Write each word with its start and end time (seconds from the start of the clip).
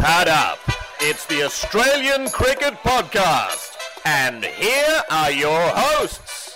Pad 0.00 0.28
up. 0.28 0.60
It's 1.00 1.26
the 1.26 1.42
Australian 1.42 2.28
Cricket 2.30 2.74
Podcast. 2.84 3.76
And 4.04 4.44
here 4.44 5.02
are 5.10 5.32
your 5.32 5.60
hosts. 5.74 6.54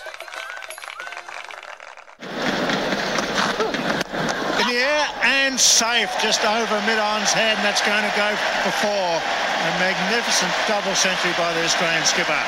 in 4.61 4.69
the 4.69 4.79
air 4.79 5.07
and 5.25 5.59
safe 5.59 6.09
just 6.23 6.45
over 6.45 6.81
mid-on's 6.87 7.33
head 7.33 7.57
and 7.57 7.65
that's 7.67 7.85
going 7.85 8.09
to 8.09 8.17
go 8.17 8.31
for 8.63 8.71
four. 8.79 8.93
A 8.93 9.71
magnificent 9.83 10.53
double 10.69 10.95
century 10.95 11.33
by 11.37 11.53
the 11.53 11.65
Australian 11.65 12.05
skipper. 12.05 12.39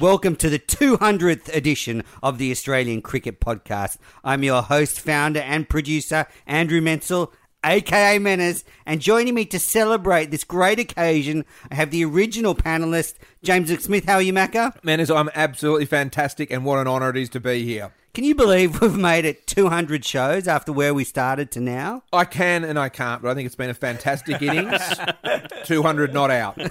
Welcome 0.00 0.36
to 0.36 0.48
the 0.48 0.58
200th 0.60 1.52
edition 1.54 2.04
of 2.22 2.38
the 2.38 2.52
Australian 2.52 3.02
Cricket 3.02 3.40
Podcast. 3.40 3.96
I'm 4.22 4.44
your 4.44 4.62
host, 4.62 5.00
founder, 5.00 5.40
and 5.40 5.68
producer, 5.68 6.26
Andrew 6.46 6.80
Menzel, 6.80 7.32
aka 7.64 8.18
Menners, 8.18 8.64
and 8.86 9.00
joining 9.00 9.34
me 9.34 9.44
to 9.46 9.58
celebrate 9.58 10.30
this 10.30 10.44
great 10.44 10.78
occasion, 10.78 11.44
I 11.70 11.74
have 11.74 11.90
the 11.90 12.04
original 12.04 12.54
panelist, 12.54 13.14
James 13.42 13.76
Smith. 13.82 14.04
How 14.04 14.14
are 14.14 14.22
you, 14.22 14.32
Macca? 14.32 14.82
Manners, 14.84 15.10
I'm 15.10 15.30
absolutely 15.34 15.86
fantastic, 15.86 16.50
and 16.50 16.64
what 16.64 16.78
an 16.78 16.86
honour 16.86 17.10
it 17.10 17.16
is 17.16 17.28
to 17.30 17.40
be 17.40 17.64
here. 17.64 17.92
Can 18.14 18.22
you 18.22 18.36
believe 18.36 18.80
we've 18.80 18.96
made 18.96 19.24
it 19.24 19.46
200 19.48 20.04
shows 20.04 20.46
after 20.46 20.72
where 20.72 20.94
we 20.94 21.02
started 21.02 21.50
to 21.52 21.60
now? 21.60 22.04
I 22.12 22.24
can 22.24 22.62
and 22.62 22.78
I 22.78 22.88
can't, 22.88 23.20
but 23.20 23.30
I 23.30 23.34
think 23.34 23.46
it's 23.46 23.56
been 23.56 23.70
a 23.70 23.74
fantastic 23.74 24.40
innings. 24.40 24.80
200 25.64 26.14
not 26.14 26.30
out. 26.30 26.58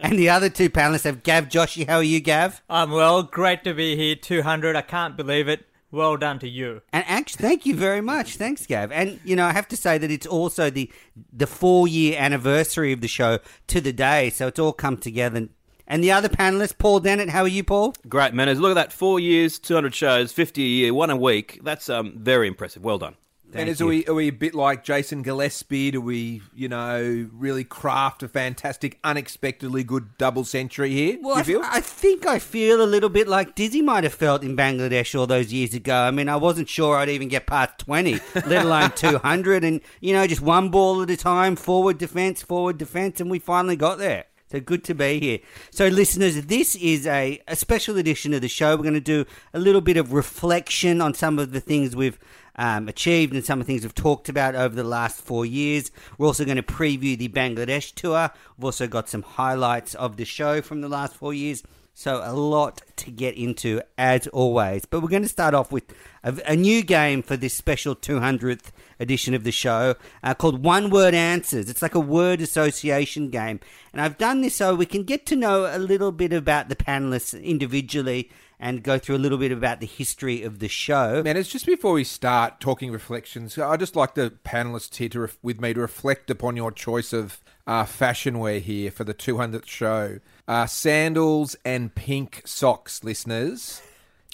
And 0.00 0.18
the 0.18 0.30
other 0.30 0.48
two 0.48 0.68
panelists 0.68 1.04
have 1.04 1.22
Gav 1.22 1.48
Joshi. 1.48 1.86
How 1.86 1.98
are 1.98 2.02
you, 2.02 2.18
Gav? 2.18 2.60
I'm 2.68 2.90
well, 2.90 3.22
great 3.22 3.62
to 3.64 3.72
be 3.72 3.96
here. 3.96 4.16
200. 4.16 4.74
I 4.74 4.82
can't 4.82 5.16
believe 5.16 5.48
it. 5.48 5.64
Well 5.92 6.16
done 6.16 6.38
to 6.38 6.48
you. 6.48 6.80
And 6.92 7.04
actually, 7.06 7.46
thank 7.46 7.66
you 7.66 7.76
very 7.76 8.00
much. 8.00 8.36
Thanks, 8.36 8.66
Gav. 8.66 8.90
And 8.90 9.20
you 9.24 9.36
know, 9.36 9.44
I 9.44 9.52
have 9.52 9.68
to 9.68 9.76
say 9.76 9.98
that 9.98 10.10
it's 10.10 10.26
also 10.26 10.70
the 10.70 10.90
the 11.32 11.46
four 11.46 11.86
year 11.86 12.16
anniversary 12.18 12.92
of 12.92 13.02
the 13.02 13.08
show 13.08 13.38
to 13.68 13.80
the 13.80 13.92
day, 13.92 14.30
so 14.30 14.48
it's 14.48 14.58
all 14.58 14.72
come 14.72 14.96
together. 14.96 15.48
And 15.86 16.02
the 16.02 16.10
other 16.10 16.30
panelist, 16.30 16.78
Paul 16.78 17.00
Dennett. 17.00 17.28
How 17.28 17.42
are 17.42 17.48
you, 17.48 17.62
Paul? 17.62 17.94
Great 18.08 18.32
manners. 18.32 18.58
Look 18.58 18.70
at 18.70 18.74
that. 18.74 18.92
Four 18.92 19.20
years, 19.20 19.58
200 19.58 19.94
shows, 19.94 20.32
50 20.32 20.62
a 20.62 20.66
year, 20.66 20.94
one 20.94 21.10
a 21.10 21.16
week. 21.16 21.60
That's 21.62 21.90
um, 21.90 22.14
very 22.16 22.48
impressive. 22.48 22.82
Well 22.82 22.98
done. 22.98 23.16
Manners, 23.54 23.82
are 23.82 23.86
we, 23.86 24.06
are 24.06 24.14
we 24.14 24.28
a 24.28 24.32
bit 24.32 24.54
like 24.54 24.82
Jason 24.82 25.22
Gillespie? 25.22 25.90
Do 25.90 26.00
we, 26.00 26.40
you 26.54 26.68
know, 26.68 27.28
really 27.32 27.64
craft 27.64 28.22
a 28.22 28.28
fantastic, 28.28 28.98
unexpectedly 29.04 29.84
good 29.84 30.16
double 30.16 30.44
century 30.44 30.90
here? 30.90 31.18
Well, 31.20 31.42
you 31.44 31.60
I. 31.62 31.76
I 31.76 31.80
think 31.80 32.26
I 32.26 32.38
feel 32.38 32.82
a 32.82 32.86
little 32.86 33.10
bit 33.10 33.28
like 33.28 33.54
Dizzy 33.54 33.82
might 33.82 34.04
have 34.04 34.14
felt 34.14 34.42
in 34.42 34.56
Bangladesh 34.56 35.18
all 35.18 35.26
those 35.26 35.52
years 35.52 35.74
ago. 35.74 35.94
I 35.94 36.10
mean, 36.10 36.28
I 36.28 36.36
wasn't 36.36 36.68
sure 36.68 36.96
I'd 36.96 37.10
even 37.10 37.28
get 37.28 37.46
past 37.46 37.78
20, 37.78 38.18
let 38.46 38.64
alone 38.64 38.90
200. 38.96 39.64
And, 39.64 39.80
you 40.00 40.14
know, 40.14 40.26
just 40.26 40.40
one 40.40 40.70
ball 40.70 41.02
at 41.02 41.10
a 41.10 41.16
time, 41.16 41.56
forward 41.56 41.98
defence, 41.98 42.40
forward 42.40 42.78
defence, 42.78 43.20
and 43.20 43.30
we 43.30 43.38
finally 43.38 43.76
got 43.76 43.98
there. 43.98 44.24
So 44.52 44.60
good 44.60 44.84
to 44.84 44.94
be 44.94 45.18
here. 45.18 45.38
So, 45.70 45.88
listeners, 45.88 46.44
this 46.44 46.76
is 46.76 47.06
a, 47.06 47.40
a 47.48 47.56
special 47.56 47.96
edition 47.96 48.34
of 48.34 48.42
the 48.42 48.48
show. 48.48 48.76
We're 48.76 48.82
going 48.82 48.92
to 48.92 49.00
do 49.00 49.24
a 49.54 49.58
little 49.58 49.80
bit 49.80 49.96
of 49.96 50.12
reflection 50.12 51.00
on 51.00 51.14
some 51.14 51.38
of 51.38 51.52
the 51.52 51.60
things 51.60 51.96
we've 51.96 52.18
um, 52.56 52.88
achieved 52.88 53.34
and 53.34 53.44
some 53.44 53.60
of 53.60 53.66
the 53.66 53.72
things 53.72 53.82
we've 53.82 53.94
talked 53.94 54.28
about 54.28 54.54
over 54.54 54.74
the 54.74 54.84
last 54.84 55.20
four 55.20 55.46
years. 55.46 55.90
We're 56.18 56.26
also 56.26 56.44
going 56.44 56.56
to 56.56 56.62
preview 56.62 57.16
the 57.16 57.28
Bangladesh 57.28 57.94
tour. 57.94 58.30
We've 58.56 58.64
also 58.64 58.86
got 58.86 59.08
some 59.08 59.22
highlights 59.22 59.94
of 59.94 60.16
the 60.16 60.24
show 60.24 60.60
from 60.62 60.80
the 60.80 60.88
last 60.88 61.14
four 61.14 61.34
years. 61.34 61.62
So, 61.94 62.22
a 62.24 62.32
lot 62.32 62.80
to 62.96 63.10
get 63.10 63.36
into 63.36 63.82
as 63.98 64.26
always. 64.28 64.86
But 64.86 65.02
we're 65.02 65.10
going 65.10 65.24
to 65.24 65.28
start 65.28 65.52
off 65.52 65.70
with 65.70 65.84
a, 66.24 66.34
a 66.46 66.56
new 66.56 66.82
game 66.82 67.22
for 67.22 67.36
this 67.36 67.54
special 67.54 67.94
200th 67.94 68.70
edition 68.98 69.34
of 69.34 69.44
the 69.44 69.52
show 69.52 69.96
uh, 70.22 70.32
called 70.32 70.64
One 70.64 70.88
Word 70.88 71.12
Answers. 71.12 71.68
It's 71.68 71.82
like 71.82 71.94
a 71.94 72.00
word 72.00 72.40
association 72.40 73.28
game. 73.28 73.60
And 73.92 74.00
I've 74.00 74.16
done 74.16 74.40
this 74.40 74.56
so 74.56 74.74
we 74.74 74.86
can 74.86 75.02
get 75.02 75.26
to 75.26 75.36
know 75.36 75.66
a 75.66 75.78
little 75.78 76.12
bit 76.12 76.32
about 76.32 76.70
the 76.70 76.76
panelists 76.76 77.40
individually 77.42 78.30
and 78.62 78.84
go 78.84 78.96
through 78.96 79.16
a 79.16 79.18
little 79.18 79.38
bit 79.38 79.50
about 79.50 79.80
the 79.80 79.86
history 79.86 80.44
of 80.44 80.60
the 80.60 80.68
show. 80.68 81.20
Manners, 81.24 81.48
just 81.48 81.66
before 81.66 81.94
we 81.94 82.04
start 82.04 82.60
talking 82.60 82.92
reflections, 82.92 83.58
I'd 83.58 83.80
just 83.80 83.96
like 83.96 84.14
the 84.14 84.32
panelists 84.44 84.94
here 84.94 85.08
to 85.08 85.20
ref- 85.22 85.38
with 85.42 85.60
me 85.60 85.74
to 85.74 85.80
reflect 85.80 86.30
upon 86.30 86.56
your 86.56 86.70
choice 86.70 87.12
of 87.12 87.42
uh, 87.66 87.84
fashion 87.84 88.38
wear 88.38 88.60
here 88.60 88.92
for 88.92 89.02
the 89.02 89.14
200th 89.14 89.66
show. 89.66 90.20
Uh, 90.46 90.66
sandals 90.66 91.56
and 91.64 91.92
pink 91.96 92.42
socks, 92.44 93.02
listeners. 93.02 93.82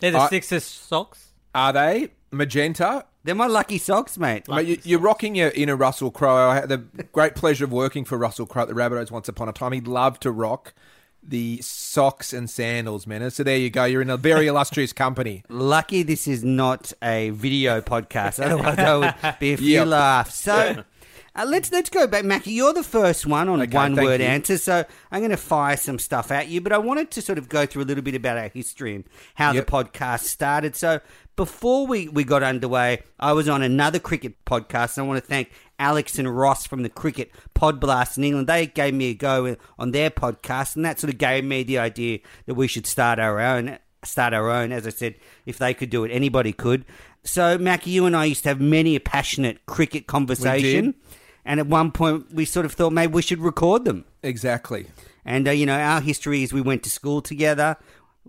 They're 0.02 0.10
the 0.10 0.18
I- 0.18 0.28
Sixers 0.28 0.64
socks. 0.64 1.32
Are 1.54 1.72
they? 1.72 2.10
Magenta? 2.30 3.06
They're 3.24 3.34
my 3.34 3.46
lucky 3.46 3.78
socks, 3.78 4.18
mate. 4.18 4.46
Mate, 4.46 4.66
you, 4.66 4.78
you're 4.84 5.00
rocking 5.00 5.34
your 5.34 5.48
inner 5.50 5.74
Russell 5.74 6.10
Crowe. 6.10 6.50
I 6.50 6.54
had 6.56 6.68
the 6.68 6.78
great 7.12 7.34
pleasure 7.34 7.64
of 7.64 7.72
working 7.72 8.04
for 8.04 8.18
Russell 8.18 8.44
Crowe 8.46 8.62
at 8.62 8.68
the 8.68 8.74
Rabbitohs 8.74 9.10
once 9.10 9.28
upon 9.28 9.48
a 9.48 9.52
time. 9.52 9.72
He 9.72 9.80
loved 9.80 10.20
to 10.22 10.30
rock 10.30 10.74
the 11.28 11.60
socks 11.62 12.32
and 12.32 12.48
sandals, 12.48 13.06
man. 13.06 13.30
So 13.30 13.42
there 13.42 13.56
you 13.58 13.70
go. 13.70 13.84
You're 13.84 14.02
in 14.02 14.10
a 14.10 14.16
very 14.16 14.46
illustrious 14.46 14.92
company. 14.92 15.44
Lucky 15.48 16.02
this 16.02 16.26
is 16.26 16.42
not 16.42 16.92
a 17.02 17.30
video 17.30 17.80
podcast. 17.80 18.40
Otherwise, 18.44 18.76
there 18.76 18.98
would 18.98 19.14
be 19.38 19.52
a 19.52 19.56
few 19.56 19.74
Yep. 19.74 19.86
laughs. 19.88 20.34
So. 20.36 20.84
Uh, 21.36 21.44
let's 21.46 21.70
let's 21.70 21.88
go 21.88 22.04
back, 22.08 22.24
Mackie. 22.24 22.50
You're 22.50 22.72
the 22.72 22.82
first 22.82 23.24
one 23.24 23.48
on 23.48 23.60
Okay, 23.62 23.72
one 23.76 23.94
word 23.94 24.20
you. 24.20 24.26
answers, 24.26 24.60
so 24.64 24.84
I'm 25.12 25.20
going 25.20 25.30
to 25.30 25.36
fire 25.36 25.76
some 25.76 26.00
stuff 26.00 26.32
at 26.32 26.48
you. 26.48 26.60
But 26.60 26.72
I 26.72 26.78
wanted 26.78 27.12
to 27.12 27.22
sort 27.22 27.38
of 27.38 27.48
go 27.48 27.64
through 27.64 27.82
a 27.82 27.84
little 27.84 28.02
bit 28.02 28.16
about 28.16 28.38
our 28.38 28.48
history 28.48 28.96
and 28.96 29.04
how 29.36 29.52
Yep. 29.52 29.66
the 29.66 29.70
podcast 29.70 30.20
started. 30.24 30.74
So 30.74 30.98
before 31.36 31.86
we, 31.86 32.08
we 32.08 32.24
got 32.24 32.42
underway, 32.42 33.02
I 33.20 33.34
was 33.34 33.48
on 33.48 33.62
another 33.62 34.00
cricket 34.00 34.44
podcast, 34.46 34.96
and 34.96 35.04
I 35.04 35.06
want 35.08 35.22
to 35.22 35.28
thank 35.28 35.52
Alex 35.78 36.18
and 36.18 36.36
Ross 36.36 36.66
from 36.66 36.82
the 36.82 36.88
Cricket 36.88 37.30
Pod 37.54 37.80
Blast 37.80 38.18
in 38.18 38.24
England. 38.24 38.48
They 38.48 38.66
gave 38.66 38.94
me 38.94 39.10
a 39.10 39.14
go 39.14 39.56
on 39.78 39.92
their 39.92 40.10
podcast, 40.10 40.76
and 40.76 40.84
that 40.84 40.98
sort 40.98 41.12
of 41.12 41.18
gave 41.18 41.44
me 41.44 41.62
the 41.62 41.78
idea 41.78 42.18
that 42.46 42.54
we 42.54 42.66
should 42.66 42.86
start 42.86 43.18
our 43.18 43.40
own. 43.40 43.78
Start 44.04 44.32
our 44.32 44.50
own. 44.50 44.72
As 44.72 44.86
I 44.86 44.90
said, 44.90 45.16
if 45.46 45.58
they 45.58 45.74
could 45.74 45.90
do 45.90 46.04
it, 46.04 46.10
anybody 46.10 46.52
could. 46.52 46.84
So, 47.24 47.58
Mackie, 47.58 47.90
you 47.90 48.06
and 48.06 48.16
I 48.16 48.26
used 48.26 48.44
to 48.44 48.48
have 48.48 48.60
many 48.60 48.96
a 48.96 49.00
passionate 49.00 49.66
cricket 49.66 50.06
conversation. 50.06 50.94
And 51.44 51.60
at 51.60 51.66
one 51.66 51.92
point, 51.92 52.32
we 52.32 52.44
sort 52.44 52.66
of 52.66 52.72
thought 52.72 52.92
maybe 52.92 53.12
we 53.12 53.22
should 53.22 53.40
record 53.40 53.84
them. 53.84 54.04
Exactly. 54.22 54.86
And, 55.24 55.48
uh, 55.48 55.52
you 55.52 55.66
know, 55.66 55.78
our 55.78 56.00
history 56.00 56.42
is 56.42 56.52
we 56.52 56.60
went 56.60 56.82
to 56.84 56.90
school 56.90 57.22
together. 57.22 57.76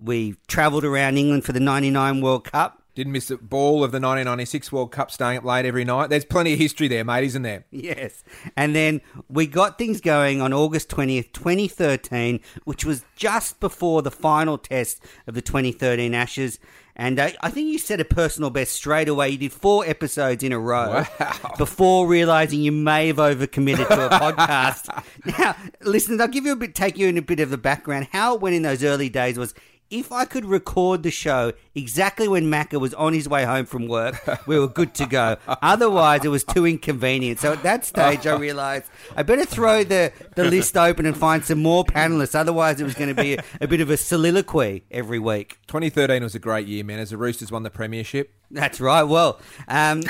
We 0.02 0.36
travelled 0.48 0.86
around 0.86 1.18
England 1.18 1.44
for 1.44 1.52
the 1.52 1.60
99 1.60 2.22
World 2.22 2.46
Cup. 2.46 2.79
Didn't 2.96 3.14
miss 3.14 3.32
a 3.32 3.38
ball 3.38 3.84
of 3.84 3.92
the 3.92 3.98
1996 3.98 4.72
World 4.72 4.92
Cup, 4.92 5.12
staying 5.12 5.38
up 5.38 5.46
late 5.46 5.66
every 5.66 5.86
night. 5.86 6.10
There's 6.10 6.26
plenty 6.26 6.54
of 6.54 6.60
history 6.60 6.88
there, 6.88 7.06
mate, 7.06 7.24
isn't 7.24 7.44
there? 7.44 7.66
Yes. 7.72 8.24
And 8.58 8.76
then 8.76 9.02
we 9.30 9.48
got 9.48 9.78
things 9.78 10.02
going 10.02 10.42
on 10.42 10.54
August 10.54 10.90
20th, 10.90 11.32
2013, 11.32 12.42
which 12.66 12.84
was 12.84 13.06
just 13.16 13.60
before 13.60 14.02
the 14.02 14.12
final 14.12 14.58
test 14.58 15.04
of 15.28 15.36
the 15.36 15.42
2013 15.42 16.14
Ashes. 16.14 16.60
And 17.00 17.18
uh, 17.18 17.30
I 17.40 17.50
think 17.50 17.70
you 17.70 17.78
set 17.78 18.02
a 18.02 18.06
personal 18.06 18.50
best 18.50 18.74
straight 18.74 19.08
away. 19.08 19.30
You 19.30 19.38
did 19.38 19.54
four 19.54 19.86
episodes 19.86 20.44
in 20.44 20.52
a 20.52 20.60
row 20.60 21.06
before 21.58 22.06
realizing 22.06 22.60
you 22.60 22.74
may 22.74 23.08
have 23.08 23.16
overcommitted 23.16 23.88
to 23.88 24.06
a 24.08 24.10
podcast. 24.20 25.04
Now, 25.40 25.56
listeners, 25.82 26.20
I'll 26.20 26.28
give 26.28 26.46
you 26.46 26.52
a 26.52 26.58
bit, 26.58 26.76
take 26.76 26.98
you 26.98 27.08
in 27.08 27.18
a 27.18 27.22
bit 27.22 27.40
of 27.40 27.52
the 27.52 27.58
background. 27.58 28.10
How 28.12 28.36
it 28.36 28.42
went 28.42 28.58
in 28.58 28.64
those 28.64 28.84
early 28.84 29.08
days 29.08 29.38
was 29.38 29.54
if 29.90 30.12
I 30.12 30.26
could 30.26 30.46
record 30.46 31.04
the 31.04 31.12
show 31.12 31.54
exactly 31.74 32.28
when 32.28 32.46
Macca 32.46 32.80
was 32.80 32.94
on 32.94 33.14
his 33.14 33.28
way 33.28 33.44
home 33.44 33.66
from 33.66 33.88
work, 33.88 34.16
we 34.48 34.60
were 34.60 34.68
good 34.68 34.94
to 34.96 35.06
go. 35.06 35.38
Otherwise, 35.48 36.24
it 36.26 36.30
was 36.30 36.44
too 36.44 36.66
inconvenient. 36.66 37.40
So 37.40 37.54
at 37.54 37.64
that 37.64 37.86
stage, 37.86 38.28
I 38.28 38.36
realised 38.36 38.86
I 39.16 39.24
better 39.24 39.46
throw 39.46 39.84
the, 39.84 40.12
the 40.36 40.46
list 40.46 40.78
open 40.78 41.06
and 41.06 41.18
find 41.18 41.44
some 41.44 41.62
more 41.62 41.84
panelists. 41.84 42.36
Otherwise, 42.36 42.80
it 42.80 42.84
was 42.84 42.94
going 42.94 43.14
to 43.14 43.22
be 43.22 43.36
a, 43.36 43.44
a 43.62 43.68
bit 43.68 43.82
of 43.82 43.90
a 43.90 43.98
soliloquy 43.98 44.84
every 44.92 45.20
week. 45.20 45.58
2013 45.68 46.22
was 46.24 46.36
a 46.36 46.40
great 46.40 46.68
year, 46.68 46.84
man, 46.84 47.00
as 47.00 47.10
the 47.10 47.18
Roosters 47.18 47.52
won 47.52 47.64
the 47.64 47.70
premiership. 47.70 48.34
That's 48.52 48.82
right. 48.82 49.04
Well, 49.04 49.40
um, 49.68 50.02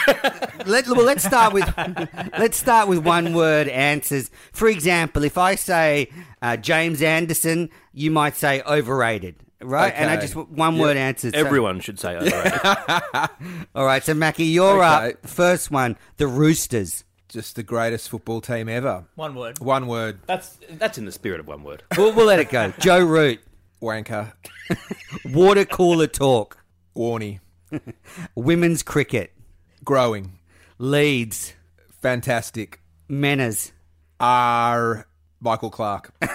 let, 0.66 0.88
well, 0.88 1.03
let's 1.03 1.25
start 1.25 1.53
with 1.53 1.69
let's 2.37 2.58
start 2.58 2.87
with 2.87 2.99
one 2.99 3.34
word 3.34 3.67
answers. 3.67 4.31
For 4.53 4.70
example, 4.70 5.26
if 5.26 5.37
I 5.37 5.55
say 5.55 6.09
uh, 6.41 6.55
James 6.55 7.02
Anderson, 7.02 7.70
you 7.91 8.11
might 8.11 8.37
say 8.37 8.61
overrated, 8.61 9.35
right? 9.61 9.94
And 9.96 10.09
I 10.09 10.17
just 10.17 10.35
one 10.35 10.78
word 10.78 10.97
answers. 10.97 11.34
So- 11.34 11.40
Everyone 11.40 11.79
should 11.79 12.00
say 12.00 12.16
overrated. 12.16 12.59
all 13.76 13.85
right, 13.85 14.03
so 14.03 14.14
Mackie, 14.14 14.46
you're 14.46 14.84
Okay. 14.84 15.11
up. 15.14 15.28
First 15.28 15.72
one, 15.72 15.97
the 16.17 16.28
Roosters. 16.28 17.03
Just 17.28 17.56
the 17.56 17.61
greatest 17.64 18.09
football 18.09 18.41
team 18.41 18.67
ever. 18.67 19.06
One 19.14 19.35
word. 19.35 19.59
One 19.59 19.85
word, 19.85 20.20
that's 20.26 20.58
that's 20.72 20.97
in 20.97 21.06
the 21.06 21.11
spirit 21.11 21.40
of 21.40 21.47
one 21.47 21.61
word. 21.64 21.84
We'll, 21.96 22.11
we'll 22.11 22.26
let 22.26 22.40
it 22.40 22.50
go. 22.50 22.73
Joe 22.79 23.06
Root, 23.06 23.40
wanker, 23.84 24.34
water 25.26 25.64
cooler 25.66 26.08
talk, 26.08 26.58
Warnie. 26.96 27.40
women's 28.34 28.82
cricket, 28.82 29.32
growing, 29.84 30.40
Leeds, 30.79 31.53
fantastic. 32.02 32.82
Manners. 33.08 33.73
R. 34.20 35.05
Michael 35.41 35.70
Clarke. 35.70 36.12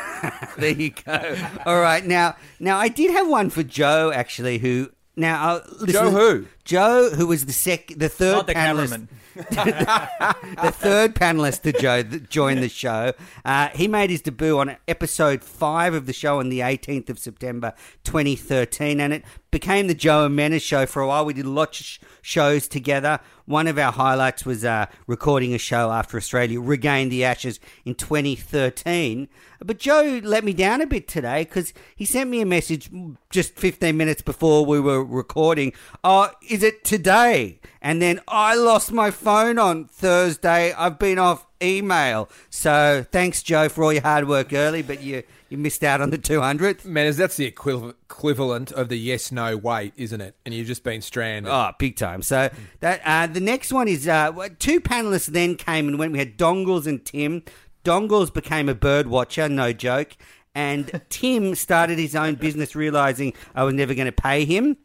There 0.57 0.71
you 0.71 0.91
go. 0.91 1.37
All 1.67 1.81
right, 1.81 2.03
now, 2.03 2.37
now 2.59 2.79
I 2.79 2.89
did 2.89 3.11
have 3.11 3.29
one 3.29 3.51
for 3.51 3.63
Joe 3.63 4.11
actually, 4.11 4.57
who 4.57 4.91
now 5.17 5.57
uh, 5.57 5.61
listen, 5.81 5.89
Joe 5.93 6.11
who? 6.11 6.47
Joe, 6.65 7.11
who 7.11 7.27
was 7.27 7.45
the 7.45 7.53
sec, 7.53 7.89
the 7.89 8.09
third 8.09 8.33
Not 8.33 8.47
the 8.47 8.55
panelist. 8.55 8.91
cameraman. 8.91 9.09
the 9.35 10.73
third 10.73 11.15
panelist 11.15 11.63
to 11.63 11.73
Joe 11.73 12.03
that 12.03 12.31
joined 12.31 12.63
the 12.63 12.69
show. 12.69 13.13
Uh, 13.45 13.69
he 13.71 13.87
made 13.89 14.09
his 14.11 14.23
debut 14.23 14.59
on 14.59 14.77
episode 14.89 15.43
five 15.43 15.93
of 15.93 16.07
the 16.07 16.13
show 16.13 16.39
on 16.39 16.49
the 16.49 16.61
18th 16.61 17.11
of 17.11 17.19
September 17.19 17.75
2013, 18.05 19.01
and 19.01 19.13
it 19.13 19.25
became 19.55 19.87
the 19.87 19.95
Joe 19.95 20.25
and 20.25 20.35
Menace 20.35 20.65
show 20.65 20.85
for 20.85 21.01
a 21.01 21.07
while. 21.07 21.25
We 21.25 21.33
did 21.33 21.47
lots 21.47 21.79
of 21.79 21.87
sh- 21.87 21.99
shows 22.23 22.67
together. 22.67 23.21
One 23.47 23.69
of 23.69 23.79
our 23.79 23.93
highlights 23.93 24.45
was 24.45 24.65
uh, 24.65 24.87
recording 25.07 25.55
a 25.55 25.59
show 25.59 25.93
after 25.93 26.17
Australia 26.17 26.61
regained 26.61 27.13
the 27.13 27.23
Ashes 27.23 27.61
in 27.85 27.95
2013. 27.95 29.29
But 29.65 29.79
Joe 29.79 30.21
let 30.25 30.43
me 30.43 30.55
down 30.55 30.81
a 30.81 30.89
bit 30.89 31.07
today 31.07 31.45
because 31.45 31.73
he 31.95 32.05
sent 32.05 32.31
me 32.31 32.41
a 32.41 32.47
message 32.47 32.91
just 33.31 33.55
15 33.55 33.97
minutes 33.97 34.23
before 34.23 34.67
we 34.67 34.81
were 34.81 35.05
recording. 35.05 35.73
Oh, 36.03 36.31
is 36.51 36.65
it 36.65 36.83
today? 36.83 37.61
And 37.81 38.03
then 38.03 38.23
I 38.27 38.57
lost 38.57 38.91
my 38.91 39.13
phone 39.13 39.61
on 39.61 39.85
Thursday. 39.85 40.73
I've 40.73 40.99
been 40.99 41.21
off 41.21 41.47
email. 41.63 42.29
So 42.51 43.07
thanks, 43.13 43.41
Joe, 43.41 43.69
for 43.69 43.85
all 43.85 43.93
your 43.93 44.03
hard 44.03 44.27
work 44.27 44.53
early, 44.53 44.83
but 44.83 45.01
you, 45.01 45.23
you 45.55 45.59
missed 45.59 45.85
out 45.85 46.01
on 46.01 46.11
the 46.11 46.19
200th. 46.19 46.85
Man, 46.85 47.07
is 47.07 47.17
that's 47.17 47.37
the 47.37 47.45
equivalent 47.45 47.97
equivalent 48.03 48.73
of 48.73 48.89
the 48.89 48.99
yes 48.99 49.31
no 49.31 49.57
wait, 49.57 49.93
isn't 49.97 50.21
it? 50.21 50.37
And 50.45 50.53
you've 50.53 50.67
just 50.67 50.83
been 50.83 51.01
stranded. 51.01 51.51
Oh, 51.53 51.71
big 51.79 51.97
time. 51.97 52.23
So 52.23 52.51
that 52.81 53.01
uh, 53.05 53.29
the 53.29 53.41
next 53.41 53.73
one 53.73 53.87
is 53.87 54.09
uh, 54.09 54.33
two 54.59 54.81
panelists 54.81 55.27
then 55.27 55.55
came 55.55 55.87
and 55.87 55.99
went. 55.99 56.13
We 56.13 56.19
had 56.19 56.37
Dongles 56.37 56.87
and 56.87 57.05
Tim. 57.05 57.45
Dongles 57.85 58.35
became 58.35 58.69
a 58.69 58.75
bird 58.75 59.07
watcher, 59.07 59.49
no 59.49 59.73
joke. 59.73 60.17
And 60.57 61.01
Tim 61.09 61.55
started 61.55 61.99
his 61.99 62.17
own 62.17 62.35
business, 62.35 62.75
realizing 62.75 63.33
I 63.55 63.63
was 63.63 63.75
never 63.75 63.95
going 63.95 64.07
to 64.07 64.13
pay 64.13 64.45
him. 64.45 64.77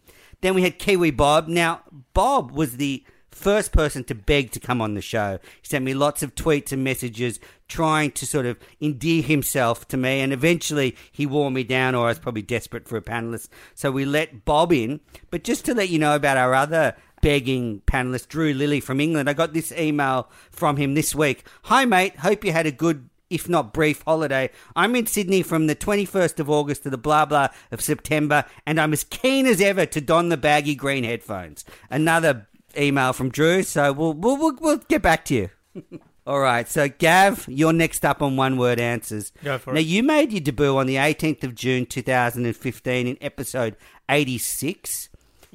Then 0.41 0.53
we 0.53 0.61
had 0.61 0.77
Kiwi 0.77 1.11
Bob. 1.11 1.47
Now, 1.47 1.81
Bob 2.13 2.51
was 2.51 2.77
the 2.77 3.03
first 3.31 3.71
person 3.71 4.03
to 4.05 4.15
beg 4.15 4.51
to 4.51 4.59
come 4.59 4.81
on 4.81 4.93
the 4.93 5.01
show. 5.01 5.39
He 5.61 5.67
sent 5.67 5.85
me 5.85 5.93
lots 5.93 6.23
of 6.23 6.35
tweets 6.35 6.71
and 6.71 6.83
messages 6.83 7.39
trying 7.67 8.11
to 8.11 8.25
sort 8.25 8.45
of 8.45 8.57
endear 8.81 9.21
himself 9.21 9.87
to 9.89 9.97
me, 9.97 10.21
and 10.21 10.33
eventually 10.33 10.95
he 11.11 11.25
wore 11.25 11.51
me 11.51 11.63
down, 11.63 11.95
or 11.95 12.05
I 12.05 12.09
was 12.09 12.19
probably 12.19 12.41
desperate 12.41 12.87
for 12.87 12.97
a 12.97 13.01
panelist. 13.01 13.49
So 13.75 13.91
we 13.91 14.05
let 14.05 14.45
Bob 14.45 14.71
in. 14.71 14.99
But 15.29 15.43
just 15.43 15.65
to 15.65 15.73
let 15.73 15.89
you 15.89 15.99
know 15.99 16.15
about 16.15 16.37
our 16.37 16.53
other 16.53 16.95
begging 17.21 17.81
panelist, 17.85 18.27
Drew 18.27 18.53
Lilly 18.53 18.79
from 18.79 18.99
England, 18.99 19.29
I 19.29 19.33
got 19.33 19.53
this 19.53 19.71
email 19.71 20.29
from 20.49 20.77
him 20.77 20.93
this 20.93 21.13
week. 21.13 21.45
Hi, 21.63 21.85
mate. 21.85 22.17
Hope 22.19 22.43
you 22.43 22.51
had 22.51 22.65
a 22.65 22.71
good 22.71 23.09
if 23.29 23.47
not 23.47 23.73
brief 23.73 24.01
holiday. 24.03 24.49
I'm 24.75 24.95
in 24.95 25.05
Sydney 25.05 25.43
from 25.43 25.67
the 25.67 25.75
21st 25.75 26.39
of 26.39 26.49
August 26.49 26.83
to 26.83 26.89
the 26.89 26.97
blah 26.97 27.25
blah 27.25 27.49
of 27.71 27.81
September, 27.81 28.45
and 28.65 28.79
I'm 28.79 28.93
as 28.93 29.03
keen 29.03 29.45
as 29.45 29.61
ever 29.61 29.85
to 29.85 30.01
don 30.01 30.29
the 30.29 30.37
baggy 30.37 30.75
green 30.75 31.03
headphones. 31.03 31.63
Another 31.89 32.47
email 32.77 33.13
from 33.13 33.29
Drew, 33.29 33.63
so 33.63 33.91
we'll 33.93 34.13
we'll 34.13 34.37
we'll, 34.37 34.55
we'll 34.59 34.77
get 34.77 35.01
back 35.01 35.25
to 35.25 35.35
you. 35.35 35.49
All 36.27 36.39
right, 36.39 36.67
so 36.67 36.87
Gav, 36.87 37.47
you're 37.49 37.73
next 37.73 38.05
up 38.05 38.21
on 38.21 38.35
one 38.35 38.57
word 38.57 38.79
answers. 38.79 39.31
Go 39.43 39.57
for 39.57 39.73
now, 39.73 39.79
it. 39.79 39.87
you 39.87 40.03
made 40.03 40.31
your 40.31 40.41
debut 40.41 40.77
on 40.77 40.85
the 40.85 40.97
18th 40.97 41.43
of 41.43 41.55
June 41.55 41.87
2015 41.87 43.07
in 43.07 43.17
episode 43.19 43.75
86. 44.09 45.09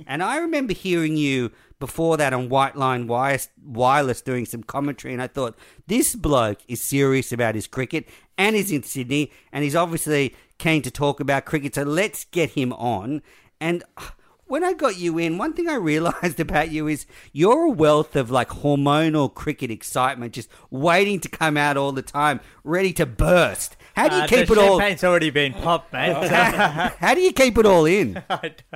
And 0.05 0.21
I 0.21 0.39
remember 0.39 0.73
hearing 0.73 1.17
you 1.17 1.53
before 1.79 2.17
that 2.17 2.33
on 2.33 2.49
White 2.49 2.75
Line 2.75 3.07
Wireless, 3.07 3.51
Wireless 3.65 4.21
doing 4.21 4.47
some 4.47 4.65
commentary, 4.65 5.13
and 5.13 5.23
I 5.23 5.29
thought, 5.29 5.57
this 5.87 6.17
bloke 6.17 6.59
is 6.67 6.81
serious 6.81 7.31
about 7.31 7.55
his 7.55 7.69
cricket 7.69 8.09
and 8.37 8.57
he's 8.57 8.73
in 8.73 8.83
Sydney, 8.83 9.31
and 9.53 9.63
he's 9.63 9.77
obviously 9.77 10.35
keen 10.59 10.83
to 10.83 10.91
talk 10.91 11.21
about 11.21 11.45
cricket, 11.45 11.75
so 11.75 11.83
let's 11.83 12.25
get 12.25 12.51
him 12.51 12.73
on. 12.73 13.23
And 13.61 13.85
uh, 13.97 14.09
when 14.47 14.63
I 14.65 14.73
got 14.73 14.99
you 14.99 15.19
in, 15.19 15.39
one 15.39 15.53
thing 15.55 15.69
I 15.69 15.75
realized 15.77 16.39
about 16.47 16.71
you 16.71 16.87
is 16.89 17.07
you're 17.33 17.65
a 17.65 17.71
wealth 17.71 18.15
of 18.17 18.31
like 18.31 18.49
hormonal 18.51 19.33
cricket 19.33 19.71
excitement, 19.71 20.33
just 20.35 20.49
waiting 20.71 21.21
to 21.21 21.29
come 21.29 21.57
out 21.57 21.77
all 21.77 21.93
the 21.93 22.03
time, 22.03 22.41
ready 22.63 22.93
to 22.95 23.07
burst. 23.07 23.77
How 23.97 24.09
do 24.09 24.17
you 24.17 24.23
Uh, 24.23 24.27
keep 24.27 24.51
it 24.51 24.59
all? 24.59 24.79
champagne's 24.79 25.05
already 25.05 25.31
been 25.31 25.53
popped, 25.53 25.93
mate. 25.93 26.13
How 26.29 27.15
do 27.15 27.21
you 27.21 27.33
keep 27.33 27.57
it 27.59 27.65
all 27.65 27.85
in? 27.87 28.23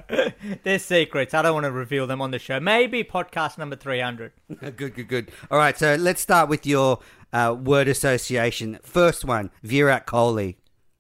They're 0.62 0.78
secrets. 0.78 1.34
I 1.34 1.42
don't 1.42 1.54
want 1.54 1.64
to 1.64 1.72
reveal 1.72 2.06
them 2.06 2.20
on 2.20 2.30
the 2.30 2.38
show. 2.38 2.60
Maybe 2.60 3.02
podcast 3.02 3.58
number 3.58 3.74
300. 3.74 4.32
good, 4.76 4.94
good, 4.94 5.08
good. 5.08 5.32
All 5.50 5.58
right, 5.58 5.76
so 5.76 5.96
let's 5.96 6.20
start 6.20 6.48
with 6.48 6.64
your 6.66 7.00
uh, 7.32 7.56
word 7.58 7.88
association. 7.88 8.78
First 8.82 9.24
one, 9.24 9.50
Virat 9.64 10.06
Kohli, 10.06 10.54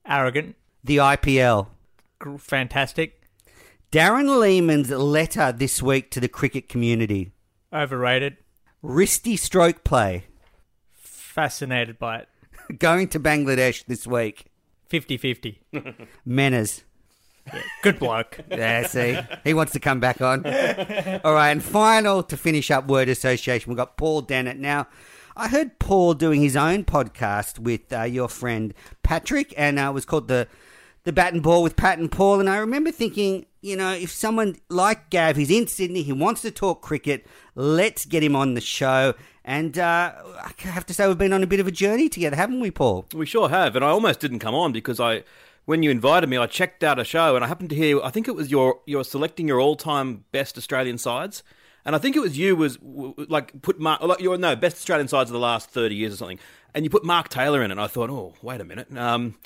Arrogant. 0.04 0.56
the 0.82 0.96
IPL. 0.96 1.68
Fantastic. 2.38 3.17
Darren 3.90 4.38
Lehmann's 4.38 4.90
letter 4.90 5.50
this 5.50 5.82
week 5.82 6.10
to 6.10 6.20
the 6.20 6.28
cricket 6.28 6.68
community. 6.68 7.32
Overrated. 7.72 8.36
Wristy 8.84 9.38
stroke 9.38 9.82
play. 9.82 10.24
Fascinated 10.92 11.98
by 11.98 12.18
it. 12.18 12.28
Going 12.78 13.08
to 13.08 13.18
Bangladesh 13.20 13.86
this 13.86 14.06
week. 14.06 14.46
50 14.88 15.16
50. 15.16 15.62
Menners. 16.26 16.82
Good 17.82 17.98
bloke. 17.98 18.40
Yeah, 18.50 18.86
see, 18.86 19.18
he 19.42 19.54
wants 19.54 19.72
to 19.72 19.80
come 19.80 20.00
back 20.00 20.20
on. 20.20 20.44
All 21.24 21.32
right, 21.32 21.50
and 21.50 21.62
final 21.62 22.22
to 22.24 22.36
finish 22.36 22.70
up 22.70 22.88
word 22.88 23.08
association, 23.08 23.70
we've 23.70 23.76
got 23.78 23.96
Paul 23.96 24.20
Dennett. 24.20 24.58
Now, 24.58 24.86
I 25.34 25.48
heard 25.48 25.78
Paul 25.78 26.12
doing 26.12 26.42
his 26.42 26.56
own 26.56 26.84
podcast 26.84 27.58
with 27.58 27.90
uh, 27.90 28.02
your 28.02 28.28
friend 28.28 28.74
Patrick, 29.02 29.54
and 29.56 29.78
uh, 29.78 29.88
it 29.88 29.94
was 29.94 30.04
called 30.04 30.28
the 30.28 30.46
the 31.04 31.12
Bat 31.12 31.34
and 31.34 31.42
Ball 31.42 31.62
with 31.62 31.76
Pat 31.76 31.98
and 31.98 32.10
Paul. 32.10 32.40
And 32.40 32.48
I 32.48 32.58
remember 32.58 32.90
thinking, 32.90 33.46
you 33.60 33.76
know, 33.76 33.92
if 33.92 34.10
someone 34.10 34.56
like 34.68 35.10
Gav, 35.10 35.36
he's 35.36 35.50
in 35.50 35.66
Sydney, 35.66 36.02
he 36.02 36.12
wants 36.12 36.42
to 36.42 36.50
talk 36.50 36.82
cricket, 36.82 37.26
let's 37.54 38.04
get 38.04 38.22
him 38.22 38.36
on 38.36 38.54
the 38.54 38.60
show. 38.60 39.14
And 39.44 39.78
uh, 39.78 40.12
I 40.42 40.52
have 40.68 40.84
to 40.86 40.94
say, 40.94 41.08
we've 41.08 41.16
been 41.16 41.32
on 41.32 41.42
a 41.42 41.46
bit 41.46 41.58
of 41.58 41.66
a 41.66 41.70
journey 41.70 42.08
together, 42.08 42.36
haven't 42.36 42.60
we, 42.60 42.70
Paul? 42.70 43.06
We 43.14 43.24
sure 43.24 43.48
have, 43.48 43.76
and 43.76 43.84
I 43.84 43.88
almost 43.88 44.20
didn't 44.20 44.40
come 44.40 44.54
on 44.54 44.72
because 44.72 45.00
I, 45.00 45.24
when 45.64 45.82
you 45.82 45.90
invited 45.90 46.28
me, 46.28 46.36
I 46.36 46.46
checked 46.46 46.84
out 46.84 46.98
a 46.98 47.04
show 47.04 47.34
and 47.34 47.44
I 47.44 47.48
happened 47.48 47.70
to 47.70 47.76
hear. 47.76 48.00
I 48.02 48.10
think 48.10 48.28
it 48.28 48.34
was 48.34 48.50
your 48.50 48.80
you're 48.86 49.04
selecting 49.04 49.48
your 49.48 49.60
all-time 49.60 50.24
best 50.32 50.56
Australian 50.58 50.98
sides, 50.98 51.42
and 51.84 51.94
I 51.94 51.98
think 51.98 52.16
it 52.16 52.20
was 52.20 52.38
you 52.38 52.56
was 52.56 52.78
like 52.82 53.60
put 53.62 53.78
Mark 53.78 54.02
like 54.02 54.20
your 54.20 54.38
no 54.38 54.56
best 54.56 54.76
Australian 54.76 55.08
sides 55.08 55.30
of 55.30 55.34
the 55.34 55.40
last 55.40 55.70
thirty 55.70 55.94
years 55.94 56.14
or 56.14 56.16
something, 56.16 56.38
and 56.74 56.84
you 56.84 56.90
put 56.90 57.04
Mark 57.04 57.28
Taylor 57.28 57.62
in 57.62 57.70
it. 57.70 57.72
And 57.72 57.80
I 57.80 57.86
thought, 57.86 58.08
oh 58.08 58.34
wait 58.40 58.60
a 58.62 58.64
minute, 58.64 58.96
um, 58.96 59.36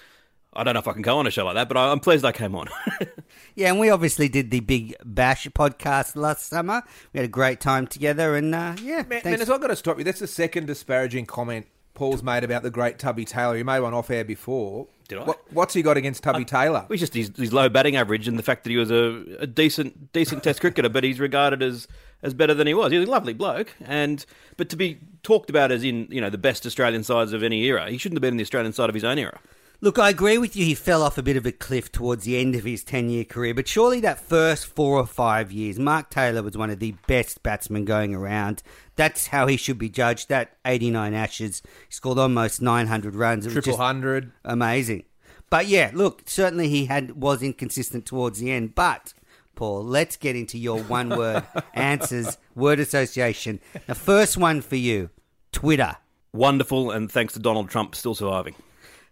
I 0.54 0.64
don't 0.64 0.74
know 0.74 0.80
if 0.80 0.88
I 0.88 0.92
can 0.92 1.02
go 1.02 1.18
on 1.18 1.26
a 1.26 1.30
show 1.30 1.44
like 1.46 1.54
that, 1.54 1.68
but 1.68 1.76
I, 1.76 1.90
I'm 1.90 2.00
pleased 2.00 2.24
I 2.24 2.32
came 2.32 2.54
on. 2.54 2.68
Yeah, 3.54 3.68
and 3.68 3.78
we 3.78 3.90
obviously 3.90 4.30
did 4.30 4.50
the 4.50 4.60
Big 4.60 4.94
Bash 5.04 5.46
podcast 5.48 6.16
last 6.16 6.46
summer. 6.46 6.82
We 7.12 7.18
had 7.18 7.26
a 7.26 7.30
great 7.30 7.60
time 7.60 7.86
together, 7.86 8.34
and 8.34 8.54
uh, 8.54 8.76
yeah, 8.82 9.02
Man, 9.06 9.20
thanks. 9.20 9.26
man, 9.26 9.40
I've 9.42 9.60
got 9.60 9.66
to 9.66 9.76
stop 9.76 9.98
you. 9.98 10.04
That's 10.04 10.20
the 10.20 10.26
second 10.26 10.66
disparaging 10.68 11.26
comment 11.26 11.66
Paul's 11.92 12.22
made 12.22 12.44
about 12.44 12.62
the 12.62 12.70
great 12.70 12.98
Tubby 12.98 13.26
Taylor. 13.26 13.54
He 13.56 13.62
made 13.62 13.80
one 13.80 13.92
off 13.92 14.10
air 14.10 14.24
before. 14.24 14.86
Did 15.08 15.18
I? 15.18 15.24
What, 15.24 15.52
what's 15.52 15.74
he 15.74 15.82
got 15.82 15.98
against 15.98 16.22
Tubby 16.22 16.46
Taylor? 16.46 16.86
It 16.88 16.96
just 16.96 17.12
his, 17.12 17.30
his 17.36 17.52
low 17.52 17.68
batting 17.68 17.96
average 17.96 18.26
and 18.26 18.38
the 18.38 18.42
fact 18.42 18.64
that 18.64 18.70
he 18.70 18.78
was 18.78 18.90
a, 18.90 19.22
a 19.40 19.46
decent 19.46 20.14
decent 20.14 20.42
Test 20.42 20.60
cricketer, 20.62 20.88
but 20.88 21.04
he's 21.04 21.20
regarded 21.20 21.62
as 21.62 21.86
as 22.22 22.32
better 22.32 22.54
than 22.54 22.66
he 22.66 22.72
was. 22.72 22.90
He's 22.90 23.06
a 23.06 23.10
lovely 23.10 23.34
bloke, 23.34 23.74
and 23.84 24.24
but 24.56 24.70
to 24.70 24.76
be 24.76 24.98
talked 25.22 25.50
about 25.50 25.70
as 25.70 25.84
in 25.84 26.06
you 26.10 26.22
know 26.22 26.30
the 26.30 26.38
best 26.38 26.64
Australian 26.64 27.04
sides 27.04 27.34
of 27.34 27.42
any 27.42 27.62
era, 27.64 27.90
he 27.90 27.98
shouldn't 27.98 28.16
have 28.16 28.22
been 28.22 28.32
in 28.32 28.38
the 28.38 28.44
Australian 28.44 28.72
side 28.72 28.88
of 28.88 28.94
his 28.94 29.04
own 29.04 29.18
era. 29.18 29.38
Look, 29.84 29.98
I 29.98 30.10
agree 30.10 30.38
with 30.38 30.54
you. 30.54 30.64
He 30.64 30.76
fell 30.76 31.02
off 31.02 31.18
a 31.18 31.24
bit 31.24 31.36
of 31.36 31.44
a 31.44 31.50
cliff 31.50 31.90
towards 31.90 32.22
the 32.22 32.38
end 32.38 32.54
of 32.54 32.62
his 32.62 32.84
10 32.84 33.10
year 33.10 33.24
career, 33.24 33.52
but 33.52 33.66
surely 33.66 33.98
that 33.98 34.20
first 34.20 34.64
four 34.64 34.96
or 34.96 35.06
five 35.06 35.50
years, 35.50 35.76
Mark 35.76 36.08
Taylor 36.08 36.40
was 36.40 36.56
one 36.56 36.70
of 36.70 36.78
the 36.78 36.94
best 37.08 37.42
batsmen 37.42 37.84
going 37.84 38.14
around. 38.14 38.62
That's 38.94 39.26
how 39.26 39.48
he 39.48 39.56
should 39.56 39.78
be 39.78 39.88
judged. 39.88 40.28
That 40.28 40.56
89 40.64 41.14
Ashes, 41.14 41.62
he 41.88 41.92
scored 41.92 42.18
almost 42.18 42.62
900 42.62 43.16
runs. 43.16 43.44
It 43.44 43.48
was 43.48 43.54
Triple 43.54 43.72
just 43.72 43.80
hundred. 43.80 44.30
amazing. 44.44 45.02
But 45.50 45.66
yeah, 45.66 45.90
look, 45.92 46.22
certainly 46.26 46.68
he 46.68 46.86
had 46.86 47.20
was 47.20 47.42
inconsistent 47.42 48.06
towards 48.06 48.38
the 48.38 48.52
end. 48.52 48.76
But 48.76 49.14
Paul, 49.56 49.82
let's 49.82 50.16
get 50.16 50.36
into 50.36 50.58
your 50.58 50.80
one 50.80 51.08
word 51.08 51.42
answers, 51.74 52.38
word 52.54 52.78
association. 52.78 53.58
The 53.88 53.96
first 53.96 54.36
one 54.36 54.60
for 54.60 54.76
you 54.76 55.10
Twitter, 55.50 55.96
Wonderful, 56.32 56.92
and 56.92 57.10
thanks 57.10 57.32
to 57.32 57.40
Donald 57.40 57.68
Trump 57.68 57.96
still 57.96 58.14
surviving. 58.14 58.54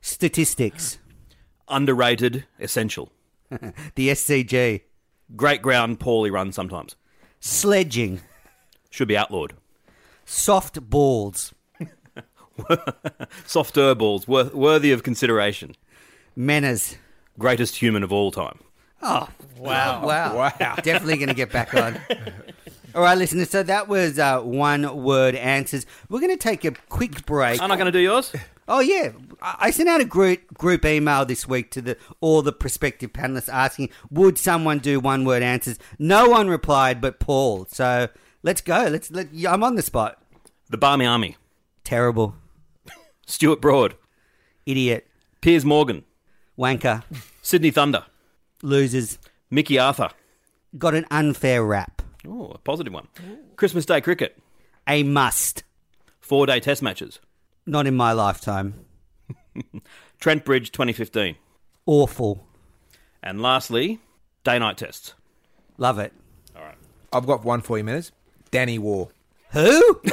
Statistics, 0.00 0.98
Underrated, 1.68 2.44
essential. 2.58 3.12
the 3.50 4.08
SCG, 4.10 4.82
Great 5.36 5.62
ground, 5.62 6.00
poorly 6.00 6.30
run 6.30 6.50
sometimes. 6.52 6.96
sledging, 7.38 8.20
Should 8.90 9.08
be 9.08 9.16
outlawed. 9.16 9.54
soft 10.24 10.80
balls, 10.90 11.54
Softer 13.46 13.94
balls, 13.94 14.26
wor- 14.28 14.50
worthy 14.52 14.92
of 14.92 15.02
consideration. 15.02 15.74
manners. 16.36 16.96
Greatest 17.38 17.76
human 17.76 18.02
of 18.02 18.12
all 18.12 18.30
time. 18.30 18.58
Oh, 19.02 19.28
Wow. 19.56 20.04
wow. 20.06 20.36
Wow. 20.36 20.74
Definitely 20.82 21.16
going 21.16 21.28
to 21.28 21.34
get 21.34 21.50
back 21.52 21.72
on. 21.74 21.98
All 22.94 23.02
right, 23.02 23.16
listeners. 23.16 23.48
So 23.50 23.62
that 23.62 23.88
was 23.88 24.18
uh, 24.18 24.40
one 24.40 25.02
word 25.02 25.34
answers. 25.36 25.86
We're 26.08 26.20
going 26.20 26.32
to 26.32 26.42
take 26.42 26.64
a 26.64 26.72
quick 26.88 27.24
break. 27.26 27.60
I'm 27.62 27.68
not 27.68 27.76
going 27.76 27.86
to 27.86 27.92
do 27.92 27.98
yours? 28.00 28.32
Oh 28.72 28.78
yeah, 28.78 29.10
I 29.42 29.72
sent 29.72 29.88
out 29.88 30.00
a 30.00 30.04
group 30.04 30.54
group 30.54 30.84
email 30.84 31.26
this 31.26 31.48
week 31.48 31.72
to 31.72 31.82
the 31.82 31.96
all 32.20 32.40
the 32.40 32.52
prospective 32.52 33.12
panelists 33.12 33.52
asking 33.52 33.90
would 34.12 34.38
someone 34.38 34.78
do 34.78 35.00
one 35.00 35.24
word 35.24 35.42
answers. 35.42 35.76
No 35.98 36.28
one 36.28 36.48
replied, 36.48 37.00
but 37.00 37.18
Paul. 37.18 37.66
So 37.68 38.08
let's 38.44 38.60
go. 38.60 38.86
Let's 38.88 39.10
let. 39.10 39.26
I'm 39.48 39.64
on 39.64 39.74
the 39.74 39.82
spot. 39.82 40.22
The 40.68 40.78
Barmy 40.78 41.04
Army. 41.04 41.36
Terrible. 41.82 42.36
Stuart 43.26 43.60
Broad. 43.60 43.96
Idiot. 44.64 45.08
Piers 45.40 45.64
Morgan. 45.64 46.04
Wanker. 46.56 47.02
Sydney 47.42 47.72
Thunder. 47.72 48.06
Losers. 48.62 49.18
Mickey 49.50 49.80
Arthur. 49.80 50.10
Got 50.78 50.94
an 50.94 51.06
unfair 51.10 51.64
rap. 51.64 52.02
Oh, 52.24 52.52
a 52.54 52.58
positive 52.58 52.92
one. 52.92 53.08
Christmas 53.56 53.84
Day 53.84 54.00
cricket. 54.00 54.38
A 54.86 55.02
must. 55.02 55.64
Four 56.20 56.46
day 56.46 56.60
test 56.60 56.82
matches. 56.82 57.18
Not 57.70 57.86
in 57.86 57.94
my 57.94 58.12
lifetime. 58.12 58.84
Trent 60.20 60.44
Bridge 60.44 60.72
2015. 60.72 61.36
Awful. 61.86 62.44
And 63.22 63.40
lastly, 63.40 64.00
day 64.42 64.58
night 64.58 64.76
tests. 64.76 65.14
Love 65.78 66.00
it. 66.00 66.12
All 66.56 66.64
right. 66.64 66.74
I've 67.12 67.26
got 67.26 67.44
one 67.44 67.60
for 67.60 67.78
you, 67.78 67.84
Menace. 67.84 68.10
Danny 68.50 68.76
War. 68.76 69.10
Who? 69.52 70.00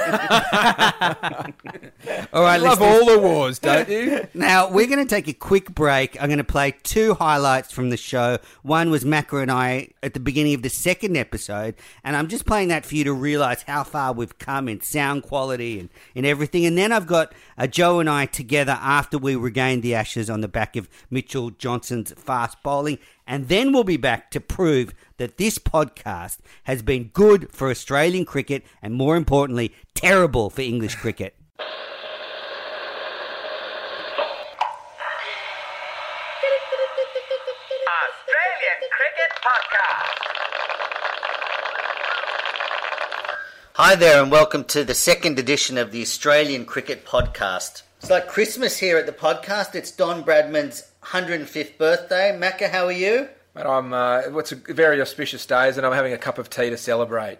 all 2.33 2.41
right, 2.43 2.59
Love 2.59 2.79
listeners. 2.79 2.81
all 2.81 3.05
the 3.05 3.19
wars, 3.19 3.59
don't 3.59 3.87
you? 3.87 4.27
Now, 4.33 4.69
we're 4.69 4.87
going 4.87 4.99
to 4.99 5.05
take 5.05 5.27
a 5.27 5.33
quick 5.33 5.73
break. 5.73 6.19
I'm 6.21 6.27
going 6.27 6.37
to 6.37 6.43
play 6.43 6.75
two 6.83 7.13
highlights 7.15 7.71
from 7.71 7.89
the 7.89 7.97
show. 7.97 8.37
One 8.61 8.89
was 8.89 9.03
Macca 9.03 9.41
and 9.41 9.51
I 9.51 9.89
at 10.01 10.13
the 10.13 10.19
beginning 10.19 10.53
of 10.53 10.61
the 10.61 10.69
second 10.69 11.17
episode, 11.17 11.75
and 12.03 12.15
I'm 12.15 12.27
just 12.27 12.45
playing 12.45 12.67
that 12.69 12.85
for 12.85 12.95
you 12.95 13.03
to 13.05 13.13
realize 13.13 13.63
how 13.63 13.83
far 13.83 14.13
we've 14.13 14.37
come 14.39 14.67
in 14.67 14.81
sound 14.81 15.23
quality 15.23 15.79
and, 15.79 15.89
and 16.15 16.25
everything. 16.25 16.65
And 16.65 16.77
then 16.77 16.91
I've 16.91 17.07
got 17.07 17.33
uh, 17.57 17.67
Joe 17.67 17.99
and 17.99 18.09
I 18.09 18.25
together 18.25 18.77
after 18.79 19.17
we 19.17 19.35
regained 19.35 19.83
the 19.83 19.95
Ashes 19.95 20.29
on 20.29 20.41
the 20.41 20.47
back 20.47 20.75
of 20.75 20.89
Mitchell 21.09 21.51
Johnson's 21.51 22.11
fast 22.13 22.61
bowling. 22.63 22.97
And 23.29 23.49
then 23.49 23.73
we'll 23.73 23.83
be 23.83 23.97
back 23.97 24.31
to 24.31 24.39
prove 24.39 24.93
that 25.17 25.35
this 25.35 25.59
podcast 25.59 26.37
has 26.63 26.81
been 26.81 27.09
good 27.09 27.51
for 27.51 27.69
Australian 27.69 28.23
cricket 28.23 28.63
and, 28.81 28.93
more 28.93 29.17
importantly, 29.17 29.73
terrible 29.93 30.49
for 30.49 30.61
English 30.61 30.95
cricket. 30.95 31.35
Australian 37.99 38.79
Cricket 38.95 39.31
Podcast. 39.43 40.17
Hi 43.73 43.95
there, 43.95 44.23
and 44.23 44.31
welcome 44.31 44.63
to 44.63 44.85
the 44.85 44.95
second 44.95 45.37
edition 45.37 45.77
of 45.77 45.91
the 45.91 46.01
Australian 46.01 46.63
Cricket 46.63 47.05
Podcast. 47.05 47.81
It's 47.99 48.09
like 48.09 48.29
Christmas 48.29 48.77
here 48.77 48.97
at 48.97 49.05
the 49.05 49.11
podcast. 49.11 49.75
It's 49.75 49.91
Don 49.91 50.23
Bradman's 50.23 50.91
105th 51.11 51.77
birthday. 51.77 52.37
Macca, 52.37 52.69
how 52.69 52.85
are 52.85 52.91
you? 52.91 53.29
Mate, 53.55 53.65
I'm. 53.65 53.93
Uh, 53.93 54.23
it's 54.39 54.51
a 54.51 54.55
very 54.55 55.01
auspicious 55.01 55.45
days, 55.45 55.77
and 55.77 55.85
I'm 55.85 55.93
having 55.93 56.11
a 56.11 56.17
cup 56.17 56.37
of 56.37 56.49
tea 56.49 56.69
to 56.69 56.77
celebrate. 56.77 57.39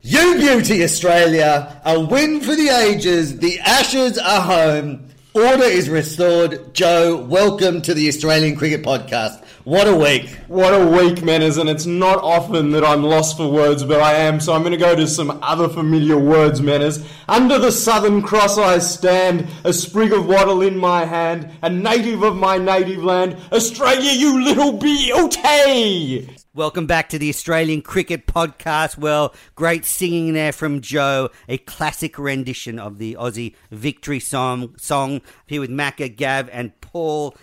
You 0.00 0.36
beauty, 0.36 0.82
Australia! 0.82 1.80
A 1.84 2.00
win 2.00 2.40
for 2.40 2.56
the 2.56 2.68
ages. 2.70 3.38
The 3.38 3.60
Ashes 3.60 4.16
are 4.16 4.40
home. 4.40 5.09
Order 5.32 5.62
is 5.62 5.88
restored. 5.88 6.74
Joe, 6.74 7.24
welcome 7.24 7.82
to 7.82 7.94
the 7.94 8.08
Australian 8.08 8.56
Cricket 8.56 8.82
Podcast. 8.82 9.44
What 9.62 9.86
a 9.86 9.94
week! 9.94 10.28
What 10.48 10.74
a 10.74 10.84
week, 10.84 11.22
Manners, 11.22 11.56
and 11.56 11.70
it's 11.70 11.86
not 11.86 12.18
often 12.18 12.72
that 12.72 12.82
I'm 12.82 13.04
lost 13.04 13.36
for 13.36 13.48
words, 13.48 13.84
but 13.84 14.00
I 14.00 14.14
am, 14.14 14.40
so 14.40 14.52
I'm 14.52 14.62
going 14.62 14.72
to 14.72 14.76
go 14.76 14.96
to 14.96 15.06
some 15.06 15.38
other 15.40 15.68
familiar 15.68 16.18
words, 16.18 16.60
Manners. 16.60 17.08
Under 17.28 17.60
the 17.60 17.70
Southern 17.70 18.22
Cross 18.22 18.58
I 18.58 18.78
stand, 18.78 19.46
a 19.62 19.72
sprig 19.72 20.12
of 20.12 20.26
wattle 20.26 20.62
in 20.62 20.76
my 20.76 21.04
hand, 21.04 21.48
a 21.62 21.70
native 21.70 22.24
of 22.24 22.34
my 22.34 22.58
native 22.58 23.04
land, 23.04 23.36
Australia, 23.52 24.10
you 24.10 24.42
little 24.42 24.72
beauty! 24.72 26.39
Welcome 26.52 26.88
back 26.88 27.08
to 27.10 27.18
the 27.18 27.28
Australian 27.28 27.80
Cricket 27.80 28.26
Podcast. 28.26 28.98
Well, 28.98 29.36
great 29.54 29.84
singing 29.84 30.32
there 30.32 30.50
from 30.50 30.80
Joe, 30.80 31.30
a 31.48 31.58
classic 31.58 32.18
rendition 32.18 32.76
of 32.76 32.98
the 32.98 33.14
Aussie 33.14 33.54
victory 33.70 34.18
song. 34.18 34.74
Song 34.76 35.20
here 35.46 35.60
with 35.60 35.70
Macca, 35.70 36.14
Gav, 36.14 36.48
and 36.52 36.78
Paul. 36.80 37.36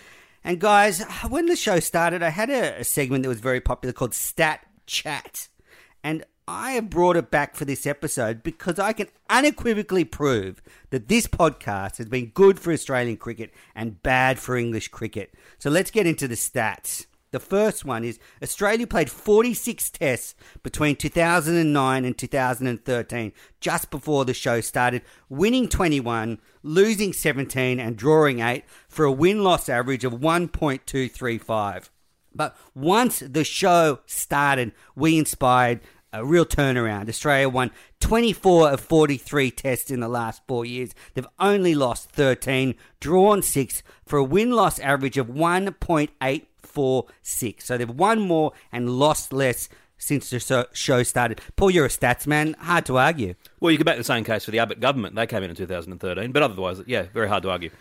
And 0.44 0.60
guys, 0.60 1.06
when 1.30 1.46
the 1.46 1.56
show 1.56 1.80
started, 1.80 2.22
I 2.22 2.32
had 2.32 2.50
a, 2.50 2.82
a 2.82 2.84
segment 2.84 3.24
that 3.24 3.30
was 3.30 3.40
very 3.40 3.62
popular 3.62 3.94
called 3.94 4.14
Stat 4.14 4.60
Chat, 4.88 5.48
and 6.04 6.26
I 6.46 6.72
have 6.72 6.90
brought 6.90 7.16
it 7.16 7.32
back 7.32 7.56
for 7.56 7.64
this 7.64 7.88
episode 7.88 8.44
because 8.44 8.78
I 8.78 8.92
can 8.92 9.08
unequivocally 9.30 10.04
prove 10.04 10.62
that 10.90 11.08
this 11.08 11.28
podcast 11.28 11.96
has 11.96 12.10
been 12.10 12.32
good 12.34 12.60
for 12.60 12.74
Australian 12.74 13.16
cricket 13.16 13.54
and 13.74 14.04
bad 14.04 14.38
for 14.38 14.58
English 14.58 14.90
cricket. 14.90 15.34
So 15.60 15.70
let's 15.70 15.92
get 15.92 16.08
into 16.08 16.28
the 16.28 16.36
stats. 16.36 17.06
The 17.32 17.40
first 17.42 17.84
one 17.84 18.06
is 18.06 18.20
Australia 18.42 18.88
played 18.88 19.12
46 19.12 19.90
tests 19.90 20.34
between 20.64 20.96
2009 20.96 22.06
and 22.06 22.18
2013, 22.18 23.34
just 23.60 23.92
before 23.92 24.24
the 24.24 24.34
show 24.34 24.62
started, 24.62 25.02
winning 25.28 25.68
21, 25.68 26.40
losing 26.64 27.12
17, 27.12 27.80
and 27.80 27.98
drawing 27.98 28.40
8 28.40 28.64
for 28.88 29.04
a 29.04 29.12
win 29.12 29.44
loss 29.44 29.68
average 29.68 30.06
of 30.06 30.14
1.235. 30.14 31.90
But 32.34 32.56
once 32.74 33.20
the 33.20 33.44
show 33.44 34.00
started, 34.06 34.72
we 34.96 35.18
inspired 35.18 35.82
a 36.14 36.26
real 36.26 36.46
turnaround. 36.46 37.10
Australia 37.10 37.50
won 37.50 37.72
24 38.00 38.72
of 38.72 38.80
43 38.80 39.52
tests 39.52 39.92
in 39.92 40.00
the 40.00 40.08
last 40.08 40.42
four 40.48 40.64
years. 40.64 40.92
They've 41.14 41.28
only 41.40 41.76
lost 41.76 42.10
13, 42.12 42.76
drawn 43.00 43.42
6 43.42 43.84
for 44.06 44.18
a 44.18 44.24
win 44.24 44.52
loss 44.52 44.80
average 44.80 45.18
of 45.18 45.30
1.846. 46.78 47.62
So 47.62 47.78
they've 47.78 47.90
won 47.90 48.20
more 48.22 48.54
and 48.72 48.90
lost 48.90 49.34
less 49.34 49.70
since 49.98 50.30
the 50.30 50.68
show 50.74 51.04
started. 51.04 51.42
Paul, 51.56 51.72
you're 51.72 51.86
a 51.86 51.90
stats 51.90 52.28
man. 52.28 52.56
Hard 52.60 52.86
to 52.86 52.98
argue. 52.98 53.36
Well, 53.60 53.72
you 53.72 53.78
could 53.78 53.88
make 53.88 53.98
the 53.98 54.04
same 54.04 54.24
case 54.24 54.46
for 54.46 54.52
the 54.52 54.60
Abbott 54.60 54.80
government. 54.80 55.16
They 55.16 55.26
came 55.26 55.44
in 55.44 55.50
in 55.50 55.56
2013, 55.56 56.32
but 56.32 56.44
otherwise, 56.44 56.82
yeah, 56.86 57.04
very 57.14 57.28
hard 57.28 57.44
to 57.44 57.50
argue. 57.50 57.72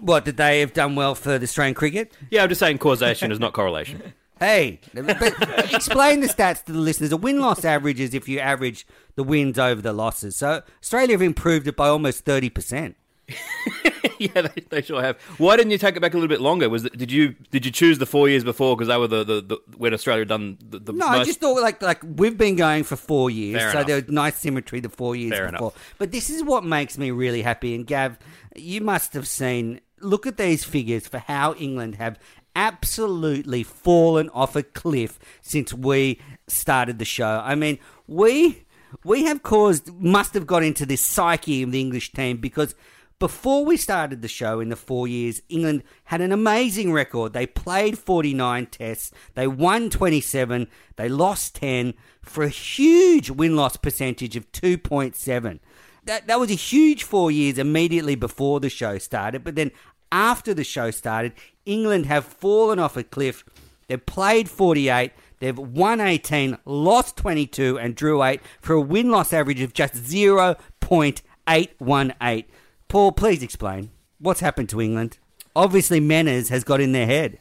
What, 0.00 0.24
did 0.24 0.36
they 0.36 0.60
have 0.60 0.74
done 0.74 0.94
well 0.94 1.14
for 1.14 1.38
the 1.38 1.44
Australian 1.44 1.74
cricket? 1.74 2.12
Yeah, 2.30 2.42
I'm 2.42 2.48
just 2.48 2.60
saying 2.60 2.78
causation 2.78 3.32
is 3.32 3.40
not 3.40 3.52
correlation. 3.52 4.14
Hey, 4.38 4.78
but 4.94 5.74
explain 5.74 6.20
the 6.20 6.28
stats 6.28 6.62
to 6.66 6.72
the 6.72 6.78
listeners. 6.78 7.10
A 7.10 7.16
win 7.16 7.40
loss 7.40 7.64
average 7.64 7.98
is 7.98 8.14
if 8.14 8.28
you 8.28 8.38
average 8.38 8.86
the 9.16 9.24
wins 9.24 9.58
over 9.58 9.82
the 9.82 9.92
losses. 9.92 10.36
So 10.36 10.62
Australia 10.80 11.14
have 11.14 11.22
improved 11.22 11.66
it 11.66 11.74
by 11.74 11.88
almost 11.88 12.24
30%. 12.24 12.94
yeah, 14.18 14.42
they, 14.42 14.62
they 14.70 14.82
sure 14.82 15.02
have. 15.02 15.20
Why 15.38 15.56
didn't 15.56 15.70
you 15.70 15.78
take 15.78 15.96
it 15.96 16.00
back 16.00 16.12
a 16.14 16.16
little 16.16 16.28
bit 16.28 16.40
longer? 16.40 16.68
Was 16.68 16.82
did 16.84 17.12
you 17.12 17.34
did 17.50 17.64
you 17.66 17.72
choose 17.72 17.98
the 17.98 18.06
four 18.06 18.28
years 18.28 18.44
before 18.44 18.76
because 18.76 18.88
they 18.88 18.96
were 18.96 19.06
the, 19.08 19.24
the, 19.24 19.40
the 19.42 19.58
when 19.76 19.92
Australia 19.94 20.20
had 20.22 20.28
done 20.28 20.58
the, 20.66 20.78
the 20.78 20.92
No, 20.92 21.08
most? 21.08 21.18
I 21.20 21.24
just 21.24 21.40
thought 21.40 21.60
like 21.60 21.82
like 21.82 22.00
we've 22.02 22.38
been 22.38 22.56
going 22.56 22.84
for 22.84 22.96
four 22.96 23.30
years, 23.30 23.60
Fair 23.60 23.70
so 23.72 23.76
enough. 23.78 23.86
there 23.86 23.96
was 23.96 24.08
nice 24.08 24.36
symmetry 24.38 24.80
the 24.80 24.88
four 24.88 25.14
years 25.16 25.32
Fair 25.32 25.50
before. 25.50 25.68
enough. 25.68 25.94
But 25.98 26.10
this 26.12 26.30
is 26.30 26.42
what 26.42 26.64
makes 26.64 26.96
me 26.98 27.10
really 27.10 27.42
happy. 27.42 27.74
And 27.74 27.86
Gav, 27.86 28.18
you 28.56 28.80
must 28.80 29.12
have 29.14 29.28
seen. 29.28 29.80
Look 30.00 30.28
at 30.28 30.36
these 30.36 30.62
figures 30.64 31.08
for 31.08 31.18
how 31.18 31.54
England 31.54 31.96
have 31.96 32.20
absolutely 32.54 33.62
fallen 33.62 34.28
off 34.30 34.54
a 34.56 34.62
cliff 34.62 35.18
since 35.40 35.72
we 35.74 36.20
started 36.46 36.98
the 36.98 37.04
show. 37.04 37.42
I 37.44 37.54
mean, 37.56 37.78
we 38.06 38.64
we 39.04 39.24
have 39.24 39.42
caused 39.42 39.92
must 40.00 40.34
have 40.34 40.46
got 40.46 40.62
into 40.62 40.86
this 40.86 41.00
psyche 41.00 41.62
of 41.62 41.72
the 41.72 41.80
English 41.80 42.12
team 42.12 42.36
because 42.38 42.74
before 43.18 43.64
we 43.64 43.76
started 43.76 44.22
the 44.22 44.28
show 44.28 44.60
in 44.60 44.68
the 44.68 44.76
four 44.76 45.08
years, 45.08 45.42
England 45.48 45.82
had 46.04 46.20
an 46.20 46.30
amazing 46.30 46.92
record. 46.92 47.32
They 47.32 47.46
played 47.46 47.98
49 47.98 48.66
tests, 48.66 49.10
they 49.34 49.48
won 49.48 49.90
27, 49.90 50.68
they 50.96 51.08
lost 51.08 51.56
10 51.56 51.94
for 52.22 52.44
a 52.44 52.48
huge 52.48 53.30
win 53.30 53.56
loss 53.56 53.76
percentage 53.76 54.36
of 54.36 54.52
2.7. 54.52 55.58
That, 56.04 56.28
that 56.28 56.38
was 56.38 56.50
a 56.50 56.54
huge 56.54 57.02
four 57.02 57.30
years 57.30 57.58
immediately 57.58 58.14
before 58.14 58.60
the 58.60 58.70
show 58.70 58.98
started, 58.98 59.42
but 59.42 59.56
then 59.56 59.72
after 60.12 60.54
the 60.54 60.64
show 60.64 60.90
started, 60.90 61.32
England 61.66 62.06
have 62.06 62.24
fallen 62.24 62.78
off 62.78 62.96
a 62.96 63.02
cliff. 63.02 63.44
They've 63.88 64.06
played 64.06 64.48
48, 64.48 65.12
they've 65.40 65.58
won 65.58 66.00
18, 66.00 66.56
lost 66.64 67.16
22, 67.16 67.78
and 67.78 67.96
drew 67.96 68.22
8 68.22 68.40
for 68.60 68.74
a 68.74 68.80
win 68.80 69.10
loss 69.10 69.32
average 69.32 69.60
of 69.60 69.72
just 69.72 69.94
0.818. 69.94 72.44
Paul, 72.88 73.12
please 73.12 73.42
explain. 73.42 73.90
What's 74.18 74.40
happened 74.40 74.68
to 74.70 74.80
England? 74.80 75.18
Obviously, 75.54 76.00
Manners 76.00 76.48
has 76.48 76.64
got 76.64 76.80
in 76.80 76.92
their 76.92 77.06
head. 77.06 77.38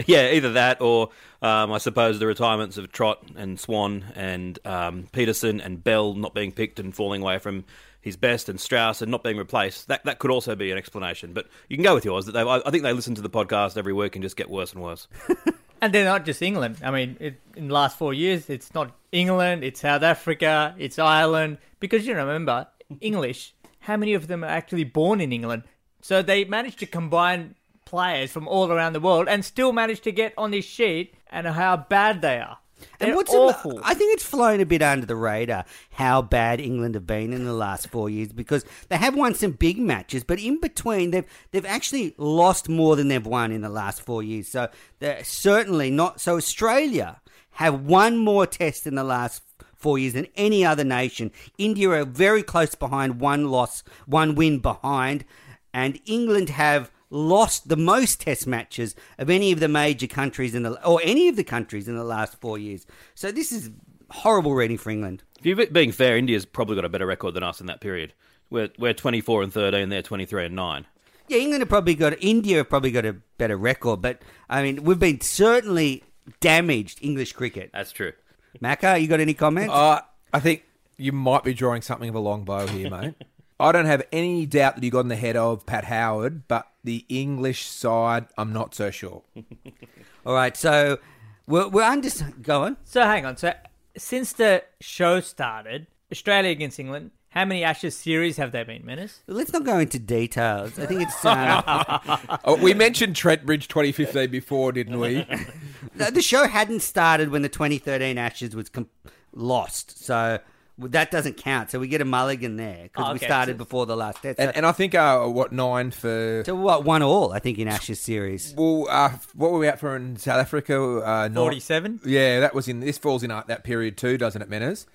Yeah, 0.06 0.30
either 0.32 0.52
that 0.54 0.80
or 0.80 1.10
um, 1.42 1.70
I 1.70 1.78
suppose 1.78 2.18
the 2.18 2.26
retirements 2.26 2.78
of 2.78 2.90
Trott 2.90 3.22
and 3.36 3.60
Swann 3.60 4.06
and 4.14 4.58
um, 4.64 5.06
Pietersen 5.12 5.60
and 5.64 5.82
Bell 5.82 6.14
not 6.14 6.34
being 6.34 6.50
picked 6.50 6.80
and 6.80 6.94
falling 6.94 7.22
away 7.22 7.38
from 7.38 7.64
his 8.00 8.16
best 8.16 8.48
and 8.48 8.60
Strauss 8.60 9.02
and 9.02 9.10
not 9.10 9.22
being 9.22 9.36
replaced. 9.36 9.88
That 9.88 10.04
that 10.04 10.18
could 10.18 10.30
also 10.30 10.56
be 10.56 10.70
an 10.70 10.78
explanation. 10.78 11.32
But 11.32 11.46
you 11.68 11.76
can 11.76 11.84
go 11.84 11.94
with 11.94 12.04
yours. 12.04 12.26
That 12.26 12.32
they, 12.32 12.40
I 12.40 12.60
I 12.64 12.70
think 12.70 12.82
they 12.82 12.92
listen 12.92 13.14
to 13.16 13.22
the 13.22 13.30
podcast 13.30 13.76
every 13.76 13.92
week 13.92 14.16
and 14.16 14.22
just 14.22 14.36
get 14.36 14.50
worse 14.50 14.72
and 14.72 14.82
worse. 14.82 15.06
And 15.80 15.92
they're 15.92 16.04
not 16.04 16.24
just 16.24 16.42
England. 16.42 16.78
I 16.82 16.90
mean, 16.90 17.16
it, 17.20 17.40
in 17.54 17.68
the 17.68 17.74
last 17.74 17.96
four 17.96 18.12
years, 18.12 18.50
it's 18.50 18.74
not 18.74 18.90
England, 19.12 19.62
it's 19.62 19.78
South 19.78 20.02
Africa, 20.02 20.74
it's 20.76 20.98
Ireland. 20.98 21.58
Because 21.78 22.04
you 22.04 22.16
remember, 22.16 22.66
English, 23.00 23.54
how 23.80 23.96
many 23.96 24.14
of 24.14 24.28
them 24.28 24.42
are 24.42 24.48
actually 24.48 24.84
born 24.84 25.20
in 25.20 25.32
England? 25.32 25.64
So 26.00 26.22
they 26.22 26.44
managed 26.44 26.78
to 26.80 26.86
combine 26.86 27.54
players 27.84 28.30
from 28.30 28.46
all 28.48 28.70
around 28.70 28.92
the 28.92 29.00
world 29.00 29.28
and 29.28 29.44
still 29.44 29.72
managed 29.72 30.04
to 30.04 30.12
get 30.12 30.34
on 30.36 30.50
this 30.50 30.64
sheet 30.64 31.14
and 31.30 31.46
how 31.46 31.76
bad 31.76 32.22
they 32.22 32.38
are. 32.38 32.58
And 33.00 33.08
They're 33.08 33.16
what's 33.16 33.34
awful. 33.34 33.80
I 33.82 33.94
think 33.94 34.14
it's 34.14 34.24
flown 34.24 34.60
a 34.60 34.66
bit 34.66 34.82
under 34.82 35.04
the 35.04 35.16
radar 35.16 35.64
how 35.90 36.22
bad 36.22 36.60
England 36.60 36.94
have 36.94 37.06
been 37.06 37.32
in 37.32 37.44
the 37.44 37.52
last 37.52 37.88
four 37.88 38.08
years 38.08 38.32
because 38.32 38.64
they 38.88 38.96
have 38.96 39.16
won 39.16 39.34
some 39.34 39.50
big 39.52 39.78
matches, 39.78 40.22
but 40.22 40.38
in 40.38 40.60
between 40.60 41.10
they've 41.10 41.24
they've 41.50 41.66
actually 41.66 42.14
lost 42.18 42.68
more 42.68 42.94
than 42.94 43.08
they've 43.08 43.26
won 43.26 43.50
in 43.50 43.62
the 43.62 43.68
last 43.68 44.00
four 44.00 44.22
years. 44.22 44.46
So 44.46 44.68
they're 45.00 45.24
certainly 45.24 45.90
not. 45.90 46.20
So 46.20 46.36
Australia 46.36 47.20
have 47.52 47.82
one 47.82 48.16
more 48.16 48.46
test 48.46 48.86
in 48.86 48.94
the 48.94 49.02
last 49.02 49.42
four 49.78 49.98
years 49.98 50.12
than 50.12 50.26
any 50.36 50.64
other 50.64 50.84
nation. 50.84 51.30
India 51.56 51.88
are 51.90 52.04
very 52.04 52.42
close 52.42 52.74
behind, 52.74 53.20
one 53.20 53.50
loss, 53.50 53.82
one 54.06 54.34
win 54.34 54.58
behind, 54.58 55.24
and 55.72 55.98
England 56.04 56.50
have 56.50 56.90
lost 57.10 57.68
the 57.68 57.76
most 57.76 58.20
test 58.20 58.46
matches 58.46 58.94
of 59.16 59.30
any 59.30 59.52
of 59.52 59.60
the 59.60 59.68
major 59.68 60.06
countries 60.06 60.54
in 60.54 60.62
the 60.62 60.86
or 60.86 61.00
any 61.02 61.28
of 61.28 61.36
the 61.36 61.44
countries 61.44 61.88
in 61.88 61.96
the 61.96 62.04
last 62.04 62.40
four 62.40 62.58
years. 62.58 62.86
So 63.14 63.32
this 63.32 63.52
is 63.52 63.70
horrible 64.10 64.54
reading 64.54 64.78
for 64.78 64.90
England. 64.90 65.22
If 65.38 65.46
you're 65.46 65.66
being 65.66 65.92
fair, 65.92 66.16
India's 66.16 66.44
probably 66.44 66.74
got 66.74 66.84
a 66.84 66.88
better 66.88 67.06
record 67.06 67.34
than 67.34 67.42
us 67.42 67.60
in 67.60 67.66
that 67.66 67.80
period. 67.80 68.12
We're 68.50 68.70
we're 68.78 68.94
24 68.94 69.42
and 69.42 69.52
13, 69.52 69.88
they're 69.88 70.02
23 70.02 70.46
and 70.46 70.56
9. 70.56 70.86
Yeah, 71.28 71.38
England 71.38 71.60
have 71.60 71.68
probably 71.68 71.94
got 71.94 72.22
India 72.22 72.58
have 72.58 72.68
probably 72.68 72.90
got 72.90 73.04
a 73.04 73.14
better 73.36 73.56
record, 73.56 74.02
but 74.02 74.22
I 74.48 74.62
mean 74.62 74.84
we've 74.84 74.98
been 74.98 75.20
certainly 75.20 76.02
damaged 76.40 76.98
English 77.02 77.32
cricket. 77.32 77.70
That's 77.72 77.92
true. 77.92 78.12
Macca, 78.62 79.00
you 79.00 79.08
got 79.08 79.20
any 79.20 79.34
comments? 79.34 79.72
Uh, 79.72 80.00
I 80.32 80.40
think 80.40 80.64
you 80.96 81.12
might 81.12 81.44
be 81.44 81.54
drawing 81.54 81.82
something 81.82 82.08
of 82.08 82.14
a 82.14 82.20
long 82.20 82.44
bow 82.44 82.66
here, 82.66 82.90
mate. 82.90 83.14
I 83.60 83.72
don't 83.72 83.86
have 83.86 84.02
any 84.12 84.46
doubt 84.46 84.76
that 84.76 84.84
you 84.84 84.90
got 84.90 85.00
in 85.00 85.08
the 85.08 85.16
head 85.16 85.36
of 85.36 85.66
Pat 85.66 85.84
Howard, 85.84 86.46
but 86.46 86.68
the 86.84 87.04
English 87.08 87.66
side, 87.66 88.26
I'm 88.36 88.52
not 88.52 88.74
so 88.74 88.90
sure. 88.90 89.22
All 90.26 90.34
right, 90.34 90.56
so 90.56 90.98
we're, 91.46 91.68
we're 91.68 91.82
under. 91.82 92.08
Go 92.40 92.62
on. 92.62 92.76
So 92.84 93.02
hang 93.02 93.26
on. 93.26 93.36
So 93.36 93.52
since 93.96 94.32
the 94.32 94.62
show 94.80 95.20
started, 95.20 95.88
Australia 96.12 96.50
against 96.50 96.78
England, 96.78 97.10
how 97.30 97.44
many 97.44 97.62
Ashes 97.62 97.96
series 97.96 98.36
have 98.38 98.52
there 98.52 98.64
been, 98.64 98.84
Menace? 98.84 99.20
Let's 99.26 99.52
not 99.52 99.64
go 99.64 99.78
into 99.78 99.98
details. 99.98 100.78
I 100.78 100.86
think 100.86 101.02
it's 101.02 101.24
uh, 101.24 102.38
Oh, 102.44 102.56
we 102.56 102.74
mentioned 102.74 103.16
Trent 103.16 103.44
Bridge 103.44 103.68
2015 103.68 104.30
before, 104.30 104.72
didn't 104.72 104.98
we? 104.98 105.26
the 105.96 106.10
the 106.10 106.22
show 106.22 106.46
hadn't 106.46 106.80
started 106.80 107.30
when 107.30 107.42
the 107.42 107.48
2013 107.48 108.16
Ashes 108.18 108.56
was 108.56 108.68
com- 108.68 108.88
lost, 109.32 110.02
so 110.04 110.38
that 110.78 111.10
doesn't 111.10 111.36
count. 111.36 111.70
So 111.70 111.78
we 111.80 111.88
get 111.88 112.00
a 112.00 112.04
mulligan 112.04 112.56
there 112.56 112.84
because 112.84 113.06
Oh, 113.08 113.12
we 113.12 113.18
started 113.18 113.54
so- 113.54 113.58
before 113.58 113.86
the 113.86 113.96
last 113.96 114.22
test. 114.22 114.38
And, 114.38 114.54
and 114.56 114.64
I 114.64 114.72
think, 114.72 114.94
uh, 114.94 115.24
what, 115.26 115.52
nine 115.52 115.90
for. 115.90 116.42
so 116.46 116.54
what? 116.54 116.84
One 116.84 117.02
all, 117.02 117.32
I 117.32 117.38
think, 117.40 117.58
in 117.58 117.68
Ashes 117.68 117.98
series. 118.00 118.54
Well, 118.56 118.86
uh, 118.88 119.10
what 119.34 119.50
were 119.50 119.58
we 119.58 119.68
at 119.68 119.80
for 119.80 119.96
in 119.96 120.16
South 120.16 120.38
Africa? 120.40 120.76
Uh, 121.04 121.28
nine- 121.28 121.34
Forty-seven. 121.34 122.00
Yeah, 122.04 122.40
that 122.40 122.54
was 122.54 122.68
in. 122.68 122.80
This 122.80 122.98
falls 122.98 123.22
in 123.22 123.30
uh, 123.30 123.42
that 123.48 123.64
period 123.64 123.96
too, 123.96 124.16
doesn't 124.18 124.40
it, 124.40 124.48
Menners? 124.48 124.86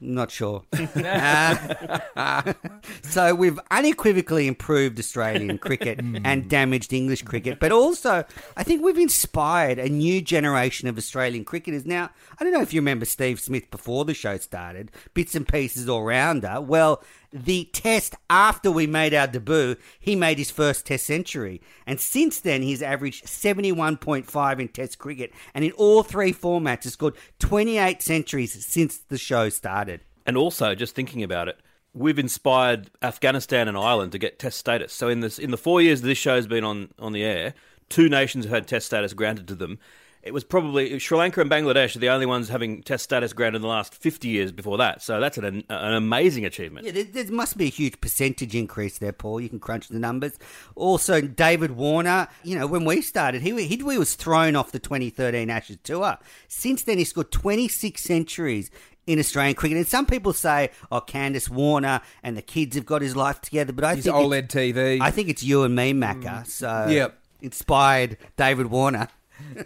Not 0.00 0.30
sure. 0.30 0.64
Uh, 0.74 2.52
so 3.02 3.34
we've 3.34 3.58
unequivocally 3.70 4.46
improved 4.46 4.98
Australian 4.98 5.58
cricket 5.66 5.98
and 6.00 6.48
damaged 6.48 6.92
English 6.92 7.22
cricket, 7.22 7.58
but 7.60 7.72
also 7.72 8.24
I 8.56 8.62
think 8.62 8.82
we've 8.84 8.98
inspired 8.98 9.78
a 9.78 9.88
new 9.88 10.20
generation 10.22 10.88
of 10.88 10.96
Australian 10.96 11.44
cricketers. 11.44 11.84
Now, 11.84 12.10
I 12.38 12.44
don't 12.44 12.52
know 12.52 12.62
if 12.62 12.72
you 12.72 12.80
remember 12.80 13.04
Steve 13.04 13.40
Smith 13.40 13.70
before 13.70 14.04
the 14.04 14.14
show 14.14 14.36
started, 14.38 14.85
bits 15.14 15.34
and 15.34 15.46
pieces 15.46 15.88
all 15.88 16.02
rounder. 16.02 16.60
Well, 16.60 17.02
the 17.32 17.64
test 17.72 18.14
after 18.30 18.70
we 18.70 18.86
made 18.86 19.12
our 19.14 19.26
debut, 19.26 19.76
he 19.98 20.16
made 20.16 20.38
his 20.38 20.50
first 20.50 20.86
test 20.86 21.06
century. 21.06 21.60
And 21.86 22.00
since 22.00 22.40
then, 22.40 22.62
he's 22.62 22.82
averaged 22.82 23.26
71.5 23.26 24.60
in 24.60 24.68
test 24.68 24.98
cricket. 24.98 25.32
And 25.54 25.64
in 25.64 25.72
all 25.72 26.02
three 26.02 26.32
formats, 26.32 26.84
has 26.84 26.94
scored 26.94 27.16
28 27.38 28.02
centuries 28.02 28.64
since 28.66 28.98
the 28.98 29.18
show 29.18 29.48
started. 29.48 30.00
And 30.24 30.36
also, 30.36 30.74
just 30.74 30.94
thinking 30.94 31.22
about 31.22 31.48
it, 31.48 31.58
we've 31.96 32.18
inspired 32.18 32.90
Afghanistan 33.02 33.68
and 33.68 33.76
Ireland 33.76 34.12
to 34.12 34.18
get 34.18 34.38
test 34.38 34.58
status. 34.58 34.92
So 34.92 35.08
in 35.08 35.20
this 35.20 35.38
in 35.38 35.50
the 35.50 35.56
four 35.56 35.80
years 35.80 36.02
this 36.02 36.18
show's 36.18 36.46
been 36.46 36.64
on, 36.64 36.90
on 36.98 37.12
the 37.12 37.24
air, 37.24 37.54
two 37.88 38.08
nations 38.08 38.44
have 38.44 38.52
had 38.52 38.66
test 38.66 38.86
status 38.86 39.14
granted 39.14 39.48
to 39.48 39.54
them. 39.54 39.78
It 40.26 40.34
was 40.34 40.44
probably 40.44 40.98
Sri 40.98 41.16
Lanka 41.16 41.40
and 41.40 41.50
Bangladesh 41.50 41.94
are 41.94 42.00
the 42.00 42.08
only 42.10 42.26
ones 42.26 42.48
having 42.48 42.82
test 42.82 43.04
status 43.04 43.32
granted 43.32 43.56
in 43.56 43.62
the 43.62 43.68
last 43.68 43.94
50 43.94 44.28
years 44.28 44.50
before 44.52 44.76
that. 44.78 45.00
So 45.02 45.20
that's 45.20 45.38
an, 45.38 45.64
an 45.68 45.94
amazing 45.94 46.44
achievement. 46.44 46.84
Yeah, 46.86 46.92
there, 46.92 47.04
there 47.04 47.30
must 47.30 47.56
be 47.56 47.66
a 47.66 47.70
huge 47.70 48.00
percentage 48.00 48.54
increase 48.54 48.98
there, 48.98 49.12
Paul. 49.12 49.40
You 49.40 49.48
can 49.48 49.60
crunch 49.60 49.88
the 49.88 49.98
numbers. 50.00 50.32
Also, 50.74 51.20
David 51.20 51.72
Warner, 51.72 52.28
you 52.42 52.58
know, 52.58 52.66
when 52.66 52.84
we 52.84 53.00
started, 53.02 53.42
he, 53.42 53.50
he, 53.66 53.76
he 53.76 53.82
was 53.82 54.14
thrown 54.16 54.56
off 54.56 54.72
the 54.72 54.78
2013 54.80 55.48
Ashes 55.48 55.78
tour. 55.84 56.18
Since 56.48 56.82
then, 56.82 56.98
he 56.98 57.04
scored 57.04 57.30
26 57.30 58.02
centuries 58.02 58.70
in 59.06 59.20
Australian 59.20 59.54
cricket. 59.54 59.76
And 59.78 59.86
some 59.86 60.04
people 60.06 60.32
say, 60.32 60.70
oh, 60.90 61.00
Candice 61.00 61.48
Warner 61.48 62.00
and 62.24 62.36
the 62.36 62.42
kids 62.42 62.74
have 62.74 62.84
got 62.86 63.00
his 63.02 63.14
life 63.14 63.40
together. 63.40 63.72
But 63.72 63.84
I 63.84 63.94
His 63.94 64.04
think 64.06 64.16
OLED 64.16 64.38
it's- 64.38 64.52
TV. 64.76 65.00
I 65.00 65.12
think 65.12 65.28
it's 65.28 65.44
you 65.44 65.62
and 65.62 65.76
me, 65.76 65.92
Macca. 65.92 66.42
Mm. 66.42 66.46
So 66.48 66.86
Yep. 66.90 67.16
inspired 67.42 68.18
David 68.36 68.66
Warner. 68.66 69.06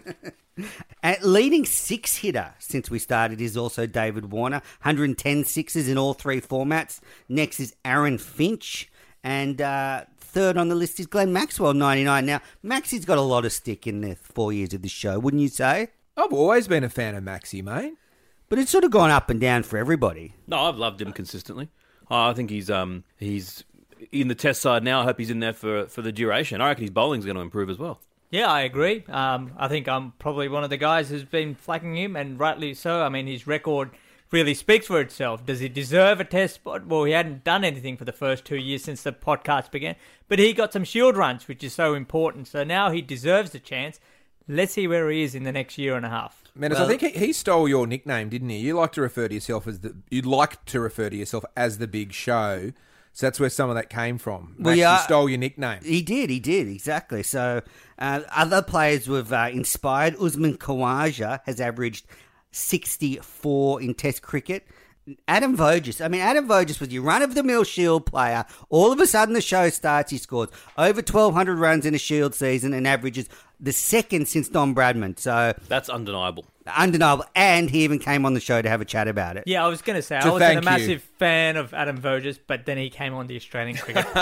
At 1.03 1.23
leading 1.23 1.65
six 1.65 2.17
hitter 2.17 2.53
since 2.59 2.89
we 2.89 2.99
started 2.99 3.41
is 3.41 3.57
also 3.57 3.85
David 3.85 4.31
Warner, 4.31 4.57
110 4.81 5.45
sixes 5.45 5.87
in 5.87 5.97
all 5.97 6.13
three 6.13 6.41
formats. 6.41 6.99
Next 7.29 7.59
is 7.59 7.75
Aaron 7.85 8.17
Finch, 8.17 8.89
and 9.23 9.61
uh, 9.61 10.05
third 10.17 10.57
on 10.57 10.69
the 10.69 10.75
list 10.75 10.99
is 10.99 11.07
Glenn 11.07 11.33
Maxwell, 11.33 11.73
99. 11.73 12.25
Now, 12.25 12.41
Maxie's 12.63 13.05
got 13.05 13.17
a 13.17 13.21
lot 13.21 13.45
of 13.45 13.51
stick 13.51 13.87
in 13.87 14.01
the 14.01 14.15
four 14.15 14.53
years 14.53 14.73
of 14.73 14.81
the 14.81 14.89
show, 14.89 15.19
wouldn't 15.19 15.41
you 15.41 15.49
say? 15.49 15.89
I've 16.17 16.33
always 16.33 16.67
been 16.67 16.83
a 16.83 16.89
fan 16.89 17.15
of 17.15 17.23
Maxi, 17.23 17.63
mate. 17.63 17.93
But 18.49 18.59
it's 18.59 18.69
sort 18.69 18.83
of 18.83 18.91
gone 18.91 19.11
up 19.11 19.29
and 19.29 19.39
down 19.39 19.63
for 19.63 19.77
everybody. 19.77 20.33
No, 20.45 20.57
I've 20.57 20.75
loved 20.75 21.01
him 21.01 21.13
consistently. 21.13 21.69
I 22.09 22.33
think 22.33 22.49
he's 22.49 22.69
um 22.69 23.05
he's 23.17 23.63
in 24.11 24.27
the 24.27 24.35
test 24.35 24.61
side 24.61 24.83
now. 24.83 24.99
I 24.99 25.03
hope 25.05 25.19
he's 25.19 25.29
in 25.29 25.39
there 25.39 25.53
for 25.53 25.85
for 25.87 26.01
the 26.01 26.11
duration. 26.11 26.59
I 26.59 26.67
reckon 26.67 26.83
his 26.83 26.91
bowling's 26.91 27.23
going 27.23 27.37
to 27.37 27.41
improve 27.41 27.69
as 27.69 27.77
well. 27.77 28.01
Yeah, 28.31 28.49
I 28.49 28.61
agree. 28.61 29.03
Um, 29.09 29.51
I 29.57 29.67
think 29.67 29.87
I'm 29.89 30.13
probably 30.17 30.47
one 30.47 30.63
of 30.63 30.69
the 30.69 30.77
guys 30.77 31.09
who's 31.09 31.25
been 31.25 31.53
flagging 31.53 31.97
him, 31.97 32.15
and 32.15 32.39
rightly 32.39 32.73
so. 32.73 33.01
I 33.03 33.09
mean, 33.09 33.27
his 33.27 33.45
record 33.45 33.91
really 34.31 34.53
speaks 34.53 34.87
for 34.87 35.01
itself. 35.01 35.45
Does 35.45 35.59
he 35.59 35.67
deserve 35.67 36.21
a 36.21 36.23
test 36.23 36.55
spot? 36.55 36.87
Well, 36.87 37.03
he 37.03 37.11
hadn't 37.11 37.43
done 37.43 37.65
anything 37.65 37.97
for 37.97 38.05
the 38.05 38.13
first 38.13 38.45
two 38.45 38.55
years 38.55 38.83
since 38.83 39.03
the 39.03 39.11
podcast 39.11 39.69
began, 39.69 39.97
but 40.29 40.39
he 40.39 40.53
got 40.53 40.71
some 40.71 40.85
shield 40.85 41.17
runs, 41.17 41.47
which 41.49 41.61
is 41.61 41.73
so 41.73 41.93
important. 41.93 42.47
So 42.47 42.63
now 42.63 42.89
he 42.89 43.01
deserves 43.01 43.53
a 43.53 43.59
chance. 43.59 43.99
Let's 44.47 44.73
see 44.73 44.87
where 44.87 45.09
he 45.09 45.23
is 45.23 45.35
in 45.35 45.43
the 45.43 45.51
next 45.51 45.77
year 45.77 45.95
and 45.97 46.05
a 46.05 46.09
half. 46.09 46.41
Menace, 46.55 46.79
Well- 46.79 46.87
I 46.87 46.97
think 46.97 47.01
he, 47.13 47.25
he 47.27 47.33
stole 47.33 47.67
your 47.67 47.85
nickname, 47.85 48.29
didn't 48.29 48.49
he? 48.49 48.57
You 48.59 48.75
like 48.75 48.93
to 48.93 49.01
refer 49.01 49.27
to 49.27 49.33
yourself 49.33 49.67
as 49.67 49.81
the 49.81 49.95
you 50.09 50.21
like 50.21 50.63
to 50.65 50.79
refer 50.79 51.09
to 51.09 51.15
yourself 51.17 51.43
as 51.57 51.77
the 51.79 51.87
Big 51.87 52.13
Show. 52.13 52.71
So 53.13 53.25
that's 53.25 53.39
where 53.39 53.49
some 53.49 53.69
of 53.69 53.75
that 53.75 53.89
came 53.89 54.17
from. 54.17 54.55
Well, 54.57 54.75
yeah. 54.75 54.97
stole 54.97 55.29
your 55.29 55.37
nickname. 55.37 55.79
He 55.83 56.01
did, 56.01 56.29
he 56.29 56.39
did, 56.39 56.67
exactly. 56.67 57.23
So, 57.23 57.61
uh, 57.99 58.21
other 58.33 58.61
players 58.61 59.07
we've 59.07 59.31
uh, 59.31 59.49
inspired. 59.51 60.15
Usman 60.19 60.57
Khawaja 60.57 61.41
has 61.45 61.59
averaged 61.59 62.05
64 62.51 63.81
in 63.81 63.93
Test 63.93 64.21
cricket. 64.21 64.65
Adam 65.27 65.55
Voges, 65.55 66.01
I 66.03 66.07
mean, 66.07 66.21
Adam 66.21 66.47
Voges 66.47 66.79
was 66.79 66.89
your 66.91 67.03
run 67.03 67.21
of 67.21 67.35
the 67.35 67.43
mill 67.43 67.63
Shield 67.63 68.05
player. 68.05 68.45
All 68.69 68.91
of 68.91 68.99
a 68.99 69.07
sudden, 69.07 69.33
the 69.33 69.41
show 69.41 69.69
starts. 69.69 70.11
He 70.11 70.17
scores 70.17 70.49
over 70.77 70.97
1,200 71.01 71.57
runs 71.57 71.85
in 71.85 71.93
a 71.95 71.97
Shield 71.99 72.33
season 72.35 72.73
and 72.73 72.87
averages 72.87 73.29
the 73.59 73.71
second 73.73 74.27
since 74.27 74.49
Don 74.49 74.73
Bradman. 74.73 75.19
So, 75.19 75.53
That's 75.67 75.87
undeniable. 75.89 76.45
undeniable. 76.75 77.25
And 77.35 77.69
he 77.69 77.83
even 77.83 77.99
came 77.99 78.25
on 78.25 78.33
the 78.33 78.39
show 78.39 78.59
to 78.61 78.67
have 78.69 78.81
a 78.81 78.85
chat 78.85 79.07
about 79.07 79.37
it. 79.37 79.43
Yeah, 79.45 79.63
I 79.63 79.67
was 79.67 79.81
going 79.83 79.97
to 79.97 80.01
say 80.01 80.15
I 80.17 80.25
wasn't 80.27 80.35
a 80.35 80.45
thank 80.45 80.55
you. 80.63 80.65
massive 80.65 81.03
fan 81.19 81.57
of 81.57 81.71
Adam 81.73 81.97
Voges, 81.97 82.39
but 82.45 82.65
then 82.65 82.77
he 82.79 82.89
came 82.89 83.13
on 83.13 83.27
the 83.27 83.35
Australian 83.35 83.77
cricket. 83.77 84.05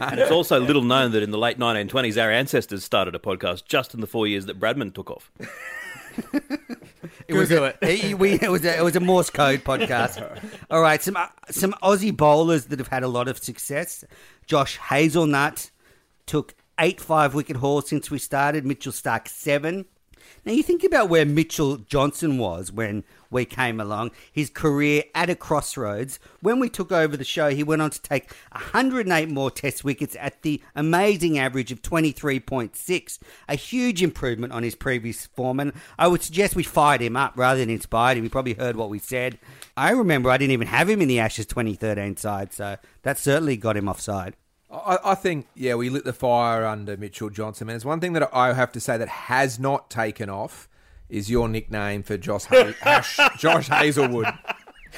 And 0.00 0.18
it's 0.18 0.30
also 0.30 0.58
little 0.60 0.82
known 0.82 1.12
that 1.12 1.22
in 1.22 1.30
the 1.30 1.38
late 1.38 1.58
1920s, 1.58 2.22
our 2.22 2.30
ancestors 2.30 2.82
started 2.84 3.14
a 3.14 3.18
podcast 3.18 3.66
just 3.66 3.92
in 3.94 4.00
the 4.00 4.06
four 4.06 4.26
years 4.26 4.46
that 4.46 4.58
Bradman 4.58 4.94
took 4.94 5.10
off. 5.10 5.30
It 7.30 7.38
was 7.38 7.50
a, 7.50 7.74
he- 7.86 8.14
we, 8.14 8.32
it 8.34 8.50
was 8.50 8.64
a, 8.64 8.78
it 8.78 8.82
was 8.82 8.96
a 8.96 9.00
Morse 9.00 9.30
code 9.30 9.64
podcast. 9.64 10.20
All 10.70 10.80
right, 10.82 11.02
some 11.02 11.16
uh, 11.16 11.26
some 11.50 11.72
Aussie 11.82 12.16
bowlers 12.16 12.66
that 12.66 12.78
have 12.78 12.88
had 12.88 13.02
a 13.02 13.08
lot 13.08 13.28
of 13.28 13.38
success. 13.42 14.04
Josh 14.46 14.76
Hazelnut 14.78 15.70
took 16.26 16.54
eight 16.78 17.00
five 17.00 17.34
wicket 17.34 17.56
hauls 17.56 17.88
since 17.88 18.10
we 18.10 18.18
started. 18.18 18.64
Mitchell 18.66 18.92
Starc 18.92 19.28
seven. 19.28 19.86
Now 20.44 20.52
you 20.52 20.62
think 20.62 20.84
about 20.84 21.08
where 21.08 21.24
Mitchell 21.24 21.78
Johnson 21.78 22.38
was 22.38 22.72
when 22.72 23.04
we 23.30 23.44
came 23.44 23.80
along. 23.80 24.10
His 24.32 24.50
career 24.50 25.04
at 25.14 25.30
a 25.30 25.34
crossroads. 25.34 26.18
When 26.40 26.58
we 26.58 26.68
took 26.68 26.90
over 26.92 27.16
the 27.16 27.24
show, 27.24 27.50
he 27.50 27.62
went 27.62 27.82
on 27.82 27.90
to 27.90 28.02
take 28.02 28.32
108 28.52 29.28
more 29.28 29.50
Test 29.50 29.84
wickets 29.84 30.16
at 30.18 30.42
the 30.42 30.60
amazing 30.74 31.38
average 31.38 31.70
of 31.72 31.82
23.6. 31.82 33.18
A 33.48 33.54
huge 33.54 34.02
improvement 34.02 34.52
on 34.52 34.62
his 34.62 34.74
previous 34.74 35.26
form, 35.26 35.60
and 35.60 35.72
I 35.98 36.08
would 36.08 36.22
suggest 36.22 36.56
we 36.56 36.62
fired 36.62 37.00
him 37.00 37.16
up 37.16 37.34
rather 37.36 37.60
than 37.60 37.70
inspired 37.70 38.18
him. 38.18 38.24
He 38.24 38.28
probably 38.28 38.54
heard 38.54 38.76
what 38.76 38.90
we 38.90 38.98
said. 38.98 39.38
I 39.76 39.90
remember 39.90 40.30
I 40.30 40.36
didn't 40.36 40.52
even 40.52 40.68
have 40.68 40.88
him 40.88 41.00
in 41.00 41.08
the 41.08 41.20
Ashes 41.20 41.46
2013 41.46 42.16
side, 42.16 42.52
so 42.52 42.76
that 43.02 43.18
certainly 43.18 43.56
got 43.56 43.76
him 43.76 43.88
offside. 43.88 44.34
I, 44.72 44.98
I 45.04 45.14
think, 45.14 45.46
yeah, 45.54 45.74
we 45.74 45.90
lit 45.90 46.04
the 46.04 46.12
fire 46.12 46.64
under 46.64 46.96
Mitchell 46.96 47.28
Johnson. 47.30 47.68
And 47.68 47.76
it's 47.76 47.84
one 47.84 48.00
thing 48.00 48.12
that 48.14 48.30
I 48.32 48.52
have 48.52 48.70
to 48.72 48.80
say 48.80 48.96
that 48.96 49.08
has 49.08 49.58
not 49.58 49.90
taken 49.90 50.30
off 50.30 50.68
is 51.08 51.28
your 51.30 51.48
nickname 51.48 52.02
for 52.04 52.16
Josh, 52.16 52.44
ha- 52.44 52.72
Hash, 52.80 53.18
Josh 53.38 53.66
Hazlewood. 53.68 54.26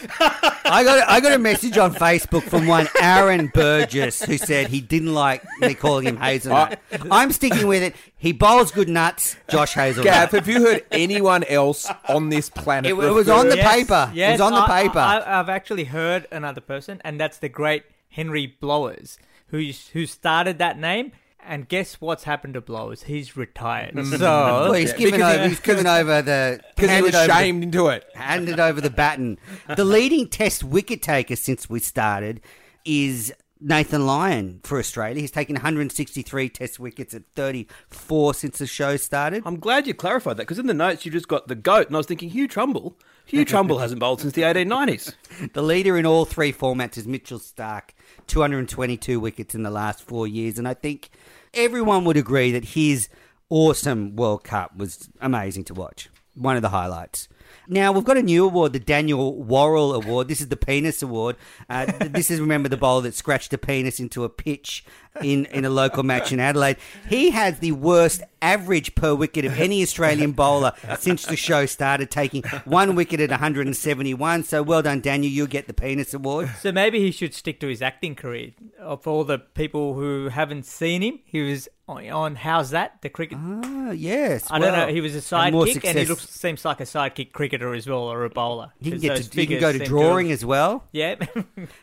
I 0.09 0.83
got 0.85 1.09
I 1.09 1.21
got 1.21 1.33
a 1.33 1.39
message 1.39 1.77
on 1.77 1.95
Facebook 1.95 2.43
from 2.45 2.67
one 2.67 2.89
Aaron 3.01 3.49
Burgess 3.49 4.23
who 4.23 4.39
said 4.39 4.69
he 4.69 4.81
didn't 4.81 5.13
like 5.13 5.43
me 5.61 5.75
calling 5.75 6.07
him 6.07 6.17
hazelnut. 6.17 6.81
I'm 7.11 7.31
sticking 7.31 7.67
with 7.67 7.83
it. 7.83 7.95
He 8.17 8.33
bowls 8.33 8.71
good 8.73 8.89
nuts. 8.89 9.37
Josh 9.51 9.75
Hazelnut. 9.75 10.05
Gav, 10.05 10.31
have 10.31 10.49
you 10.49 10.63
heard 10.63 10.85
anyone 10.91 11.45
else 11.45 11.91
on 12.09 12.31
this 12.31 12.49
planet? 12.49 12.91
It- 12.91 12.95
it 12.95 13.11
was 13.13 13.29
on 13.29 13.49
the 13.51 13.57
refer- 13.57 13.69
paper. 13.69 14.13
It 14.15 14.33
was 14.33 14.41
on 14.41 14.53
the 14.53 14.61
I- 14.63 14.83
paper. 14.83 14.99
I, 14.99 15.21
have 15.25 15.49
actually 15.51 15.85
heard 15.85 16.27
another 16.33 16.63
person, 16.63 17.01
and 17.05 17.21
that's 17.21 17.39
the 17.39 17.51
great 17.51 17.85
Henry 18.09 18.57
Blowers, 18.63 19.19
who 19.53 19.71
who 19.93 20.07
started 20.07 20.59
that 20.59 20.79
name. 20.79 21.13
And 21.45 21.69
guess 21.69 22.01
what's 22.01 22.23
happened 22.23 22.55
to 22.55 22.61
Blowers? 22.61 23.03
He's 23.03 23.37
retired. 23.37 23.95
Mm. 23.97 24.21
well, 24.21 24.67
So 24.69 24.73
he's 24.75 24.93
given 24.93 25.15
because- 25.15 25.37
over. 25.39 25.49
He's 25.49 25.59
given 25.71 25.87
over 25.89 26.23
the 26.23 26.61
Because 26.77 26.91
he 26.97 27.03
was 27.03 27.15
handed 27.15 27.15
over 27.17 27.27
the- 27.27 27.35
shamed 27.41 27.63
into 27.65 27.87
it. 27.89 28.05
handed 28.15 28.61
over 28.61 28.81
the 28.81 28.91
baton. 28.91 29.39
The 29.77 29.85
leading 29.85 30.29
Test 30.29 30.63
wicket 30.63 31.03
taker 31.03 31.35
since 31.35 31.69
we 31.69 31.81
started 31.81 32.41
is 32.85 33.33
Nathan 33.61 34.07
Lyon 34.07 34.61
for 34.63 34.79
Australia. 34.79 35.21
He's 35.21 35.33
taken 35.33 35.55
163 35.55 36.49
Test 36.49 36.79
wickets 36.79 37.13
at 37.13 37.25
34 37.35 38.35
since 38.35 38.59
the 38.59 38.67
show 38.69 38.97
started. 38.97 39.43
I'm 39.45 39.59
glad 39.59 39.89
you 39.89 39.95
clarified 39.95 40.37
that 40.37 40.43
because 40.43 40.59
in 40.61 40.67
the 40.69 40.75
notes 40.75 41.05
you 41.05 41.11
just 41.13 41.27
got 41.29 41.49
the 41.49 41.55
goat, 41.57 41.89
and 41.89 41.97
I 41.97 41.99
was 41.99 42.07
thinking 42.07 42.31
Hugh 42.31 42.47
Trumble. 42.49 42.97
Hugh 43.25 43.45
Trumble 43.45 43.79
hasn't 43.79 44.01
bowled 44.01 44.21
since 44.21 44.33
the 44.35 44.43
1890s. 44.43 45.15
The 45.55 45.63
leader 45.63 45.97
in 45.97 46.07
all 46.07 46.25
three 46.25 46.53
formats 46.53 46.97
is 46.99 47.07
Mitchell 47.07 47.39
Starc, 47.39 47.91
222 48.27 49.21
wickets 49.21 49.55
in 49.55 49.63
the 49.63 49.71
last 49.71 50.03
four 50.03 50.27
years. 50.27 50.59
And 50.59 50.67
I 50.67 50.75
think 50.75 51.11
everyone 51.55 52.05
would 52.05 52.17
agree 52.17 52.53
that 52.53 52.65
his 52.65 53.09
awesome 53.49 54.17
World 54.17 54.45
Cup 54.45 54.77
was 54.77 55.09
amazing 55.21 55.65
to 55.65 55.75
watch. 55.75 56.09
One 56.35 56.57
of 56.57 56.63
the 56.63 56.71
highlights. 56.71 57.29
Now, 57.69 57.93
we've 57.93 58.05
got 58.05 58.17
a 58.17 58.23
new 58.23 58.47
award, 58.47 58.73
the 58.73 58.81
Daniel 58.81 59.37
Worrall 59.43 59.95
Award. 59.95 60.29
This 60.29 60.41
is 60.41 60.49
the 60.49 60.57
Penis 60.57 61.03
Award. 61.03 61.37
Uh, 61.69 61.87
this 62.01 62.31
is, 62.31 62.41
remember, 62.41 62.69
the 62.69 62.77
bowler 62.77 63.03
that 63.03 63.15
scratched 63.15 63.53
a 63.53 63.59
penis 63.59 64.01
into 64.01 64.25
a 64.25 64.29
pitch 64.29 64.85
in, 65.23 65.45
in 65.47 65.65
a 65.65 65.71
local 65.71 66.03
match 66.03 66.33
in 66.33 66.41
Adelaide. 66.41 66.79
He 67.09 67.31
has 67.31 67.59
the 67.59 67.73
worst 67.73 68.23
average 68.43 68.95
per 68.95 69.15
wicket 69.15 69.45
of 69.45 69.59
any 69.59 69.83
Australian 69.83 70.33
bowler 70.33 70.73
since 70.99 71.25
the 71.25 71.37
show 71.37 71.65
started, 71.65 72.11
taking 72.11 72.43
one 72.65 72.95
wicket 72.95 73.21
at 73.21 73.31
171. 73.31 74.45
So 74.45 74.63
well 74.63 74.83
done, 74.83 75.01
Daniel. 75.01 75.33
You'll 75.33 75.47
get 75.47 75.67
the 75.67 75.75
Penis 75.75 76.13
Award. 76.13 76.51
So 76.61 76.73
maybe 76.73 76.99
he 77.01 77.11
should 77.11 77.33
stick 77.35 77.61
to 77.61 77.69
his 77.69 77.81
acting 77.81 78.15
career. 78.15 78.53
Of 78.79 79.07
all 79.07 79.25
the 79.25 79.39
people 79.39 79.95
who 79.95 80.29
haven't 80.29 80.67
seen 80.67 81.03
him, 81.03 81.21
he 81.25 81.41
was 81.41 81.69
on, 81.89 82.37
How's 82.37 82.71
That, 82.71 83.03
the 83.03 83.09
cricket. 83.09 83.39
Ah, 83.41 83.91
yes. 83.91 84.47
I 84.51 84.59
don't 84.59 84.73
know. 84.73 84.89
He 84.89 85.01
was 85.01 85.15
a 85.15 85.19
sidekick, 85.19 85.85
and 85.85 85.99
he 85.99 86.07
looks 86.07 86.29
seems 86.29 86.65
like 86.65 86.81
a 86.81 86.85
sidekick 86.85 87.33
cricketer 87.33 87.75
as 87.75 87.87
well, 87.87 88.05
or 88.05 88.25
a 88.25 88.31
bowler. 88.31 88.73
He 88.81 88.93
can, 88.93 89.01
get 89.01 89.17
to, 89.23 89.41
he 89.41 89.47
can 89.47 89.61
go 89.61 89.73
to 89.73 89.79
drawing 89.79 90.29
have- 90.29 90.35
as 90.35 90.45
well. 90.45 90.85
Yeah. 90.93 91.17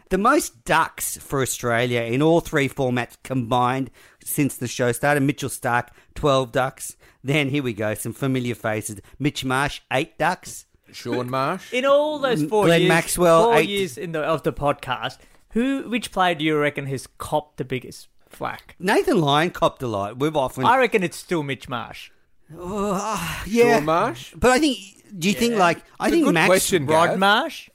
The 0.09 0.17
most 0.17 0.65
ducks 0.65 1.17
for 1.17 1.43
Australia 1.43 2.01
in 2.01 2.23
all 2.23 2.41
three 2.41 2.67
formats 2.67 3.15
combined 3.23 3.91
since 4.29 4.55
the 4.55 4.67
show 4.67 4.91
started. 4.91 5.21
Mitchell 5.23 5.49
Starc, 5.49 5.87
12 6.15 6.51
ducks. 6.51 6.95
Then, 7.23 7.49
here 7.49 7.63
we 7.63 7.73
go, 7.73 7.93
some 7.95 8.13
familiar 8.13 8.55
faces. 8.55 8.99
Mitch 9.17 9.43
Marsh, 9.43 9.81
8 9.91 10.17
ducks. 10.17 10.65
Shaun 10.91 11.29
Marsh. 11.29 11.71
in 11.71 11.85
all 11.85 12.17
those 12.17 12.43
four 12.45 12.65
Glenn 12.65 12.81
years, 12.81 12.89
Maxwell, 12.89 13.43
four 13.51 13.57
eight- 13.57 13.69
years 13.69 13.95
in 13.97 14.11
the 14.11 14.21
of 14.21 14.41
the 14.41 14.51
podcast, 14.51 15.19
who 15.51 15.87
which 15.87 16.11
player 16.11 16.33
do 16.33 16.43
you 16.43 16.57
reckon 16.57 16.87
has 16.87 17.05
copped 17.19 17.57
the 17.57 17.63
biggest 17.65 18.07
flack? 18.27 18.75
Nathan 18.79 19.21
Lyon 19.21 19.51
copped 19.51 19.83
a 19.83 19.87
lot. 19.87 20.17
We've 20.17 20.35
often. 20.35 20.65
I 20.65 20.77
reckon 20.77 21.03
it's 21.03 21.17
still 21.17 21.43
Mitch 21.43 21.69
Marsh. 21.69 22.09
Oh, 22.57 22.93
ah, 22.95 23.43
yeah. 23.45 23.75
Shaun 23.75 23.85
Marsh. 23.85 24.33
But 24.35 24.49
I 24.51 24.59
think. 24.59 24.77
Do 25.15 25.27
you 25.27 25.35
think, 25.35 25.55
like. 25.57 25.77
I 25.99 26.05
It's 26.07 26.13
a 26.13 26.15
think 26.15 26.25
good 26.25 26.33
Max. 26.33 26.47
question, 26.47 26.85
Rod 26.87 27.19
Marsh. 27.19 27.69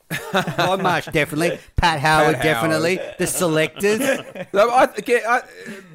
Rod 0.59 0.83
Marsh, 0.83 1.07
definitely. 1.07 1.59
Pat 1.77 2.01
Howard, 2.01 2.37
Howard. 2.37 2.43
definitely. 2.43 3.01
The 3.19 3.27
selectors. 3.27 4.01
No, 4.53 4.71
I, 4.71 4.89
I, 5.09 5.43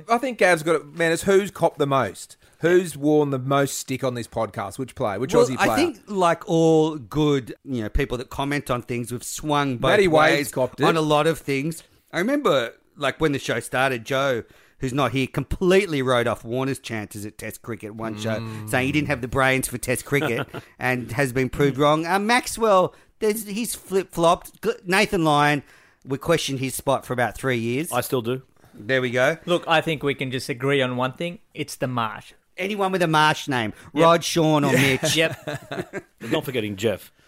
I 0.09 0.17
think 0.17 0.37
Gav's 0.37 0.63
got 0.63 0.75
it. 0.75 0.85
Man, 0.85 1.11
it's 1.11 1.23
who's 1.23 1.51
copped 1.51 1.77
the 1.77 1.87
most? 1.87 2.35
Who's 2.59 2.97
worn 2.97 3.29
the 3.29 3.39
most 3.39 3.77
stick 3.77 4.03
on 4.03 4.15
this 4.15 4.27
podcast? 4.27 4.77
Which 4.77 4.95
player? 4.95 5.19
Which 5.19 5.33
Aussie 5.33 5.55
player? 5.55 5.71
I 5.71 5.75
think, 5.75 5.99
like 6.07 6.47
all 6.49 6.97
good, 6.97 7.55
you 7.63 7.81
know, 7.83 7.89
people 7.89 8.17
that 8.17 8.29
comment 8.29 8.69
on 8.69 8.81
things, 8.81 9.11
we've 9.13 9.23
swung 9.23 9.77
both 9.77 9.91
Matty 9.91 10.07
Wade's 10.09 10.37
ways 10.37 10.51
copped 10.51 10.81
on 10.81 10.97
a 10.97 11.01
lot 11.01 11.25
of 11.25 11.39
things. 11.39 11.83
I 12.11 12.19
remember, 12.19 12.73
like 12.97 13.21
when 13.21 13.31
the 13.31 13.39
show 13.39 13.61
started, 13.61 14.03
Joe, 14.03 14.43
who's 14.79 14.93
not 14.93 15.11
here, 15.13 15.27
completely 15.27 16.01
wrote 16.01 16.27
off 16.27 16.43
Warner's 16.43 16.79
chances 16.79 17.25
at 17.25 17.37
Test 17.37 17.61
cricket 17.61 17.95
one 17.95 18.17
show, 18.17 18.45
saying 18.67 18.87
he 18.87 18.91
didn't 18.91 19.07
have 19.07 19.21
the 19.21 19.27
brains 19.29 19.69
for 19.69 19.77
Test 19.77 20.03
cricket, 20.05 20.45
and 20.79 21.11
has 21.13 21.31
been 21.31 21.49
proved 21.49 21.77
wrong. 21.77 22.05
Uh, 22.05 22.19
Maxwell, 22.19 22.93
there's, 23.19 23.45
he's 23.45 23.75
flip 23.75 24.11
flopped. 24.11 24.65
Nathan 24.87 25.23
Lyon, 25.23 25.63
we 26.05 26.17
questioned 26.17 26.59
his 26.59 26.75
spot 26.75 27.05
for 27.05 27.13
about 27.13 27.37
three 27.37 27.57
years. 27.57 27.91
I 27.91 28.01
still 28.01 28.21
do. 28.21 28.41
there 28.73 29.01
we 29.01 29.11
go. 29.11 29.37
Look, 29.45 29.65
I 29.67 29.81
think 29.81 30.03
we 30.03 30.15
can 30.15 30.31
just 30.31 30.49
agree 30.49 30.81
on 30.81 30.95
one 30.97 31.13
thing. 31.13 31.39
It's 31.53 31.75
the 31.75 31.87
Marsh. 31.87 32.33
Anyone 32.57 32.91
with 32.91 33.01
a 33.01 33.07
Marsh 33.07 33.47
name, 33.47 33.73
Rod, 33.93 34.23
Shaun, 34.23 34.65
or 34.65 34.71
Mitch. 34.73 35.15
Yep. 35.15 36.03
Not 36.21 36.43
forgetting 36.45 36.75
Jeff. 36.75 37.11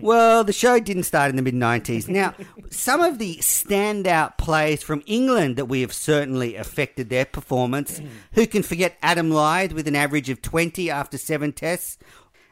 Well, 0.00 0.44
the 0.44 0.52
show 0.52 0.78
didn't 0.78 1.02
start 1.02 1.30
in 1.30 1.34
the 1.34 1.42
mid 1.42 1.54
90s. 1.54 2.06
Now, 2.06 2.34
some 2.70 3.00
of 3.00 3.18
the 3.18 3.38
standout 3.38 4.38
players 4.38 4.80
from 4.80 5.02
England 5.06 5.56
that 5.56 5.64
we 5.64 5.80
have 5.80 5.92
certainly 5.92 6.54
affected 6.54 7.10
their 7.10 7.24
performance. 7.24 7.98
Mm. 7.98 8.08
Who 8.34 8.46
can 8.46 8.62
forget 8.62 8.96
Adam 9.02 9.30
Lyth 9.30 9.72
with 9.72 9.88
an 9.88 9.96
average 9.96 10.30
of 10.30 10.40
20 10.40 10.88
after 10.88 11.18
seven 11.18 11.50
tests? 11.52 11.98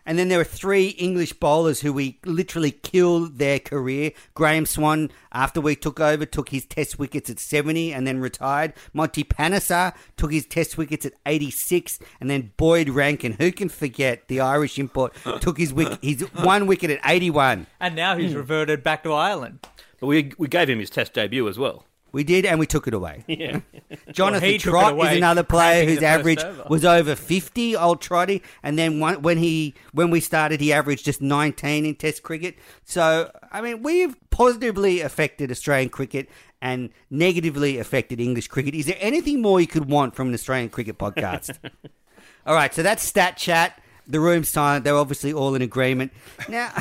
And 0.06 0.18
then 0.18 0.28
there 0.28 0.40
are 0.40 0.44
three 0.44 0.88
English 0.88 1.34
bowlers 1.34 1.80
who 1.80 1.92
we 1.92 2.18
literally 2.24 2.70
killed 2.70 3.38
their 3.38 3.58
career. 3.58 4.12
Graeme 4.34 4.66
Swann, 4.66 5.10
after 5.32 5.60
we 5.60 5.76
took 5.76 6.00
over, 6.00 6.24
took 6.26 6.48
his 6.48 6.64
test 6.66 6.98
wickets 6.98 7.28
at 7.30 7.38
70 7.38 7.92
and 7.92 8.06
then 8.06 8.20
retired. 8.20 8.72
Monty 8.92 9.22
Panesar 9.24 9.94
took 10.16 10.32
his 10.32 10.46
test 10.46 10.76
wickets 10.78 11.04
at 11.06 11.12
86. 11.26 11.98
And 12.20 12.30
then 12.30 12.52
Boyd 12.56 12.88
Rankin, 12.88 13.32
who 13.34 13.52
can 13.52 13.68
forget 13.68 14.26
the 14.28 14.40
Irish 14.40 14.78
import, 14.78 15.14
took 15.40 15.58
his, 15.58 15.72
wick- 15.72 16.02
his 16.02 16.22
one 16.34 16.66
wicket 16.66 16.90
at 16.90 17.00
81. 17.04 17.66
and 17.78 17.94
now 17.94 18.16
he's 18.16 18.34
reverted 18.34 18.82
back 18.82 19.02
to 19.04 19.12
Ireland. 19.12 19.66
But 20.00 20.06
we 20.06 20.32
we 20.38 20.48
gave 20.48 20.70
him 20.70 20.78
his 20.78 20.88
Test 20.88 21.12
debut 21.12 21.46
as 21.46 21.58
well. 21.58 21.84
We 22.12 22.24
did, 22.24 22.44
and 22.44 22.58
we 22.58 22.66
took 22.66 22.86
it 22.86 22.94
away. 22.94 23.24
Yeah. 23.28 23.60
Hmm. 23.60 23.94
Jonathan 24.12 24.42
Well, 24.42 24.50
he 24.52 24.58
took 24.58 24.66
it 24.66 24.70
Trott 24.70 24.92
away, 24.92 25.12
is 25.12 25.16
another 25.18 25.42
player 25.42 25.84
whose 25.86 26.02
average 26.02 26.40
over. 26.42 26.64
was 26.68 26.84
over 26.84 27.14
fifty. 27.14 27.76
Old 27.76 28.00
Trotty, 28.00 28.42
and 28.62 28.78
then 28.78 29.00
one, 29.00 29.22
when 29.22 29.38
he 29.38 29.74
when 29.92 30.10
we 30.10 30.20
started, 30.20 30.60
he 30.60 30.72
averaged 30.72 31.04
just 31.04 31.20
nineteen 31.20 31.86
in 31.86 31.94
Test 31.94 32.22
cricket. 32.22 32.56
So 32.84 33.30
I 33.50 33.60
mean, 33.60 33.82
we've 33.82 34.16
positively 34.30 35.00
affected 35.00 35.50
Australian 35.50 35.88
cricket 35.90 36.28
and 36.60 36.90
negatively 37.10 37.78
affected 37.78 38.20
English 38.20 38.48
cricket. 38.48 38.74
Is 38.74 38.86
there 38.86 38.96
anything 39.00 39.40
more 39.40 39.60
you 39.60 39.66
could 39.66 39.88
want 39.88 40.14
from 40.14 40.28
an 40.28 40.34
Australian 40.34 40.68
cricket 40.68 40.98
podcast? 40.98 41.56
all 42.46 42.54
right, 42.54 42.74
so 42.74 42.82
that's 42.82 43.02
stat 43.02 43.36
chat. 43.36 43.79
The 44.10 44.20
room's 44.20 44.48
silent. 44.48 44.84
They're 44.84 44.96
obviously 44.96 45.32
all 45.32 45.54
in 45.54 45.62
agreement. 45.62 46.12
Now, 46.48 46.72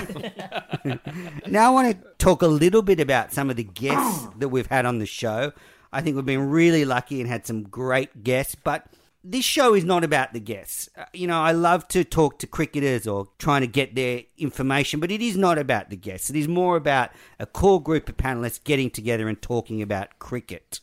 now 1.47 1.67
I 1.67 1.69
want 1.69 1.91
to 1.91 2.07
talk 2.17 2.41
a 2.41 2.47
little 2.47 2.81
bit 2.81 2.99
about 2.99 3.33
some 3.33 3.49
of 3.49 3.55
the 3.55 3.63
guests 3.63 4.27
that 4.37 4.49
we've 4.49 4.67
had 4.67 4.85
on 4.85 4.99
the 4.99 5.05
show. 5.05 5.51
I 5.91 6.01
think 6.01 6.15
we've 6.15 6.25
been 6.25 6.49
really 6.49 6.85
lucky 6.85 7.19
and 7.21 7.29
had 7.29 7.47
some 7.47 7.63
great 7.63 8.23
guests, 8.23 8.55
but 8.55 8.85
this 9.23 9.43
show 9.43 9.73
is 9.73 9.83
not 9.83 10.03
about 10.03 10.33
the 10.33 10.39
guests. 10.39 10.89
Uh, 10.97 11.05
You 11.13 11.27
know, 11.27 11.39
I 11.39 11.51
love 11.51 11.87
to 11.89 12.03
talk 12.03 12.39
to 12.39 12.47
cricketers 12.47 13.07
or 13.07 13.27
trying 13.37 13.61
to 13.61 13.67
get 13.67 13.95
their 13.95 14.23
information, 14.37 14.99
but 14.99 15.11
it 15.11 15.21
is 15.21 15.35
not 15.35 15.57
about 15.57 15.89
the 15.89 15.97
guests. 15.97 16.29
It 16.29 16.35
is 16.35 16.47
more 16.47 16.77
about 16.77 17.11
a 17.39 17.45
core 17.45 17.81
group 17.81 18.07
of 18.07 18.17
panelists 18.17 18.63
getting 18.63 18.89
together 18.89 19.27
and 19.27 19.41
talking 19.41 19.81
about 19.81 20.19
cricket. 20.19 20.79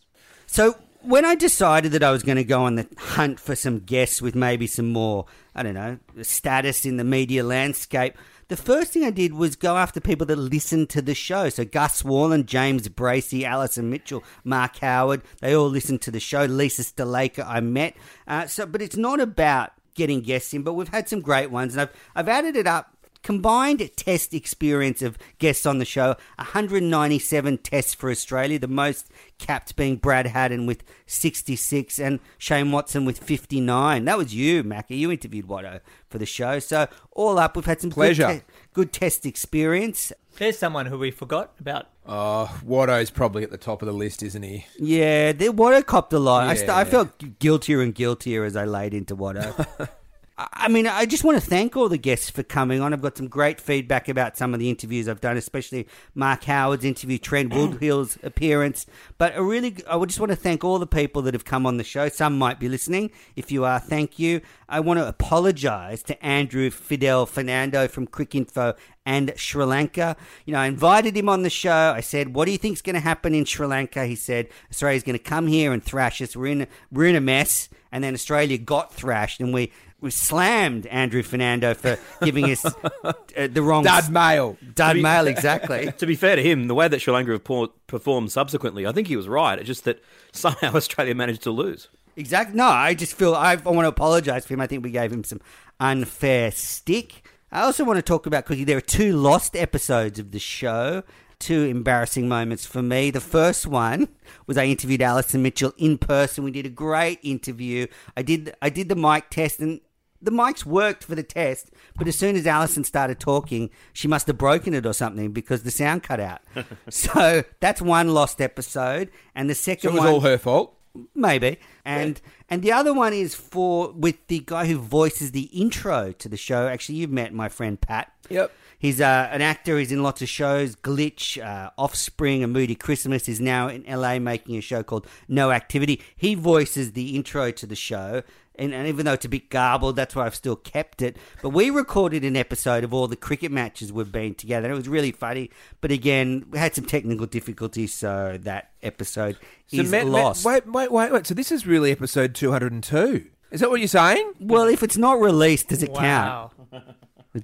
So 0.47 0.77
when 1.07 1.25
I 1.25 1.35
decided 1.35 1.93
that 1.93 2.03
I 2.03 2.11
was 2.11 2.23
going 2.23 2.37
to 2.37 2.45
go 2.45 2.65
on 2.65 2.75
the 2.75 2.89
hunt 2.99 3.39
for 3.39 3.55
some 3.55 3.79
guests 3.79 4.21
with 4.21 4.35
maybe 4.35 4.67
some 4.67 4.93
more, 4.93 5.27
I 5.55 5.63
don't 5.63 5.75
know, 5.75 5.99
status 6.23 6.85
in 6.85 6.97
the 6.97 7.05
media 7.05 7.45
landscape, 7.45 8.15
the 8.49 8.57
first 8.57 8.93
thing 8.93 9.05
I 9.05 9.11
did 9.11 9.35
was 9.35 9.57
go 9.57 9.77
after 9.77 10.01
people 10.01 10.27
that 10.27 10.37
listen 10.37 10.87
to 10.89 11.03
the 11.03 11.15
show. 11.15 11.49
So 11.49 11.65
Gus 11.65 12.03
Worland, 12.03 12.47
James 12.47 12.89
Bracey, 12.89 13.45
Alison 13.45 13.91
Mitchell, 13.91 14.23
Mark 14.45 14.79
Howard, 14.79 15.23
they 15.41 15.55
all 15.55 15.69
listen 15.69 15.99
to 16.01 16.11
the 16.11 16.21
show. 16.21 16.45
Lisa 16.45 16.83
Sthalekar 16.83 17.47
I 17.47 17.61
met. 17.61 17.97
Uh, 18.27 18.47
so, 18.47 18.67
but 18.67 18.83
it's 18.83 18.97
not 18.97 19.21
about 19.21 19.73
getting 19.95 20.21
guests 20.21 20.55
in, 20.55 20.63
but 20.63 20.75
we've 20.75 20.89
had 20.89 21.09
some 21.09 21.21
great 21.21 21.51
ones, 21.51 21.75
and 21.75 21.83
I've 21.83 21.91
I've 22.15 22.29
added 22.29 22.55
it 22.55 22.67
up 22.67 22.96
combined 23.27 23.91
test 23.97 24.33
experience 24.33 25.03
of 25.03 25.19
guests 25.41 25.67
on 25.67 25.79
the 25.79 25.85
show 25.85 26.15
197 26.37 27.59
tests 27.59 27.93
for 27.93 28.09
Australia, 28.09 28.57
the 28.57 28.69
most 28.69 29.11
capped 29.39 29.75
being 29.75 29.97
Brad 29.97 30.29
Haddin 30.29 30.65
with 30.65 30.85
66 31.07 31.99
and 31.99 32.21
Shane 32.39 32.71
Watson 32.71 33.05
with 33.05 33.19
59. 33.19 34.05
That 34.05 34.17
was 34.17 34.33
you, 34.33 34.63
Mackie. 34.63 34.95
You 34.95 35.11
interviewed 35.11 35.49
Watto 35.49 35.81
for 36.09 36.19
the 36.19 36.25
show. 36.25 36.61
So, 36.61 36.87
all 37.11 37.37
up, 37.41 37.57
we've 37.57 37.65
had 37.65 37.81
some 37.81 37.91
Pleasure. 37.91 38.27
Good, 38.29 38.39
te- 38.39 38.45
good 38.75 38.93
test 38.93 39.27
experience. 39.27 40.13
There's 40.39 40.57
someone 40.57 40.87
who 40.87 40.97
we 40.97 41.11
forgot 41.11 41.53
about. 41.59 41.89
Oh, 42.07 42.61
Watto's 42.65 43.11
probably 43.11 43.43
at 43.43 43.51
the 43.51 43.59
top 43.59 43.83
of 43.83 43.87
the 43.87 43.93
list, 43.93 44.23
isn't 44.23 44.43
he? 44.45 44.67
Yeah, 44.79 45.33
the 45.33 45.47
Watto 45.47 45.85
copped 45.85 46.13
a 46.13 46.21
lot. 46.21 46.47
I, 46.47 46.55
st- 46.55 46.71
I 46.71 46.85
felt 46.85 47.41
guiltier 47.41 47.83
and 47.83 47.93
guiltier 47.93 48.45
as 48.45 48.55
I 48.55 48.67
laid 48.67 48.95
into 48.95 49.17
Watto. 49.17 49.89
I 50.39 50.69
mean, 50.69 50.87
I 50.87 51.07
just 51.07 51.25
want 51.25 51.41
to 51.41 51.47
thank 51.47 51.79
all 51.79 51.89
the 51.89 51.97
guests 51.97 52.29
for 52.29 52.43
coming 52.43 52.83
on. 52.83 52.93
I've 52.93 53.01
got 53.01 53.17
some 53.17 53.27
great 53.27 53.59
feedback 53.59 54.07
about 54.07 54.37
some 54.37 54.53
of 54.53 54.61
the 54.61 54.69
interviews 54.69 55.09
I've 55.09 55.23
done, 55.23 55.39
especially 55.39 55.89
Mark 56.15 56.45
Howard's 56.45 56.85
interview, 56.85 57.17
Trent 57.17 57.53
mm. 57.53 57.57
Woodhill's 57.57 58.19
appearance. 58.23 58.85
But 59.17 59.33
I 59.33 59.39
really, 59.39 59.77
I 59.89 59.97
would 59.97 60.11
just 60.11 60.21
want 60.21 60.33
to 60.33 60.37
thank 60.37 60.63
all 60.63 60.79
the 60.79 60.87
people 60.87 61.23
that 61.23 61.33
have 61.33 61.47
come 61.47 61.65
on 61.65 61.79
the 61.79 61.85
show. 61.85 62.11
Some 62.11 62.37
might 62.37 62.61
be 62.61 62.69
listening. 62.69 63.13
If 63.35 63.51
you 63.51 63.65
are, 63.65 63.81
thank 63.81 64.19
you. 64.19 64.43
I 64.69 64.81
want 64.81 64.99
to 64.99 65.09
apologise 65.09 66.03
to 66.03 66.23
Andrew 66.23 66.69
Fidel 66.69 67.25
Fernando 67.25 67.89
from 67.89 68.07
Cricinfo 68.07 68.77
and 69.07 69.33
Sri 69.37 69.65
Lanka. 69.65 70.17
You 70.45 70.53
know, 70.53 70.59
I 70.59 70.67
invited 70.67 71.17
him 71.17 71.31
on 71.31 71.45
the 71.45 71.51
show. 71.51 71.95
I 71.97 72.01
said, 72.01 72.35
"What 72.35 72.45
do 72.45 72.53
you 72.53 72.59
think's 72.59 72.83
going 72.83 72.95
to 72.95 73.01
happen 73.01 73.35
in 73.35 73.47
Sri 73.47 73.67
Lanka?" 73.67 74.05
He 74.05 74.17
said, 74.17 74.49
"Australia's 74.71 75.05
going 75.05 75.19
to 75.19 75.25
come 75.25 75.47
here 75.47 75.73
and 75.73 75.83
thrash 75.83 76.21
us. 76.21 76.37
We're 76.37 76.47
in, 76.49 76.67
we're 76.93 77.07
in 77.07 77.17
a 77.17 77.21
mess." 77.23 77.71
And 77.93 78.05
then 78.05 78.13
Australia 78.13 78.59
got 78.59 78.93
thrashed, 78.93 79.41
and 79.41 79.55
we 79.55 79.73
we 80.07 80.11
slammed 80.11 80.87
Andrew 80.87 81.23
Fernando 81.23 81.75
for 81.75 81.99
giving 82.23 82.51
us 82.51 82.65
uh, 83.05 83.13
the 83.35 83.61
wrong 83.61 83.85
Dud 83.85 84.11
mail. 84.11 84.57
Dud 84.75 84.97
mail, 84.97 85.27
exactly. 85.27 85.93
To 85.99 86.07
be 86.07 86.15
fair 86.15 86.37
to 86.37 86.43
him, 86.43 86.69
the 86.69 86.75
way 86.75 86.89
that 86.89 87.01
Sri 87.01 87.13
Lanka 87.13 87.33
have 87.33 87.45
performed 87.87 88.33
subsequently, 88.33 88.87
I 88.87 88.93
think 88.93 89.09
he 89.09 89.17
was 89.17 89.29
right. 89.29 89.59
It's 89.59 89.67
just 89.67 89.85
that 89.85 90.03
somehow 90.33 90.73
Australia 90.75 91.15
managed 91.15 91.43
to 91.43 91.51
lose. 91.51 91.89
Exactly. 92.17 92.57
No, 92.57 92.67
I 92.67 92.95
just 92.95 93.15
feel 93.15 93.35
I, 93.35 93.53
I 93.53 93.57
want 93.57 93.85
to 93.85 93.89
apologise 93.89 94.47
for 94.47 94.55
him. 94.55 94.61
I 94.61 94.67
think 94.67 94.83
we 94.83 94.91
gave 94.91 95.13
him 95.13 95.25
some 95.25 95.41
unfair 95.79 96.51
stick. 96.51 97.27
I 97.53 97.63
also 97.63 97.85
want 97.85 97.99
to 97.99 98.03
talk 98.03 98.27
about 98.27 98.47
quickly. 98.47 98.65
There 98.65 98.79
are 98.79 98.83
two 98.83 99.17
lost 99.17 99.55
episodes 99.55 100.19
of 100.19 100.31
the 100.31 100.39
show. 100.39 101.03
Two 101.39 101.65
embarrassing 101.65 102.29
moments 102.29 102.65
for 102.65 102.81
me. 102.81 103.11
The 103.11 103.21
first 103.21 103.67
one 103.67 104.09
was 104.47 104.57
I 104.57 104.65
interviewed 104.65 105.03
Alison 105.03 105.43
Mitchell 105.43 105.75
in 105.77 105.99
person. 105.99 106.45
We 106.45 106.51
did 106.51 106.65
a 106.65 106.71
great 106.71 107.19
interview. 107.23 107.89
I 108.17 108.23
did 108.23 108.55
I 108.63 108.71
did 108.71 108.89
the 108.89 108.97
mic 108.97 109.29
test 109.29 109.61
and 109.61 109.81
the 110.21 110.31
mics 110.31 110.65
worked 110.65 111.05
for 111.05 111.15
the 111.15 111.23
test, 111.23 111.71
but 111.97 112.09
as 112.09 112.17
soon 112.17 112.37
as 112.37 112.47
Alison 112.47 112.85
started 112.85 113.21
talking, 113.21 113.71
she 113.93 114.09
must 114.09 114.27
have 114.27 114.39
broken 114.39 114.75
it 114.75 114.87
or 114.87 114.93
something 114.93 115.33
because 115.33 115.63
the 115.63 115.71
sound 115.71 116.03
cut 116.03 116.21
out. 116.21 116.41
so 116.89 117.45
that's 117.61 117.83
one 117.83 118.09
lost 118.15 118.41
episode, 118.41 119.11
and 119.35 119.49
the 119.51 119.55
second 119.55 119.83
So 119.83 119.89
it 119.91 119.95
was 119.95 120.01
one 120.01 120.09
all 120.09 120.21
her 120.21 120.39
fault. 120.39 120.77
maybe. 121.15 121.59
And 121.85 122.21
and 122.49 122.63
the 122.63 122.73
other 122.73 122.93
one 122.95 123.13
is 123.13 123.35
for 123.35 123.93
with 123.93 124.27
the 124.29 124.41
guy 124.45 124.67
who 124.67 124.79
voices 124.79 125.33
the 125.33 125.43
intro 125.53 126.13
to 126.13 126.29
the 126.29 126.37
show. 126.37 126.69
Actually 126.69 126.97
you've 126.97 127.11
met 127.11 127.33
my 127.33 127.49
friend 127.49 127.81
pat. 127.81 128.13
Yep. 128.29 128.51
he's 128.79 129.01
uh, 129.01 129.29
an 129.31 129.41
actor. 129.41 129.79
He's 129.79 129.93
in 129.93 130.03
lots 130.03 130.21
of 130.21 130.29
shows. 130.29 130.75
Glitch 130.75 131.41
uh, 131.43 131.71
offspring 131.79 132.43
a 132.43 132.49
moody 132.49 132.75
christmas 132.75 133.29
is 133.29 133.41
now 133.41 133.69
in 133.69 133.85
la 133.87 134.19
making 134.19 134.57
a 134.57 134.61
show 134.61 134.83
called 134.83 135.07
no 135.29 135.51
activity. 135.53 136.01
He 136.17 136.35
voices 136.35 136.93
the 136.93 137.15
intro 137.15 137.51
to 137.53 137.67
the 137.67 137.77
show 137.77 138.23
and, 138.59 138.75
and 138.75 138.89
even 138.89 139.05
though 139.07 139.13
it's 139.13 139.25
a 139.25 139.29
bit 139.29 139.51
garbled, 139.51 139.97
that's 139.97 140.15
why 140.15 140.27
I've 140.27 140.35
still 140.35 140.57
kept 140.57 141.03
it. 141.03 141.17
But 141.43 141.51
we 141.51 141.71
recorded 141.71 142.25
an 142.25 142.37
episode 142.37 142.85
of 142.85 142.93
all 142.95 143.07
the 143.09 143.17
cricket 143.17 143.53
matches 143.53 143.93
we've 143.93 144.11
been 144.13 144.35
together. 144.35 144.67
and 144.67 144.75
It 144.75 144.77
was 144.79 144.89
really 144.89 145.13
funny. 145.13 145.51
But 145.81 145.93
again, 145.93 146.47
we 146.51 146.59
had 146.59 146.75
some 146.75 146.85
technical 146.85 147.27
difficulties, 147.27 147.93
so 147.95 148.39
that 148.43 148.71
episode 148.83 149.39
So 149.67 149.83
is 149.83 149.91
Matt- 149.91 150.05
Matt- 150.07 150.13
lost. 150.13 150.45
wait, 150.45 150.67
wait, 150.71 150.91
wait, 150.93 151.13
wait. 151.13 151.27
So 151.27 151.35
this 151.35 151.51
is 151.53 151.67
really 151.67 151.93
episode 151.93 152.35
202. 152.35 153.27
Is 153.51 153.61
that 153.61 153.71
what 153.71 153.81
you're 153.81 153.89
saying? 153.89 154.33
Well, 154.41 154.67
if 154.69 154.83
it's 154.83 154.97
not 154.97 155.21
released, 155.21 155.69
does 155.69 155.83
it 155.83 155.91
Wow. 155.91 156.51
count? 156.73 156.85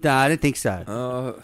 No, 0.03 0.11
I 0.11 0.29
don't 0.29 0.41
think 0.41 0.57
so. 0.57 0.71
Uh, 0.71 1.43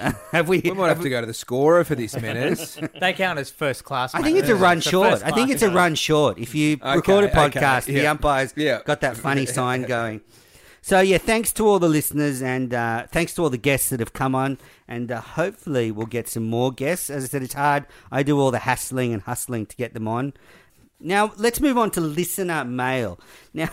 have 0.32 0.48
we? 0.48 0.60
We 0.64 0.70
might 0.72 0.88
have 0.88 1.02
to 1.02 1.10
go 1.10 1.20
to 1.20 1.26
the 1.26 1.34
scorer 1.34 1.84
for 1.84 1.94
this, 1.94 2.14
Menace. 2.20 2.78
They 3.00 3.12
count 3.12 3.38
as 3.38 3.50
first 3.50 3.84
class. 3.84 4.14
I 4.14 4.22
think 4.22 4.38
it's 4.38 4.48
a 4.48 4.56
run 4.56 4.78
it's 4.78 4.88
short. 4.88 5.22
I 5.24 5.30
think 5.30 5.50
it's 5.50 5.62
a 5.62 5.70
run 5.70 5.94
short. 5.94 6.38
If 6.38 6.54
you 6.54 6.78
record 6.84 7.24
a 7.24 7.28
okay, 7.28 7.50
podcast, 7.58 7.86
the 7.86 8.06
umpires 8.06 8.52
Yeah. 8.56 8.80
got 8.84 9.00
that 9.02 9.16
funny 9.16 9.46
sign 9.58 9.82
going. 9.82 10.20
So 10.82 11.00
yeah, 11.00 11.18
thanks 11.18 11.52
to 11.54 11.66
all 11.66 11.78
the 11.78 11.88
listeners 11.88 12.40
and 12.40 12.72
uh, 12.72 13.06
thanks 13.08 13.34
to 13.34 13.42
all 13.42 13.50
the 13.50 13.58
guests 13.58 13.90
that 13.90 14.00
have 14.00 14.14
come 14.14 14.34
on, 14.34 14.58
and 14.88 15.12
uh, 15.12 15.20
hopefully 15.20 15.90
we'll 15.90 16.06
get 16.06 16.26
some 16.28 16.44
more 16.48 16.72
guests. 16.72 17.10
As 17.10 17.24
I 17.24 17.26
said, 17.28 17.42
it's 17.42 17.54
hard. 17.54 17.86
I 18.10 18.22
do 18.22 18.40
all 18.40 18.50
the 18.50 18.60
hassling 18.60 19.12
and 19.12 19.22
hustling 19.22 19.66
to 19.66 19.76
get 19.76 19.92
them 19.92 20.08
on. 20.08 20.32
Now 20.98 21.32
let's 21.36 21.60
move 21.60 21.76
on 21.78 21.90
to 21.92 22.00
listener 22.00 22.64
mail. 22.64 23.18
Now 23.52 23.68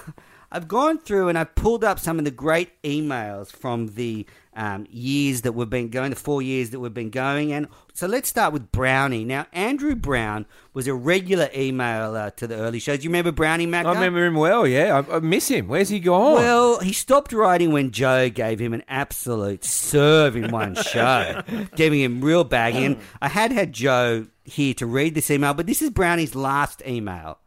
I've 0.52 0.68
gone 0.68 1.00
through 1.00 1.28
and 1.28 1.38
I've 1.38 1.56
pulled 1.56 1.84
up 1.84 2.00
some 2.00 2.20
of 2.20 2.26
the 2.26 2.32
great 2.32 2.82
emails 2.84 3.52
from 3.52 3.90
the 3.96 4.26
um, 4.56 4.88
years 4.90 5.42
that 5.42 5.52
we've 5.52 5.70
been 5.70 5.90
going, 5.90 6.10
the 6.10 6.16
four 6.16 6.42
years 6.42 6.72
that 6.72 6.80
we've 6.80 6.94
been 6.94 7.12
going, 7.12 7.52
and 7.54 7.68
so 7.94 8.08
let's 8.08 8.28
start 8.28 8.54
with 8.54 8.72
Brownie. 8.72 9.24
Now 9.24 9.46
Andrew 9.54 9.94
Brown 9.94 10.46
was 10.74 10.88
a 10.88 10.94
regular 10.94 11.48
emailer 11.48 12.36
to 12.38 12.48
the 12.48 12.56
early 12.56 12.80
shows. 12.80 13.00
Do 13.00 13.04
you 13.04 13.10
remember 13.10 13.32
Brownie 13.32 13.66
Mac? 13.66 13.86
I 13.86 13.94
remember 13.94 14.26
him 14.26 14.36
well, 14.36 14.66
yeah. 14.66 15.04
I, 15.10 15.18
I 15.18 15.20
miss 15.20 15.48
him. 15.48 15.68
Where's 15.68 15.90
he 15.90 16.00
gone? 16.00 16.36
Well, 16.36 16.80
he 16.80 16.94
stopped 16.94 17.34
writing 17.34 17.72
when 17.72 17.92
Joe 17.92 18.30
gave 18.30 18.60
him 18.60 18.74
an 18.74 18.84
absolute 18.88 19.64
serve 19.64 20.36
in 20.36 20.52
one 20.52 20.76
show, 20.84 21.44
giving 21.76 22.00
him 22.02 22.22
real 22.22 22.44
bagging. 22.44 23.00
I 23.22 23.28
had 23.28 23.52
had 23.52 23.74
Joe 23.74 24.28
here 24.44 24.74
to 24.76 24.86
read 24.86 25.14
this 25.14 25.30
email, 25.30 25.54
but 25.54 25.68
this 25.68 25.82
is 25.82 25.90
Brownie's 25.90 26.36
last 26.36 26.82
email. 26.88 27.40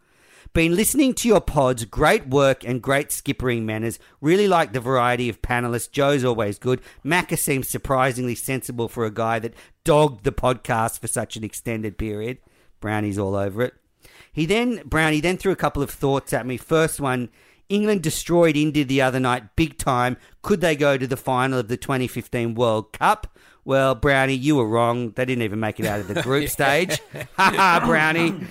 Been 0.53 0.75
listening 0.75 1.15
to 1.15 1.29
your 1.29 1.41
pods, 1.41 1.85
great 1.85 2.27
work 2.27 2.65
and 2.65 2.83
great 2.83 3.11
skippering 3.11 3.63
manners. 3.63 4.01
Really 4.21 4.49
like 4.49 4.73
the 4.73 4.81
variety 4.81 5.29
of 5.29 5.41
panelists. 5.43 5.89
Joe's 5.89 6.25
always 6.25 6.59
good. 6.59 6.81
Macca 7.05 7.39
seems 7.39 7.69
surprisingly 7.69 8.35
sensible 8.35 8.89
for 8.89 9.05
a 9.05 9.13
guy 9.13 9.39
that 9.39 9.55
dogged 9.85 10.25
the 10.25 10.33
podcast 10.33 10.99
for 10.99 11.07
such 11.07 11.37
an 11.37 11.45
extended 11.45 11.99
period. 11.99 12.39
Brownie's 12.81 13.17
all 13.17 13.37
over 13.37 13.63
it. 13.63 13.75
He 14.33 14.45
then 14.45 14.83
Brownie 14.85 15.21
then 15.21 15.37
threw 15.37 15.53
a 15.53 15.57
couple 15.57 15.85
of 15.85 15.91
thoughts 15.91 16.33
at 16.33 16.47
me. 16.47 16.57
First 16.57 16.99
one, 16.99 17.29
England 17.69 18.03
destroyed 18.03 18.57
India 18.57 18.85
the 18.85 19.03
other 19.03 19.21
night, 19.21 19.55
big 19.55 19.79
time. 19.79 20.17
Could 20.43 20.61
they 20.63 20.75
go 20.75 20.99
to 20.99 21.07
the 21.07 21.17
final 21.17 21.61
of 21.61 21.69
the 21.69 21.77
2015 21.77 22.57
World 22.57 22.93
Cup? 22.93 23.39
Well, 23.65 23.95
Brownie, 23.95 24.35
you 24.35 24.57
were 24.57 24.67
wrong. 24.67 25.13
They 25.13 25.25
didn't 25.27 25.43
even 25.45 25.61
make 25.61 25.79
it 25.79 25.87
out 25.87 26.01
of 26.01 26.09
the 26.09 26.23
group 26.23 26.49
stage. 26.49 27.01
Ha 27.37 27.53
ha, 27.55 27.83
Brownie. 27.87 28.35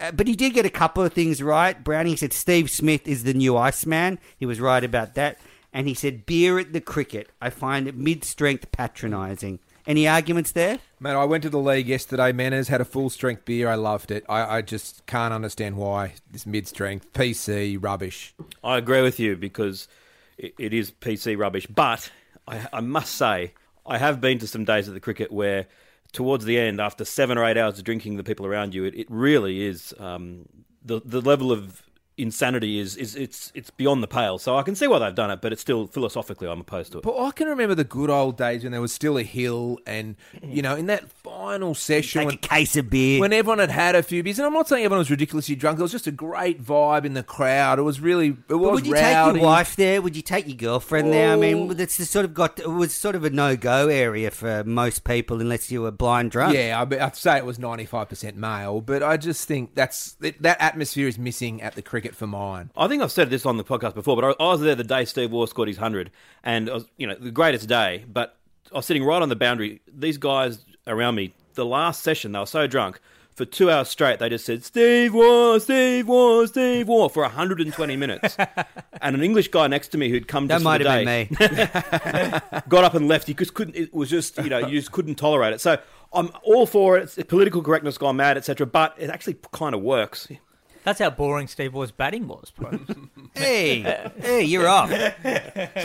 Uh, 0.00 0.10
but 0.12 0.26
he 0.26 0.34
did 0.34 0.54
get 0.54 0.64
a 0.64 0.70
couple 0.70 1.02
of 1.02 1.12
things 1.12 1.42
right. 1.42 1.82
Brownie 1.82 2.16
said 2.16 2.32
Steve 2.32 2.70
Smith 2.70 3.06
is 3.06 3.24
the 3.24 3.34
new 3.34 3.56
Iceman. 3.56 4.18
He 4.38 4.46
was 4.46 4.60
right 4.60 4.82
about 4.82 5.14
that. 5.14 5.38
And 5.72 5.86
he 5.86 5.94
said 5.94 6.26
beer 6.26 6.58
at 6.58 6.72
the 6.72 6.80
cricket. 6.80 7.28
I 7.40 7.50
find 7.50 7.86
it 7.86 7.96
mid-strength 7.96 8.72
patronising. 8.72 9.60
Any 9.86 10.06
arguments 10.06 10.52
there? 10.52 10.78
Man, 10.98 11.16
I 11.16 11.24
went 11.24 11.42
to 11.44 11.50
the 11.50 11.58
league 11.58 11.86
yesterday. 11.86 12.32
Manners 12.32 12.68
had 12.68 12.80
a 12.80 12.84
full 12.84 13.10
strength 13.10 13.44
beer. 13.44 13.68
I 13.68 13.76
loved 13.76 14.10
it. 14.10 14.24
I, 14.28 14.58
I 14.58 14.62
just 14.62 15.06
can't 15.06 15.32
understand 15.32 15.76
why 15.76 16.14
this 16.30 16.46
mid 16.46 16.68
strength 16.68 17.12
PC 17.12 17.78
rubbish. 17.82 18.34
I 18.62 18.78
agree 18.78 19.02
with 19.02 19.18
you 19.18 19.36
because 19.36 19.88
it, 20.36 20.54
it 20.58 20.74
is 20.74 20.90
PC 20.90 21.38
rubbish. 21.38 21.66
But 21.66 22.10
I, 22.46 22.66
I 22.72 22.80
must 22.80 23.14
say, 23.14 23.52
I 23.86 23.98
have 23.98 24.20
been 24.20 24.38
to 24.40 24.46
some 24.46 24.64
days 24.64 24.86
at 24.88 24.94
the 24.94 25.00
cricket 25.00 25.32
where, 25.32 25.66
towards 26.10 26.44
the 26.44 26.58
end, 26.58 26.80
after 26.80 27.04
seven 27.04 27.38
or 27.38 27.44
eight 27.44 27.56
hours 27.56 27.78
of 27.78 27.84
drinking 27.84 28.16
the 28.16 28.24
people 28.24 28.46
around 28.46 28.74
you, 28.74 28.84
it, 28.84 28.94
it 28.94 29.06
really 29.10 29.64
is 29.64 29.94
um, 29.98 30.46
the 30.84 31.00
the 31.04 31.20
level 31.20 31.52
of 31.52 31.82
insanity 32.22 32.78
is, 32.78 32.96
is 32.96 33.14
it's 33.16 33.50
it's 33.54 33.70
beyond 33.70 34.02
the 34.02 34.08
pale. 34.08 34.38
So 34.38 34.56
I 34.56 34.62
can 34.62 34.74
see 34.74 34.86
why 34.86 34.98
they've 34.98 35.14
done 35.14 35.30
it, 35.30 35.40
but 35.40 35.52
it's 35.52 35.60
still 35.62 35.86
philosophically 35.86 36.48
I'm 36.48 36.60
opposed 36.60 36.92
to 36.92 36.98
it. 36.98 37.04
But 37.04 37.18
I 37.18 37.30
can 37.32 37.48
remember 37.48 37.74
the 37.74 37.84
good 37.84 38.10
old 38.10 38.36
days 38.36 38.62
when 38.62 38.72
there 38.72 38.80
was 38.80 38.92
still 38.92 39.16
a 39.18 39.22
hill, 39.22 39.78
and 39.86 40.16
you 40.42 40.62
know, 40.62 40.76
in 40.76 40.86
that 40.86 41.10
final 41.10 41.74
session, 41.74 42.20
Take 42.20 42.26
when, 42.26 42.34
a 42.34 42.38
case 42.38 42.76
of 42.76 42.90
beer. 42.90 43.20
when 43.20 43.32
everyone 43.32 43.58
had 43.58 43.70
had 43.70 43.94
a 43.94 44.02
few 44.02 44.22
beers, 44.22 44.38
and 44.38 44.46
I'm 44.46 44.52
not 44.52 44.68
saying 44.68 44.84
everyone 44.84 44.98
was 45.00 45.10
ridiculously 45.10 45.54
drunk. 45.56 45.78
There 45.78 45.84
was 45.84 45.92
just 45.92 46.06
a 46.06 46.10
great 46.12 46.62
vibe 46.62 47.04
in 47.04 47.14
the 47.14 47.22
crowd. 47.22 47.78
It 47.78 47.82
was 47.82 48.00
really, 48.00 48.28
it 48.28 48.48
But 48.48 48.58
would 48.58 48.86
you 48.86 48.92
rowdy. 48.94 49.32
take 49.32 49.40
your 49.42 49.50
wife 49.50 49.76
there? 49.76 50.02
Would 50.02 50.16
you 50.16 50.22
take 50.22 50.46
your 50.46 50.56
girlfriend 50.56 51.12
there? 51.12 51.32
I 51.32 51.36
mean, 51.36 51.70
Oh. 51.70 51.72
that's 51.74 51.94
sort 52.08 52.24
of 52.24 52.34
got 52.34 52.58
it 52.58 52.68
was 52.70 52.92
sort 52.94 53.14
of 53.14 53.24
a 53.24 53.30
no 53.30 53.56
go 53.56 53.88
area 53.88 54.30
for 54.30 54.64
most 54.64 55.04
people 55.04 55.40
unless 55.40 55.70
you 55.70 55.82
were 55.82 55.90
blind 55.90 56.30
drunk. 56.30 56.54
Yeah, 56.54 56.80
I 56.80 56.84
be- 56.84 56.98
I'd 57.00 57.16
say 57.16 57.36
it 57.36 57.44
was 57.46 57.58
95% 57.58 58.36
male, 58.36 58.80
but 58.80 59.02
I 59.02 59.16
just 59.16 59.46
think 59.46 59.74
that's 59.74 60.12
that, 60.14 60.40
that 60.42 60.60
atmosphere 60.60 61.08
is 61.08 61.18
missing 61.18 61.60
at 61.62 61.74
the 61.74 61.82
cricket 61.82 62.09
for 62.14 62.26
mine. 62.26 62.70
I 62.76 62.88
think 62.88 63.02
I've 63.02 63.12
said 63.12 63.30
this 63.30 63.46
on 63.46 63.56
the 63.56 63.64
podcast 63.64 63.94
before, 63.94 64.16
but 64.16 64.24
I, 64.40 64.44
I 64.44 64.48
was 64.52 64.60
there 64.60 64.74
the 64.74 64.84
day 64.84 65.04
Steve 65.04 65.30
Waugh 65.32 65.46
scored 65.46 65.68
his 65.68 65.76
hundred, 65.78 66.10
and 66.42 66.70
I 66.70 66.74
was, 66.74 66.84
you 66.96 67.06
know, 67.06 67.14
the 67.14 67.30
greatest 67.30 67.68
day. 67.68 68.04
But 68.10 68.36
I 68.72 68.76
was 68.76 68.86
sitting 68.86 69.04
right 69.04 69.22
on 69.22 69.28
the 69.28 69.36
boundary. 69.36 69.80
These 69.92 70.18
guys 70.18 70.64
around 70.86 71.14
me, 71.14 71.32
the 71.54 71.66
last 71.66 72.02
session, 72.02 72.32
they 72.32 72.38
were 72.38 72.46
so 72.46 72.66
drunk 72.66 73.00
for 73.34 73.44
two 73.44 73.70
hours 73.70 73.88
straight. 73.88 74.18
They 74.18 74.28
just 74.28 74.44
said 74.44 74.64
Steve 74.64 75.14
Waugh, 75.14 75.58
Steve 75.58 76.06
Waugh, 76.06 76.44
Steve 76.46 76.88
Waugh 76.88 77.08
for 77.08 77.22
120 77.22 77.96
minutes, 77.96 78.36
and 79.00 79.16
an 79.16 79.22
English 79.22 79.48
guy 79.48 79.66
next 79.66 79.88
to 79.88 79.98
me 79.98 80.10
who'd 80.10 80.28
come 80.28 80.46
That 80.48 80.56
just 80.56 80.64
might 80.64 80.82
the 80.82 80.90
have 80.90 81.04
day 81.06 81.24
been 81.24 81.38
me. 81.38 82.60
got 82.68 82.84
up 82.84 82.94
and 82.94 83.08
left. 83.08 83.26
He 83.28 83.34
just 83.34 83.54
couldn't. 83.54 83.76
It 83.76 83.94
was 83.94 84.10
just 84.10 84.36
you 84.38 84.50
know 84.50 84.58
you 84.58 84.78
just 84.78 84.92
couldn't 84.92 85.14
tolerate 85.14 85.52
it. 85.54 85.60
So 85.60 85.78
I'm 86.12 86.30
all 86.42 86.66
for 86.66 86.98
it. 86.98 87.04
It's 87.16 87.28
political 87.28 87.62
correctness 87.62 87.96
gone 87.98 88.16
mad, 88.16 88.36
etc. 88.36 88.66
But 88.66 88.94
it 88.98 89.10
actually 89.10 89.38
kind 89.52 89.74
of 89.74 89.80
works. 89.80 90.28
That's 90.90 90.98
how 90.98 91.10
boring 91.10 91.46
Steve 91.46 91.72
Waugh's 91.72 91.92
batting 91.92 92.26
was, 92.26 92.50
bro. 92.50 92.76
hey, 93.34 93.82
hey, 94.20 94.42
you're 94.42 94.66
off. 94.66 94.90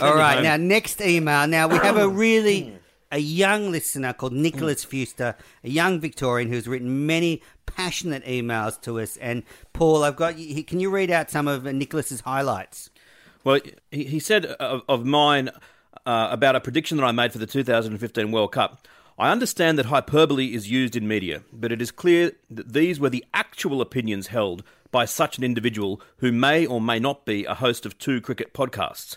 All 0.02 0.16
right, 0.16 0.42
now 0.42 0.56
next 0.56 1.00
email. 1.00 1.46
Now 1.46 1.68
we 1.68 1.76
have 1.76 1.96
a 1.96 2.08
really 2.08 2.76
a 3.12 3.18
young 3.18 3.70
listener 3.70 4.12
called 4.12 4.32
Nicholas 4.32 4.84
Fuster, 4.84 5.36
a 5.62 5.70
young 5.70 6.00
Victorian 6.00 6.48
who's 6.48 6.66
written 6.66 7.06
many 7.06 7.40
passionate 7.66 8.24
emails 8.24 8.80
to 8.80 8.98
us. 8.98 9.16
And 9.18 9.44
Paul, 9.72 10.02
I've 10.02 10.16
got 10.16 10.38
you. 10.38 10.64
Can 10.64 10.80
you 10.80 10.90
read 10.90 11.12
out 11.12 11.30
some 11.30 11.46
of 11.46 11.62
Nicholas's 11.62 12.22
highlights? 12.22 12.90
Well, 13.44 13.60
he, 13.92 14.06
he 14.06 14.18
said 14.18 14.46
of, 14.46 14.82
of 14.88 15.04
mine 15.04 15.50
uh, 16.04 16.30
about 16.32 16.56
a 16.56 16.60
prediction 16.60 16.96
that 16.96 17.04
I 17.04 17.12
made 17.12 17.30
for 17.30 17.38
the 17.38 17.46
2015 17.46 18.32
World 18.32 18.50
Cup. 18.50 18.88
I 19.18 19.30
understand 19.30 19.78
that 19.78 19.86
hyperbole 19.86 20.54
is 20.54 20.70
used 20.70 20.94
in 20.94 21.08
media, 21.08 21.42
but 21.50 21.72
it 21.72 21.80
is 21.80 21.90
clear 21.90 22.32
that 22.50 22.74
these 22.74 23.00
were 23.00 23.08
the 23.08 23.24
actual 23.32 23.80
opinions 23.80 24.26
held 24.26 24.62
by 24.90 25.06
such 25.06 25.38
an 25.38 25.44
individual 25.44 26.02
who 26.18 26.32
may 26.32 26.66
or 26.66 26.82
may 26.82 26.98
not 26.98 27.24
be 27.24 27.46
a 27.46 27.54
host 27.54 27.86
of 27.86 27.98
two 27.98 28.20
cricket 28.20 28.52
podcasts. 28.52 29.16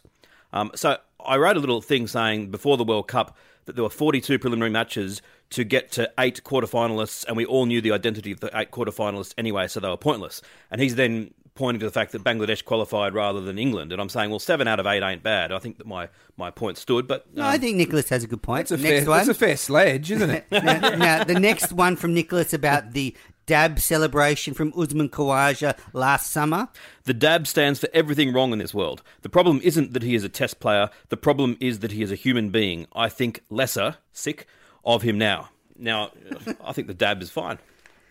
Um, 0.54 0.72
so 0.74 0.98
I 1.24 1.36
wrote 1.36 1.58
a 1.58 1.60
little 1.60 1.82
thing 1.82 2.08
saying 2.08 2.50
before 2.50 2.78
the 2.78 2.86
World 2.86 3.10
Cup 3.10 3.38
that 3.66 3.76
there 3.76 3.84
were 3.84 3.90
42 3.90 4.40
preliminary 4.40 4.72
matches 4.72 5.22
to 5.52 5.66
get 5.66 5.92
to 5.92 6.12
eight 6.18 6.44
quarterfinalists, 6.44 7.26
and 7.26 7.36
we 7.36 7.46
all 7.46 7.66
knew 7.66 7.82
the 7.82 7.92
identity 7.92 8.32
of 8.32 8.40
the 8.40 8.50
eight 8.58 8.72
quarterfinalists 8.72 9.34
anyway, 9.38 9.68
so 9.68 9.80
they 9.80 9.90
were 9.90 9.98
pointless. 9.98 10.42
And 10.72 10.80
he's 10.80 10.96
then 10.96 11.34
pointing 11.60 11.82
to 11.82 11.86
the 11.86 11.92
fact 11.92 12.14
that 12.14 12.24
Bangladesh 12.24 12.64
qualified 12.64 13.14
rather 13.14 13.42
than 13.42 13.60
England, 13.60 13.92
and 13.92 14.02
I'm 14.02 14.08
saying, 14.08 14.30
well, 14.30 14.40
seven 14.40 14.66
out 14.66 14.80
of 14.80 14.88
eight 14.88 15.04
ain't 15.04 15.22
bad. 15.22 15.52
I 15.52 15.60
think 15.60 15.78
that 15.78 15.86
my, 15.86 16.08
my 16.38 16.50
point 16.50 16.78
stood, 16.78 17.06
but 17.06 17.28
No, 17.36 17.44
um, 17.44 17.50
I 17.50 17.58
think 17.58 17.76
Nicholas 17.76 18.08
has 18.10 18.24
a 18.24 18.28
good 18.28 18.42
point. 18.42 18.70
That's 18.70 18.82
a, 18.82 18.84
next 18.84 19.02
fair, 19.02 19.10
one. 19.10 19.18
that's 19.18 19.30
a 19.30 19.34
fair 19.34 19.58
sledge, 19.58 20.10
isn't 20.10 20.30
it? 20.30 20.46
now, 20.52 20.80
now, 20.96 21.24
the 21.26 21.38
next 21.38 21.74
one 21.74 21.98
from 21.98 22.14
Nicholas 22.14 22.54
about 22.54 22.94
the 22.94 23.14
dab 23.46 23.80
celebration 23.80 24.54
from 24.54 24.72
Usman 24.78 25.10
Khawaja 25.10 25.78
last 25.92 26.32
summer. 26.32 26.70
The 27.04 27.14
DAB 27.14 27.46
stands 27.46 27.80
for 27.80 27.90
everything 27.94 28.32
wrong 28.32 28.54
in 28.54 28.60
this 28.60 28.74
world. 28.74 29.02
The 29.22 29.30
problem 29.30 29.60
isn't 29.62 29.92
that 29.94 30.04
he 30.04 30.16
is 30.16 30.24
a 30.24 30.30
test 30.30 30.62
player. 30.62 30.90
The 31.10 31.18
problem 31.18 31.58
is 31.60 31.80
that 31.80 31.92
he 31.92 32.02
is 32.02 32.12
a 32.12 32.16
human 32.16 32.52
being. 32.52 32.88
I 32.94 33.10
think 33.10 33.44
lesser, 33.50 33.98
sick, 34.14 34.48
of 34.86 35.02
him 35.02 35.18
now. 35.18 35.50
Now, 35.78 36.12
I 36.64 36.72
think 36.72 36.88
the 36.88 36.94
DAB 36.94 37.22
is 37.22 37.32
fine. 37.32 37.60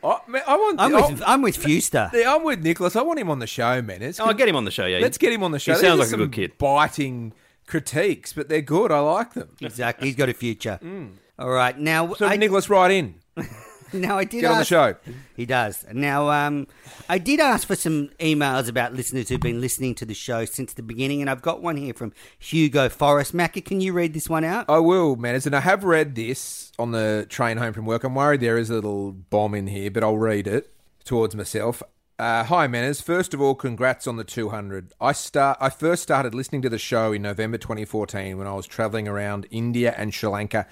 I, 0.02 0.18
man, 0.28 0.42
I 0.46 0.56
want. 0.56 0.80
I'm 0.80 0.92
with, 0.92 1.22
I'm 1.26 1.42
with 1.42 1.58
Fuster. 1.58 2.12
Yeah, 2.14 2.34
I'm 2.34 2.44
with 2.44 2.62
Nicholas. 2.62 2.94
I 2.96 3.02
want 3.02 3.18
him 3.18 3.30
on 3.30 3.38
the 3.40 3.46
show, 3.46 3.82
man. 3.82 3.96
It's- 4.02 4.20
Oh, 4.20 4.32
get 4.32 4.48
him 4.48 4.56
on 4.56 4.64
the 4.64 4.70
show, 4.70 4.86
yeah. 4.86 4.98
Let's 4.98 5.18
get 5.18 5.32
him 5.32 5.42
on 5.42 5.50
the 5.52 5.58
show. 5.58 5.72
He 5.72 5.78
These 5.78 5.88
sounds 5.88 6.00
like 6.00 6.12
a 6.12 6.16
good 6.16 6.32
kid. 6.32 6.58
Biting 6.58 7.32
critiques, 7.66 8.32
but 8.32 8.48
they're 8.48 8.62
good. 8.62 8.90
I 8.92 9.00
like 9.00 9.34
them. 9.34 9.48
Exactly. 9.60 10.06
He's 10.08 10.16
got 10.16 10.28
a 10.28 10.34
future. 10.34 10.78
Mm. 10.82 11.12
All 11.38 11.50
right. 11.50 11.78
Now, 11.78 12.14
So 12.14 12.26
I, 12.26 12.36
Nicholas, 12.36 12.68
right 12.70 12.90
in. 12.90 13.14
now 13.92 14.18
I 14.18 14.24
did 14.24 14.42
Get 14.42 14.50
on 14.50 14.58
the 14.58 14.64
show. 14.64 14.96
He 15.36 15.46
does. 15.46 15.84
Now, 15.92 16.30
um, 16.30 16.66
I 17.08 17.18
did 17.18 17.40
ask 17.40 17.66
for 17.66 17.76
some 17.76 18.10
emails 18.18 18.68
about 18.68 18.94
listeners 18.94 19.28
who've 19.28 19.40
been 19.40 19.60
listening 19.60 19.94
to 19.96 20.04
the 20.04 20.14
show 20.14 20.44
since 20.44 20.74
the 20.74 20.82
beginning, 20.82 21.20
and 21.20 21.30
I've 21.30 21.42
got 21.42 21.62
one 21.62 21.76
here 21.76 21.94
from 21.94 22.12
Hugo 22.38 22.88
Forrest. 22.88 23.34
Macca, 23.34 23.64
can 23.64 23.80
you 23.80 23.92
read 23.92 24.14
this 24.14 24.28
one 24.28 24.44
out? 24.44 24.66
I 24.68 24.78
will, 24.78 25.16
man. 25.16 25.40
And 25.44 25.54
I 25.54 25.60
have 25.60 25.84
read 25.84 26.14
this 26.14 26.72
on 26.78 26.92
the 26.92 27.26
train 27.28 27.56
home 27.56 27.72
from 27.72 27.86
work. 27.86 28.04
I'm 28.04 28.14
worried 28.14 28.40
there 28.40 28.58
is 28.58 28.70
a 28.70 28.74
little 28.74 29.12
bomb 29.12 29.54
in 29.54 29.68
here, 29.68 29.90
but 29.90 30.02
I'll 30.02 30.18
read 30.18 30.46
it 30.46 30.72
towards 31.04 31.34
myself. 31.34 31.82
Uh, 32.18 32.42
hi, 32.42 32.66
Menners. 32.66 33.00
First 33.00 33.32
of 33.32 33.40
all, 33.40 33.54
congrats 33.54 34.08
on 34.08 34.16
the 34.16 34.24
200. 34.24 34.92
I 35.00 35.12
start. 35.12 35.56
I 35.60 35.70
first 35.70 36.02
started 36.02 36.34
listening 36.34 36.62
to 36.62 36.68
the 36.68 36.78
show 36.78 37.12
in 37.12 37.22
November 37.22 37.58
2014 37.58 38.36
when 38.36 38.46
I 38.48 38.54
was 38.54 38.66
traveling 38.66 39.06
around 39.06 39.46
India 39.52 39.94
and 39.96 40.12
Sri 40.12 40.28
Lanka 40.28 40.66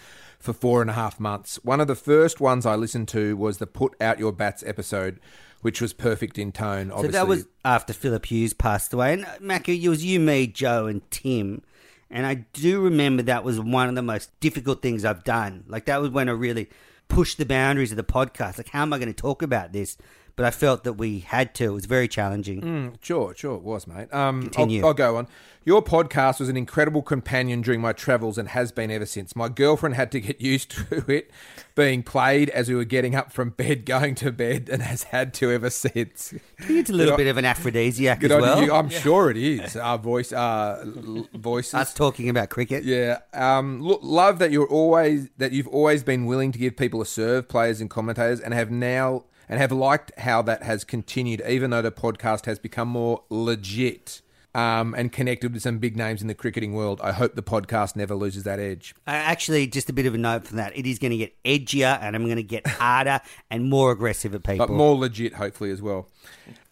for 0.47 0.55
four 0.55 0.81
and 0.81 0.89
a 0.89 0.95
half 0.95 1.21
months. 1.21 1.57
One 1.63 1.81
of 1.81 1.89
the 1.89 1.95
first 1.95 2.41
ones 2.41 2.65
I 2.65 2.77
listened 2.77 3.09
to 3.09 3.37
was 3.37 3.59
the 3.59 3.67
Put 3.67 3.95
Out 4.01 4.19
Your 4.19 4.33
Bats 4.33 4.63
episode, 4.65 5.21
which 5.61 5.81
was 5.81 5.93
perfect 5.93 6.39
in 6.39 6.53
tone. 6.53 6.91
Obviously. 6.91 7.09
So 7.09 7.13
that 7.13 7.29
was 7.29 7.47
after 7.65 7.93
Philip 7.93 8.25
Hughes 8.25 8.55
passed 8.55 8.95
away. 8.95 9.15
And 9.15 9.25
uh, 9.25 9.39
Macca, 9.43 9.79
it 9.79 9.89
was 9.89 10.05
you, 10.05 10.21
me, 10.21 10.47
Joe, 10.47 10.87
and 10.87 11.09
Tim. 11.11 11.63
And 12.11 12.25
I 12.25 12.47
do 12.53 12.81
remember 12.81 13.25
that 13.25 13.45
was 13.45 13.61
one 13.61 13.89
of 13.89 13.97
the 13.97 14.03
most 14.03 14.39
difficult 14.41 14.81
things 14.81 15.05
I've 15.05 15.25
done. 15.25 15.65
Like 15.67 15.87
that 15.87 16.01
was 16.01 16.11
when 16.11 16.29
I 16.29 16.33
really 16.33 16.71
pushed 17.09 17.39
the 17.39 17.45
boundaries 17.45 17.91
of 17.91 17.97
the 17.97 18.05
podcast. 18.05 18.59
Like, 18.59 18.71
how 18.71 18.83
am 18.83 18.93
I 18.93 18.99
going 18.99 19.13
to 19.13 19.15
talk 19.15 19.43
about 19.43 19.73
this? 19.73 19.99
But 20.37 20.44
I 20.44 20.51
felt 20.51 20.85
that 20.85 20.92
we 20.94 21.20
had 21.20 21.55
to. 21.55 21.64
It 21.64 21.70
was 21.70 21.87
very 21.87 22.09
challenging. 22.09 22.99
Sure, 23.01 23.35
sure, 23.35 23.57
it 23.57 23.62
was, 23.62 23.87
mate. 23.87 24.12
Um, 24.12 24.42
Continue. 24.42 24.83
I'll, 24.83 24.88
I'll 24.88 24.94
go 24.94 25.16
on. 25.16 25.29
Your 25.64 25.83
podcast 25.83 26.38
was 26.38 26.49
an 26.51 26.57
incredible 26.59 27.01
companion 27.03 27.62
during 27.62 27.81
my 27.81 27.92
travels 27.94 28.37
and 28.38 28.51
has 28.51 28.70
been 28.70 28.90
ever 28.90 29.07
since. 29.07 29.35
My 29.35 29.49
girlfriend 29.49 29.94
had 29.96 30.12
to 30.12 30.20
get 30.20 30.38
used 30.53 30.70
to 30.72 31.11
it 31.11 31.31
being 31.75 32.03
played 32.03 32.51
as 32.51 32.68
we 32.68 32.75
were 32.75 32.85
getting 32.85 33.14
up 33.14 33.33
from 33.33 33.51
bed, 33.51 33.87
going 33.87 34.14
to 34.16 34.31
bed, 34.31 34.68
and 34.70 34.83
has 34.83 35.05
had 35.05 35.33
to 35.35 35.51
ever 35.51 35.70
since. 35.70 36.35
I 36.61 36.64
think 36.64 36.81
it's 36.81 36.90
a 36.90 36.92
little 36.92 37.16
Good 37.16 37.25
bit 37.25 37.31
of 37.31 37.38
an 37.38 37.46
aphrodisiac 37.46 38.20
Good 38.20 38.31
as 38.31 38.37
on 38.37 38.42
well. 38.42 38.62
you. 38.62 38.72
I'm 38.75 38.90
sure 38.90 39.31
it 39.31 39.38
is. 39.38 39.75
Our 39.75 39.96
voice, 39.96 40.33
uh, 40.35 40.85
l- 40.85 41.27
voices. 41.33 41.72
Us 41.75 41.94
talking 41.94 42.29
about 42.29 42.51
cricket. 42.51 42.85
Yeah. 42.85 43.20
Um, 43.33 43.81
look, 43.83 44.01
love 44.03 44.38
that 44.40 44.53
you're 44.53 44.68
always 44.68 45.31
that 45.38 45.53
you've 45.53 45.68
always 45.68 46.05
been 46.05 46.27
willing 46.27 46.53
to 46.53 46.59
give 46.59 46.77
people 46.77 47.01
a 47.01 47.07
serve, 47.07 47.49
players 47.49 47.81
and 47.81 47.88
commentators, 47.88 48.38
and 48.38 48.53
have 48.53 48.70
now 48.70 49.25
and 49.49 49.61
have 49.61 49.73
liked 49.73 50.13
how 50.19 50.43
that 50.43 50.63
has 50.63 50.85
continued, 50.85 51.43
even 51.49 51.71
though 51.71 51.83
the 51.83 51.93
podcast 51.93 52.47
has 52.47 52.59
become 52.59 52.89
more 52.89 53.23
legit. 53.31 54.23
Um, 54.55 54.95
and 54.95 55.13
connected 55.13 55.53
with 55.53 55.61
some 55.61 55.77
big 55.77 55.99
names 55.99 56.23
in 56.23 56.29
the 56.29 56.35
cricketing 56.35 56.73
world. 56.73 56.99
I 57.03 57.13
hope 57.13 57.35
the 57.35 57.43
podcast 57.43 57.95
never 57.95 58.15
loses 58.15 58.45
that 58.45 58.59
edge. 58.59 58.95
Uh, 59.07 59.11
actually, 59.11 59.67
just 59.67 59.91
a 59.91 59.93
bit 59.93 60.07
of 60.07 60.15
a 60.15 60.17
note 60.17 60.47
from 60.47 60.57
that. 60.57 60.75
It 60.75 60.87
is 60.87 60.99
going 60.99 61.11
to 61.11 61.19
get 61.19 61.35
edgier 61.45 61.99
and 62.01 62.17
I'm 62.17 62.25
going 62.25 62.37
to 62.37 62.43
get 62.43 62.67
harder 62.67 63.21
and 63.51 63.69
more 63.69 63.93
aggressive 63.93 64.35
at 64.35 64.45
people. 64.45 64.67
but 64.67 64.73
more 64.73 64.97
legit, 64.97 65.35
hopefully, 65.35 65.71
as 65.71 65.83
well. 65.83 66.09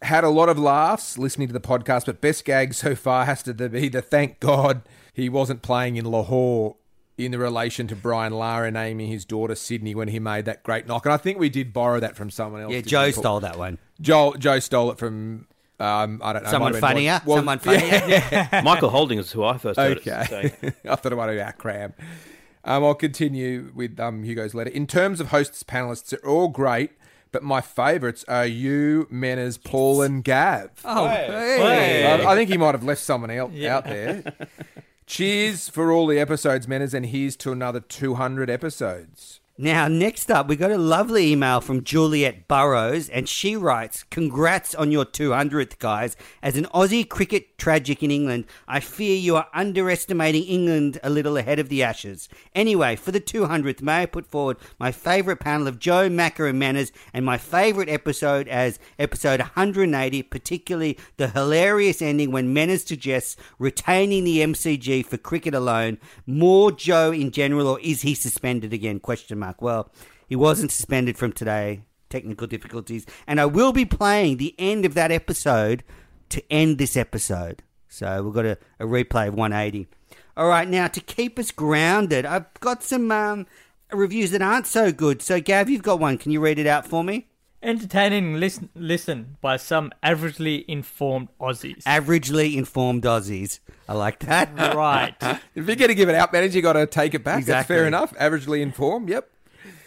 Had 0.01 0.25
a 0.25 0.31
lot 0.31 0.49
of 0.49 0.59
laughs 0.59 1.19
listening 1.19 1.47
to 1.49 1.53
the 1.53 1.61
podcast, 1.61 2.07
but 2.07 2.23
best 2.23 2.47
gag 2.47 2.73
so 2.73 2.95
far 2.95 3.27
has 3.27 3.43
to 3.43 3.53
be 3.53 3.91
the 3.91 4.01
thank 4.01 4.41
God 4.41 4.81
he 5.13 5.29
wasn't 5.29 5.61
playing 5.61 5.97
in 5.97 6.07
Lahore 6.07 6.77
in 7.17 7.31
the 7.31 7.39
relation 7.39 7.87
to 7.89 7.97
Brian 7.97 8.33
Lara 8.33 8.71
naming 8.71 9.09
his 9.09 9.25
daughter 9.25 9.55
Sydney 9.55 9.95
when 9.95 10.09
he 10.09 10.19
made 10.19 10.47
that 10.47 10.63
great 10.63 10.87
knock. 10.87 11.07
And 11.07 11.13
I 11.13 11.17
think 11.17 11.39
we 11.39 11.49
did 11.49 11.73
borrow 11.73 12.01
that 12.01 12.17
from 12.17 12.31
someone 12.31 12.63
else. 12.63 12.73
yeah, 12.73 12.81
Joe 12.81 13.11
stole 13.13 13.41
that 13.41 13.57
one. 13.59 13.79
Joe, 14.01 14.35
Joe 14.39 14.59
stole 14.59 14.91
it 14.91 14.99
from. 14.99 15.47
Um, 15.81 16.21
I 16.25 16.33
don't 16.33 16.45
know. 16.45 16.51
Someone 16.51 16.73
might 16.73 16.77
have 16.77 16.83
been 16.83 16.89
funnier? 16.89 17.21
Well, 17.27 17.37
Someone 17.39 17.59
funnier? 17.59 18.49
Michael 18.65 18.91
Holding 18.91 19.19
is 19.19 19.33
who 19.33 19.43
I 19.45 19.59
first 19.59 19.79
heard 19.79 19.99
it 19.99 20.07
Okay. 20.09 20.53
I 20.89 20.97
thought 20.97 21.13
it 21.13 21.17
might 21.17 21.29
have 21.37 21.37
been 21.37 21.53
Cram. 21.59 21.95
Um, 22.65 22.85
I'll 22.85 22.95
continue 22.95 23.73
with 23.75 23.99
um, 24.01 24.23
Hugo's 24.23 24.55
letter. 24.55 24.71
In 24.71 24.87
terms 24.87 25.21
of 25.21 25.29
hosts, 25.29 25.63
panelists, 25.65 26.09
they're 26.11 26.27
all 26.27 26.49
great, 26.49 26.93
but 27.31 27.43
my 27.43 27.61
favourites 27.61 28.25
are 28.29 28.47
you, 28.47 29.07
Menners, 29.13 29.63
Paul, 29.63 30.01
and 30.01 30.25
Gav. 30.25 30.71
Oh, 30.85 31.09
Hey. 31.09 32.07
I, 32.07 32.33
I 32.33 32.35
think 32.37 32.51
he 32.51 32.57
might 32.57 32.73
have 32.75 32.85
left 32.85 33.03
someone 33.03 33.31
else 33.31 33.53
out 33.65 33.85
there. 33.85 34.33
Cheers 35.07 35.69
for 35.69 35.93
all 35.93 36.07
the 36.07 36.19
episodes, 36.19 36.67
Menners, 36.67 36.95
and 36.95 37.07
here's 37.07 37.37
to 37.37 37.53
another 37.53 37.81
200 37.81 38.49
episodes. 38.49 39.41
Now, 39.57 39.87
next 39.87 40.33
up, 40.33 40.49
we 40.49 40.57
got 40.57 40.73
a 40.73 40.79
lovely 40.79 41.31
email 41.31 41.61
from 41.61 41.85
Juliet 41.85 42.49
Burrows, 42.49 43.09
and 43.09 43.29
she 43.29 43.55
writes, 43.55 44.03
Congrats 44.03 44.75
on 44.75 44.91
your 44.91 45.05
200th, 45.05 45.79
guys. 45.79 46.17
As 46.43 46.57
an 46.57 46.65
Aussie 46.75 47.09
cricket 47.09 47.57
tragic 47.57 48.03
in 48.03 48.11
England, 48.11 48.47
I 48.67 48.81
fear 48.81 49.17
you 49.17 49.37
are 49.37 49.47
underestimating 49.55 50.43
England 50.43 50.99
a 51.05 51.09
little 51.09 51.37
ahead 51.37 51.61
of 51.61 51.69
the 51.69 51.85
Ashes. 51.85 52.29
Anyway, 52.53 52.97
for 52.97 53.13
the 53.13 53.21
200th, 53.21 53.81
may 53.81 54.03
I 54.03 54.07
put 54.07 54.27
forward 54.27 54.57
my 54.81 54.91
favourite 54.91 55.39
panel 55.39 55.69
of 55.69 55.79
Joe, 55.79 56.09
Macca, 56.09 56.51
and 56.51 56.61
Menners, 56.61 56.91
and 57.13 57.25
my 57.25 57.39
favourite 57.39 57.89
episode 57.89 58.49
as 58.49 58.81
episode 58.99 59.39
180, 59.39 60.21
particularly 60.25 60.99
the 61.17 61.29
hilarious 61.29 62.03
ending 62.03 62.33
when 62.33 62.53
Menners 62.53 62.89
suggests 62.89 63.37
retaining 63.61 64.25
the 64.25 64.41
MCG 64.41 65.07
for 65.07 65.17
cricket 65.17 65.55
alone. 65.55 65.99
More 66.27 66.73
Joe 66.73 67.13
in 67.13 67.31
general, 67.31 67.69
or 67.69 67.79
is 67.79 68.03
he 68.03 68.17
suspended 68.17 68.73
again? 68.73 68.99
Question 68.99 69.44
mark. 69.45 69.61
Well, 69.63 69.91
he 70.27 70.37
wasn't 70.37 70.73
suspended 70.73 71.17
from 71.19 71.33
today. 71.33 71.83
Technical 72.11 72.47
difficulties, 72.47 73.07
and 73.27 73.41
I 73.41 73.47
will 73.47 73.73
be 73.73 73.85
playing 73.85 74.37
the 74.37 74.55
end 74.57 74.85
of 74.85 74.95
that 74.95 75.11
episode 75.11 75.83
to 76.29 76.41
end 76.53 76.79
this 76.79 76.97
episode. 76.97 77.63
So 77.89 78.23
we've 78.23 78.33
got 78.33 78.45
a, 78.47 78.57
a 78.79 78.85
replay 78.87 79.27
of 79.27 79.35
180. 79.35 79.89
All 80.37 80.47
right, 80.47 80.69
now 80.69 80.87
to 80.87 81.01
keep 81.01 81.41
us 81.41 81.51
grounded, 81.51 82.25
I've 82.25 82.53
got 82.61 82.85
some 82.85 83.11
um, 83.11 83.47
reviews 83.91 84.31
that 84.31 84.43
aren't 84.43 84.69
so 84.69 84.93
good. 84.93 85.23
So 85.23 85.41
Gav, 85.41 85.69
you've 85.69 85.83
got 85.83 85.99
one. 85.99 86.17
Can 86.17 86.31
you 86.31 86.39
read 86.41 86.61
it 86.61 86.69
out 86.69 86.87
for 86.87 87.03
me? 87.03 87.27
Entertaining 87.65 88.35
listen, 88.39 88.69
listen 88.77 89.37
by 89.41 89.57
some 89.57 89.91
averagely 90.05 90.65
informed 90.69 91.29
Aussies. 91.41 91.83
Averagely 91.83 92.55
informed 92.57 93.03
Aussies. 93.03 93.59
I 93.89 93.95
like 93.95 94.21
that. 94.21 94.55
right. 94.77 95.15
If 95.57 95.67
you're 95.67 95.75
going 95.77 95.89
to 95.89 95.95
give 95.97 96.09
it 96.09 96.15
out, 96.15 96.33
manager, 96.33 96.57
you 96.59 96.63
got 96.63 96.75
to 96.75 96.87
take 96.87 97.15
it 97.15 97.25
back. 97.25 97.37
That's 97.37 97.47
Exactly. 97.49 97.75
fair 97.77 97.87
enough. 97.89 98.13
Averagely 98.15 98.61
informed, 98.61 99.09
yep. 99.09 99.31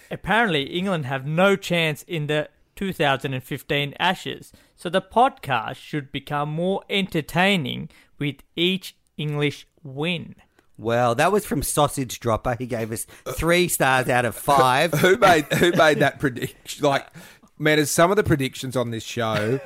Apparently, 0.09 0.63
England 0.63 1.05
have 1.05 1.25
no 1.25 1.55
chance 1.55 2.03
in 2.03 2.27
the 2.27 2.49
2015 2.75 3.93
Ashes, 3.99 4.53
so 4.75 4.89
the 4.89 5.01
podcast 5.01 5.75
should 5.75 6.11
become 6.11 6.49
more 6.49 6.83
entertaining 6.89 7.89
with 8.19 8.37
each 8.55 8.95
English 9.17 9.67
win. 9.83 10.35
Well, 10.77 11.15
that 11.15 11.31
was 11.31 11.43
from 11.45 11.63
Sausage 11.63 12.19
Dropper. 12.19 12.55
He 12.57 12.67
gave 12.67 12.91
us 12.91 13.07
three 13.33 13.67
stars 13.67 14.07
out 14.09 14.25
of 14.25 14.35
five. 14.35 14.93
Who 14.99 15.17
made 15.17 15.45
who 15.53 15.71
made 15.71 15.99
that 15.99 16.19
prediction? 16.19 16.85
Like, 16.85 17.07
man, 17.57 17.79
as 17.79 17.89
some 17.89 18.11
of 18.11 18.17
the 18.17 18.23
predictions 18.23 18.75
on 18.75 18.91
this 18.91 19.03
show, 19.03 19.59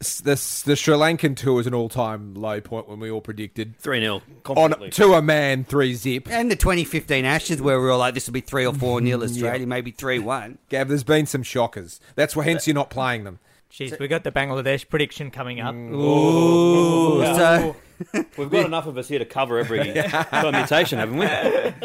s- 0.00 0.20
the 0.20 0.34
the 0.66 0.76
Sri 0.76 0.94
Lankan 0.94 1.36
tour 1.36 1.54
was 1.54 1.66
an 1.66 1.74
all 1.74 1.88
time 1.88 2.34
low 2.34 2.60
point 2.60 2.88
when 2.88 3.00
we 3.00 3.10
all 3.10 3.20
predicted 3.20 3.78
3 3.78 4.00
0, 4.00 4.22
on 4.46 4.90
to 4.90 5.14
a 5.14 5.22
man 5.22 5.64
three 5.64 5.94
zip. 5.94 6.30
And 6.30 6.50
the 6.50 6.56
2015 6.56 7.24
Ashes, 7.24 7.60
where 7.62 7.78
we 7.78 7.84
were 7.84 7.92
all 7.92 7.98
like, 7.98 8.14
this 8.14 8.26
will 8.26 8.34
be 8.34 8.40
3 8.40 8.66
or 8.66 8.74
4 8.74 9.00
mm, 9.00 9.02
nil 9.04 9.22
Australia, 9.22 9.66
maybe 9.66 9.90
3 9.90 10.18
1. 10.18 10.58
Gav, 10.68 10.88
there's 10.88 11.04
been 11.04 11.26
some 11.26 11.42
shockers. 11.42 12.00
That's 12.14 12.34
why 12.36 12.44
hence 12.44 12.66
you're 12.66 12.74
not 12.74 12.90
playing 12.90 13.24
them. 13.24 13.38
Jeez, 13.70 13.98
we 13.98 14.08
got 14.08 14.24
the 14.24 14.32
Bangladesh 14.32 14.88
prediction 14.88 15.30
coming 15.30 15.60
up. 15.60 15.74
Mm. 15.74 15.92
Ooh, 15.94 17.24
so 17.34 17.76
We've 18.38 18.50
got 18.50 18.66
enough 18.66 18.86
of 18.86 18.96
us 18.98 19.08
here 19.08 19.18
to 19.18 19.24
cover 19.24 19.58
every 19.58 19.78
permutation, 20.30 20.98
haven't 20.98 21.16
we? 21.18 21.26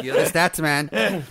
You're 0.04 0.16
the 0.16 0.30
stats 0.30 0.60
man. 0.60 1.24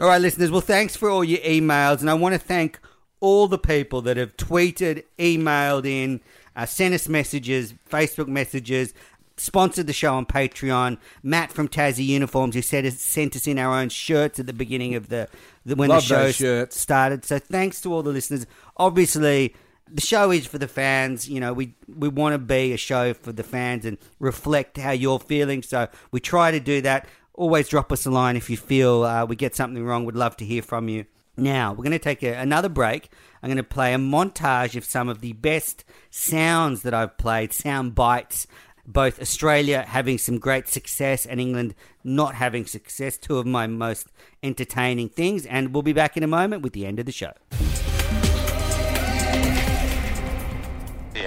all 0.00 0.06
right, 0.08 0.20
listeners. 0.20 0.50
Well, 0.50 0.60
thanks 0.60 0.96
for 0.96 1.08
all 1.08 1.24
your 1.24 1.38
emails, 1.40 2.00
and 2.00 2.10
I 2.10 2.14
want 2.14 2.34
to 2.34 2.38
thank 2.38 2.78
all 3.20 3.48
the 3.48 3.58
people 3.58 4.02
that 4.02 4.16
have 4.16 4.36
tweeted, 4.36 5.04
emailed 5.18 5.86
in, 5.86 6.20
uh, 6.54 6.66
sent 6.66 6.94
us 6.94 7.08
messages, 7.08 7.74
Facebook 7.90 8.28
messages, 8.28 8.94
sponsored 9.36 9.86
the 9.86 9.92
show 9.92 10.14
on 10.14 10.26
Patreon. 10.26 10.98
Matt 11.22 11.52
from 11.52 11.68
Tassie 11.68 12.06
Uniforms, 12.06 12.54
who 12.54 12.62
sent 12.62 12.86
us, 12.86 13.00
sent 13.00 13.36
us 13.36 13.46
in 13.46 13.58
our 13.58 13.78
own 13.78 13.88
shirts 13.88 14.38
at 14.38 14.46
the 14.46 14.52
beginning 14.52 14.94
of 14.94 15.08
the, 15.08 15.28
the 15.64 15.76
when 15.76 15.88
Love 15.88 16.02
the 16.08 16.32
show 16.32 16.66
started. 16.70 17.24
So 17.24 17.38
thanks 17.38 17.80
to 17.82 17.92
all 17.92 18.02
the 18.02 18.10
listeners. 18.10 18.46
Obviously, 18.76 19.54
the 19.92 20.00
show 20.00 20.30
is 20.30 20.46
for 20.46 20.58
the 20.58 20.68
fans. 20.68 21.28
You 21.28 21.40
know, 21.40 21.52
we 21.52 21.74
we 21.86 22.08
want 22.08 22.34
to 22.34 22.38
be 22.38 22.72
a 22.72 22.76
show 22.76 23.14
for 23.14 23.32
the 23.32 23.44
fans 23.44 23.84
and 23.84 23.98
reflect 24.18 24.78
how 24.78 24.92
you're 24.92 25.20
feeling. 25.20 25.62
So 25.62 25.88
we 26.10 26.20
try 26.20 26.50
to 26.50 26.60
do 26.60 26.80
that. 26.82 27.06
Always 27.34 27.68
drop 27.68 27.92
us 27.92 28.06
a 28.06 28.10
line 28.10 28.36
if 28.36 28.48
you 28.48 28.56
feel 28.56 29.04
uh, 29.04 29.26
we 29.26 29.36
get 29.36 29.54
something 29.54 29.84
wrong. 29.84 30.04
We'd 30.04 30.16
love 30.16 30.36
to 30.38 30.44
hear 30.44 30.62
from 30.62 30.88
you. 30.88 31.04
Now 31.36 31.72
we're 31.72 31.84
going 31.84 31.92
to 31.92 31.98
take 31.98 32.22
a, 32.22 32.32
another 32.34 32.68
break. 32.68 33.10
I'm 33.42 33.48
going 33.48 33.56
to 33.58 33.62
play 33.62 33.92
a 33.92 33.98
montage 33.98 34.76
of 34.76 34.84
some 34.84 35.08
of 35.08 35.20
the 35.20 35.34
best 35.34 35.84
sounds 36.10 36.82
that 36.82 36.94
I've 36.94 37.18
played, 37.18 37.52
sound 37.52 37.94
bites. 37.94 38.46
Both 38.86 39.20
Australia 39.20 39.84
having 39.86 40.16
some 40.16 40.38
great 40.38 40.68
success 40.68 41.26
and 41.26 41.40
England 41.40 41.74
not 42.04 42.36
having 42.36 42.66
success, 42.66 43.18
two 43.18 43.36
of 43.36 43.44
my 43.44 43.66
most 43.66 44.08
entertaining 44.42 45.08
things. 45.08 45.44
And 45.44 45.74
we'll 45.74 45.82
be 45.82 45.92
back 45.92 46.16
in 46.16 46.22
a 46.22 46.28
moment 46.28 46.62
with 46.62 46.72
the 46.72 46.86
end 46.86 47.00
of 47.00 47.06
the 47.06 47.12
show. 47.12 47.32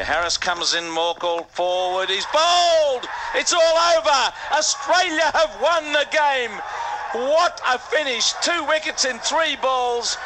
Harris 0.09 0.37
comes 0.37 0.73
in, 0.73 0.85
Morkel 0.85 1.47
forward, 1.49 2.09
he's 2.09 2.25
bowled! 2.33 3.05
It's 3.35 3.53
all 3.53 3.77
over! 3.97 4.33
Australia 4.57 5.29
have 5.35 5.61
won 5.61 5.91
the 5.93 6.07
game! 6.11 6.51
What 7.13 7.59
a 7.65 7.79
finish! 7.79 8.33
Two 8.41 8.65
wickets 8.67 9.03
in 9.03 9.17
three 9.19 9.55
balls. 9.63 10.17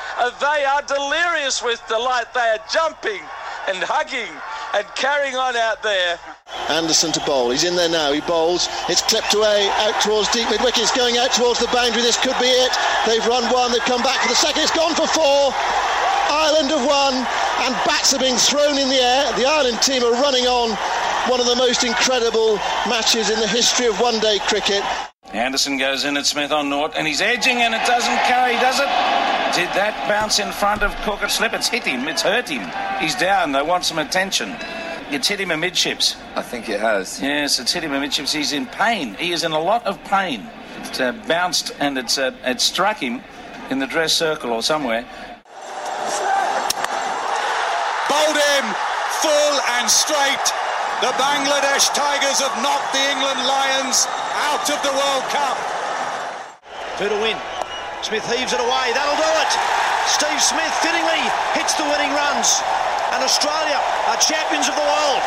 They 0.42 0.66
are 0.66 0.82
delirious 0.82 1.64
with 1.64 1.82
delight. 1.88 2.34
They 2.34 2.42
are 2.42 2.60
jumping 2.68 3.24
and 3.72 3.80
hugging 3.80 4.28
and 4.76 4.84
carrying 4.92 5.36
on 5.40 5.56
out 5.56 5.82
there. 5.82 6.20
Anderson 6.68 7.14
to 7.14 7.22
bowl. 7.24 7.52
He's 7.52 7.64
in 7.64 7.78
there 7.78 7.88
now. 7.88 8.12
He 8.12 8.20
bowls. 8.28 8.68
It's 8.92 9.02
clipped 9.02 9.34
away 9.34 9.72
out 9.80 9.96
towards 10.04 10.28
deep 10.36 10.50
mid 10.52 10.60
wicket. 10.60 10.84
It's 10.84 10.92
going 10.92 11.16
out 11.16 11.32
towards 11.32 11.64
the 11.64 11.72
boundary. 11.72 12.04
This 12.04 12.20
could 12.20 12.36
be 12.36 12.52
it. 12.52 12.76
They've 13.08 13.26
run 13.32 13.48
one. 13.48 13.72
They've 13.72 13.88
come 13.88 14.04
back 14.04 14.20
for 14.20 14.28
the 14.28 14.36
second. 14.36 14.64
It's 14.68 14.76
gone 14.76 14.92
for 14.92 15.08
four. 15.08 15.56
Ireland 16.28 16.68
have 16.68 16.84
won, 16.84 17.16
and 17.64 17.72
bats 17.88 18.12
are 18.12 18.20
being 18.20 18.36
thrown 18.36 18.76
in 18.76 18.90
the 18.90 19.00
air. 19.00 19.32
The 19.40 19.48
Ireland 19.48 19.80
team 19.82 20.04
are 20.04 20.20
running 20.20 20.52
on. 20.52 20.76
One 21.32 21.40
of 21.40 21.48
the 21.48 21.56
most 21.56 21.88
incredible 21.88 22.60
matches 22.92 23.30
in 23.30 23.40
the 23.40 23.48
history 23.48 23.88
of 23.88 24.00
one-day 24.02 24.40
cricket. 24.52 24.84
Anderson 25.34 25.78
goes 25.78 26.06
in 26.06 26.16
at 26.16 26.28
Smith 26.28 26.52
on 26.52 26.70
naught, 26.70 26.94
and 26.96 27.08
he's 27.08 27.20
edging, 27.20 27.58
and 27.58 27.74
it 27.74 27.84
doesn't 27.88 28.18
carry, 28.26 28.54
does 28.54 28.80
it? 28.80 28.86
Did 29.56 29.70
that 29.76 30.06
bounce 30.08 30.38
in 30.38 30.52
front 30.52 30.84
of 30.84 30.96
Cook 30.98 31.24
at 31.24 31.32
slip? 31.32 31.54
It's 31.54 31.68
hit 31.68 31.84
him, 31.84 32.08
it's 32.08 32.22
hurt 32.22 32.48
him. 32.48 32.62
He's 33.02 33.16
down, 33.16 33.52
they 33.52 33.64
want 33.64 33.84
some 33.84 33.98
attention. 33.98 34.56
It's 35.10 35.28
hit 35.28 35.40
him 35.40 35.50
amidships. 35.50 36.18
I 36.36 36.44
think 36.44 36.70
it 36.70 36.80
has. 36.80 37.20
Yes, 37.20 37.60
it's 37.60 37.74
hit 37.74 37.84
him 37.84 37.94
amidships. 37.94 38.32
He's 38.32 38.54
in 38.54 38.68
pain. 38.68 39.16
He 39.16 39.32
is 39.32 39.44
in 39.44 39.52
a 39.52 39.60
lot 39.60 39.86
of 39.86 40.04
pain. 40.06 40.48
It's 40.82 41.00
uh, 41.00 41.12
bounced 41.28 41.72
and 41.80 41.98
it's 41.98 42.18
uh, 42.18 42.36
it 42.44 42.62
struck 42.62 42.98
him 42.98 43.22
in 43.70 43.80
the 43.80 43.88
dress 43.88 44.14
circle 44.14 44.52
or 44.52 44.64
somewhere. 44.64 45.06
Bowled 48.10 48.38
him 48.38 48.66
full 49.22 49.60
and 49.78 49.90
straight. 49.90 50.63
The 51.04 51.12
Bangladesh 51.20 51.92
Tigers 51.94 52.40
have 52.40 52.64
knocked 52.64 52.94
the 52.94 53.04
England 53.12 53.44
Lions 53.44 54.08
out 54.40 54.64
of 54.72 54.80
the 54.88 54.94
World 54.96 55.28
Cup. 55.36 55.60
Two 56.98 57.10
to 57.10 57.20
win. 57.20 57.36
Smith 58.02 58.24
heaves 58.32 58.54
it 58.54 58.62
away. 58.62 58.96
That'll 58.96 59.20
do 59.20 59.34
it. 59.44 59.52
Steve 60.08 60.42
Smith 60.42 60.72
fittingly 60.80 61.20
hits 61.60 61.74
the 61.74 61.84
winning 61.84 62.16
runs. 62.16 62.64
And 63.12 63.22
Australia 63.22 63.82
are 64.08 64.16
champions 64.16 64.70
of 64.70 64.76
the 64.76 64.82
world. 64.82 65.22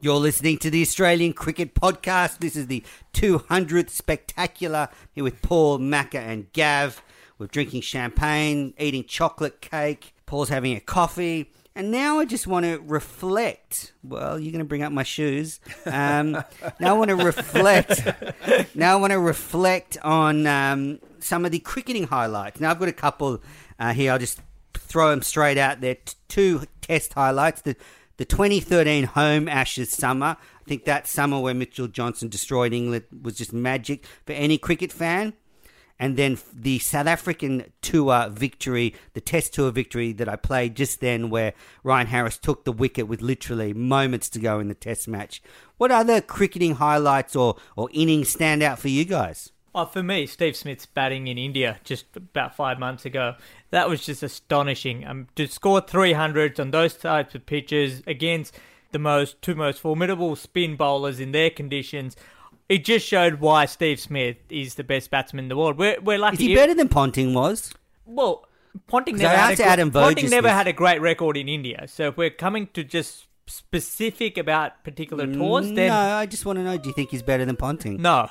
You're 0.00 0.22
listening 0.22 0.56
to 0.58 0.70
the 0.70 0.82
Australian 0.82 1.32
Cricket 1.32 1.74
Podcast. 1.74 2.38
This 2.38 2.54
is 2.54 2.68
the 2.68 2.84
200th 3.12 3.90
spectacular 3.90 4.88
here 5.10 5.24
with 5.24 5.42
Paul, 5.42 5.80
Macca, 5.80 6.20
and 6.20 6.46
Gav. 6.52 7.02
We're 7.38 7.48
drinking 7.48 7.80
champagne, 7.80 8.74
eating 8.78 9.02
chocolate 9.02 9.60
cake. 9.60 10.14
Paul's 10.26 10.48
having 10.48 10.76
a 10.76 10.80
coffee. 10.80 11.50
And 11.80 11.90
now 11.90 12.18
I 12.18 12.26
just 12.26 12.46
want 12.46 12.66
to 12.66 12.78
reflect. 12.84 13.94
Well, 14.02 14.38
you're 14.38 14.52
going 14.52 14.58
to 14.58 14.66
bring 14.66 14.82
up 14.82 14.92
my 14.92 15.02
shoes. 15.02 15.60
Um, 15.86 16.32
now 16.78 16.90
I 16.90 16.92
want 16.92 17.08
to 17.08 17.16
reflect. 17.16 18.06
now 18.74 18.92
I 18.92 19.00
want 19.00 19.14
to 19.14 19.18
reflect 19.18 19.96
on 20.02 20.46
um, 20.46 20.98
some 21.20 21.46
of 21.46 21.52
the 21.52 21.58
cricketing 21.58 22.06
highlights. 22.06 22.60
Now 22.60 22.70
I've 22.70 22.78
got 22.78 22.88
a 22.88 22.92
couple 22.92 23.42
uh, 23.78 23.94
here. 23.94 24.12
I'll 24.12 24.18
just 24.18 24.42
throw 24.74 25.08
them 25.08 25.22
straight 25.22 25.56
out 25.56 25.80
there. 25.80 25.94
T- 25.94 26.16
two 26.28 26.64
test 26.82 27.14
highlights. 27.14 27.62
The 27.62 27.76
the 28.18 28.26
2013 28.26 29.04
home 29.04 29.48
Ashes 29.48 29.90
summer. 29.90 30.36
I 30.36 30.68
think 30.68 30.84
that 30.84 31.08
summer 31.08 31.40
where 31.40 31.54
Mitchell 31.54 31.88
Johnson 31.88 32.28
destroyed 32.28 32.74
England 32.74 33.06
was 33.22 33.38
just 33.38 33.54
magic 33.54 34.04
for 34.26 34.34
any 34.34 34.58
cricket 34.58 34.92
fan. 34.92 35.32
And 36.00 36.16
then 36.16 36.38
the 36.50 36.78
South 36.78 37.06
African 37.06 37.70
tour 37.82 38.30
victory, 38.30 38.94
the 39.12 39.20
test 39.20 39.52
tour 39.52 39.70
victory 39.70 40.14
that 40.14 40.30
I 40.30 40.36
played 40.36 40.74
just 40.74 41.00
then, 41.00 41.28
where 41.28 41.52
Ryan 41.84 42.06
Harris 42.06 42.38
took 42.38 42.64
the 42.64 42.72
wicket 42.72 43.06
with 43.06 43.20
literally 43.20 43.74
moments 43.74 44.30
to 44.30 44.38
go 44.38 44.60
in 44.60 44.68
the 44.68 44.74
test 44.74 45.06
match. 45.06 45.42
What 45.76 45.92
other 45.92 46.22
cricketing 46.22 46.76
highlights 46.76 47.36
or, 47.36 47.56
or 47.76 47.90
innings 47.92 48.30
stand 48.30 48.62
out 48.62 48.78
for 48.78 48.88
you 48.88 49.04
guys? 49.04 49.52
Oh, 49.74 49.84
for 49.84 50.02
me, 50.02 50.26
Steve 50.26 50.56
Smith's 50.56 50.86
batting 50.86 51.28
in 51.28 51.36
India 51.36 51.78
just 51.84 52.06
about 52.16 52.56
five 52.56 52.78
months 52.78 53.04
ago, 53.04 53.34
that 53.70 53.88
was 53.88 54.04
just 54.04 54.22
astonishing. 54.22 55.06
Um, 55.06 55.28
to 55.36 55.46
score 55.46 55.82
300s 55.82 56.58
on 56.58 56.70
those 56.70 56.94
types 56.94 57.34
of 57.34 57.44
pitches 57.44 58.02
against 58.06 58.58
the 58.92 58.98
most 58.98 59.40
two 59.42 59.54
most 59.54 59.80
formidable 59.80 60.34
spin 60.34 60.76
bowlers 60.76 61.20
in 61.20 61.32
their 61.32 61.50
conditions, 61.50 62.16
it 62.70 62.84
just 62.84 63.04
showed 63.06 63.40
why 63.40 63.66
Steve 63.66 63.98
Smith 64.00 64.36
is 64.48 64.76
the 64.76 64.84
best 64.84 65.10
batsman 65.10 65.44
in 65.44 65.48
the 65.48 65.56
world. 65.56 65.76
We're, 65.76 66.00
we're 66.00 66.18
lucky. 66.18 66.36
Is 66.36 66.40
he 66.40 66.54
better 66.54 66.72
than 66.72 66.88
Ponting 66.88 67.34
was? 67.34 67.74
Well, 68.06 68.46
Ponting 68.86 69.16
'Cause 69.16 69.22
never, 69.22 69.36
had 69.36 69.58
a, 69.60 69.64
Adam 69.64 69.90
Ponting 69.90 70.24
Voges 70.24 70.30
never 70.30 70.46
this. 70.48 70.52
had 70.52 70.68
a 70.68 70.72
great 70.72 71.00
record 71.00 71.36
in 71.36 71.48
India. 71.48 71.86
So 71.88 72.08
if 72.08 72.16
we're 72.16 72.30
coming 72.30 72.68
to 72.74 72.84
just 72.84 73.26
specific 73.46 74.38
about 74.38 74.84
particular 74.84 75.26
tours, 75.26 75.66
then 75.66 75.88
no, 75.88 75.96
I 75.96 76.26
just 76.26 76.46
want 76.46 76.58
to 76.60 76.62
know: 76.62 76.78
Do 76.78 76.88
you 76.88 76.94
think 76.94 77.10
he's 77.10 77.22
better 77.22 77.44
than 77.44 77.56
Ponting? 77.56 78.00
no. 78.00 78.30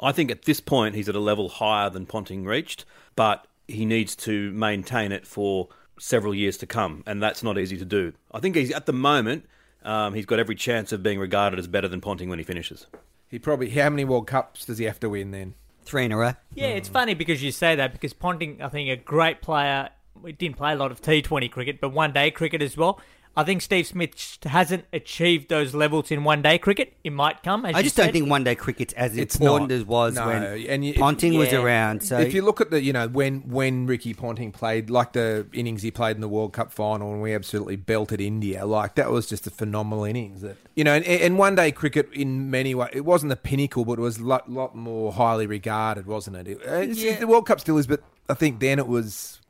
I 0.00 0.12
think 0.12 0.30
at 0.30 0.42
this 0.44 0.60
point 0.60 0.94
he's 0.94 1.08
at 1.08 1.16
a 1.16 1.20
level 1.20 1.48
higher 1.48 1.90
than 1.90 2.06
Ponting 2.06 2.44
reached, 2.44 2.84
but 3.16 3.48
he 3.66 3.84
needs 3.84 4.14
to 4.16 4.52
maintain 4.52 5.10
it 5.10 5.26
for 5.26 5.68
several 5.98 6.32
years 6.36 6.56
to 6.58 6.66
come, 6.66 7.02
and 7.04 7.20
that's 7.20 7.42
not 7.42 7.58
easy 7.58 7.76
to 7.78 7.84
do. 7.84 8.12
I 8.30 8.38
think 8.38 8.54
he's 8.54 8.70
at 8.70 8.86
the 8.86 8.92
moment 8.92 9.46
um, 9.82 10.14
he's 10.14 10.24
got 10.26 10.38
every 10.38 10.54
chance 10.54 10.92
of 10.92 11.02
being 11.02 11.18
regarded 11.18 11.58
as 11.58 11.66
better 11.66 11.88
than 11.88 12.00
Ponting 12.00 12.28
when 12.28 12.38
he 12.38 12.44
finishes. 12.44 12.86
He 13.28 13.38
probably 13.38 13.70
how 13.70 13.90
many 13.90 14.04
World 14.04 14.26
Cups 14.26 14.64
does 14.64 14.78
he 14.78 14.84
have 14.86 15.00
to 15.00 15.08
win 15.08 15.30
then? 15.30 15.54
Three 15.82 16.04
in 16.04 16.12
a 16.12 16.16
row. 16.16 16.34
Yeah, 16.54 16.68
it's 16.68 16.88
funny 16.88 17.14
because 17.14 17.42
you 17.42 17.50
say 17.50 17.74
that 17.76 17.92
because 17.92 18.12
Ponting, 18.12 18.60
I 18.62 18.68
think, 18.68 18.90
a 18.90 18.96
great 18.96 19.40
player. 19.40 19.90
We 20.20 20.32
didn't 20.32 20.56
play 20.56 20.72
a 20.72 20.76
lot 20.76 20.90
of 20.90 21.00
T20 21.00 21.50
cricket, 21.50 21.80
but 21.80 21.90
one 21.90 22.12
day 22.12 22.30
cricket 22.30 22.60
as 22.60 22.76
well. 22.76 23.00
I 23.38 23.44
think 23.44 23.62
Steve 23.62 23.86
Smith 23.86 24.38
hasn't 24.44 24.84
achieved 24.92 25.48
those 25.48 25.72
levels 25.72 26.10
in 26.10 26.24
one 26.24 26.42
day 26.42 26.58
cricket. 26.58 26.94
It 27.04 27.12
might 27.12 27.42
come. 27.44 27.64
As 27.64 27.74
I 27.76 27.78
you 27.78 27.84
just 27.84 27.96
don't 27.96 28.10
think 28.12 28.28
one 28.28 28.42
day 28.42 28.56
cricket's 28.56 28.92
as 28.94 29.16
It's 29.16 29.36
important 29.36 29.70
not. 29.70 29.76
as 29.76 29.84
was 29.84 30.14
No, 30.16 30.26
when 30.26 30.42
and 30.42 30.84
you- 30.84 30.94
Ponting 30.94 31.34
was 31.38 31.52
Yeah. 31.52 31.62
around. 31.62 32.02
So 32.02 32.18
if 32.18 32.34
you 32.34 32.42
look 32.42 32.60
at 32.60 32.70
the, 32.72 32.82
you 32.82 32.92
know, 32.92 33.06
when 33.06 33.42
when 33.48 33.86
Ricky 33.86 34.12
Ponting 34.12 34.50
played, 34.50 34.90
like 34.90 35.12
the 35.12 35.46
innings 35.52 35.82
he 35.82 35.92
played 35.92 36.16
in 36.16 36.20
the 36.20 36.28
World 36.28 36.52
Cup 36.52 36.72
final, 36.72 37.12
and 37.12 37.22
we 37.22 37.32
absolutely 37.32 37.76
belted 37.76 38.20
India, 38.20 38.66
like 38.66 38.96
that 38.96 39.10
was 39.12 39.26
just 39.28 39.46
a 39.46 39.50
phenomenal 39.50 40.04
innings. 40.04 40.40
That 40.42 40.56
you 40.74 40.82
know, 40.82 40.94
and, 40.94 41.04
and 41.06 41.38
one 41.38 41.54
day 41.54 41.70
cricket 41.70 42.08
in 42.12 42.50
many 42.50 42.74
ways, 42.74 42.90
it 42.92 43.04
wasn't 43.04 43.30
the 43.30 43.36
pinnacle, 43.36 43.84
but 43.84 44.00
it 44.00 44.02
was 44.02 44.18
a 44.18 44.24
lot, 44.24 44.50
lot 44.50 44.74
more 44.74 45.12
highly 45.12 45.46
regarded, 45.46 46.06
wasn't 46.06 46.36
it? 46.38 46.48
it 46.48 46.96
Yeah. 46.96 47.20
The 47.20 47.26
World 47.28 47.46
Cup 47.46 47.60
still 47.60 47.78
is, 47.78 47.86
but 47.86 48.00
I 48.28 48.34
think 48.34 48.58
then 48.58 48.80
it 48.80 48.88
was. 48.88 49.40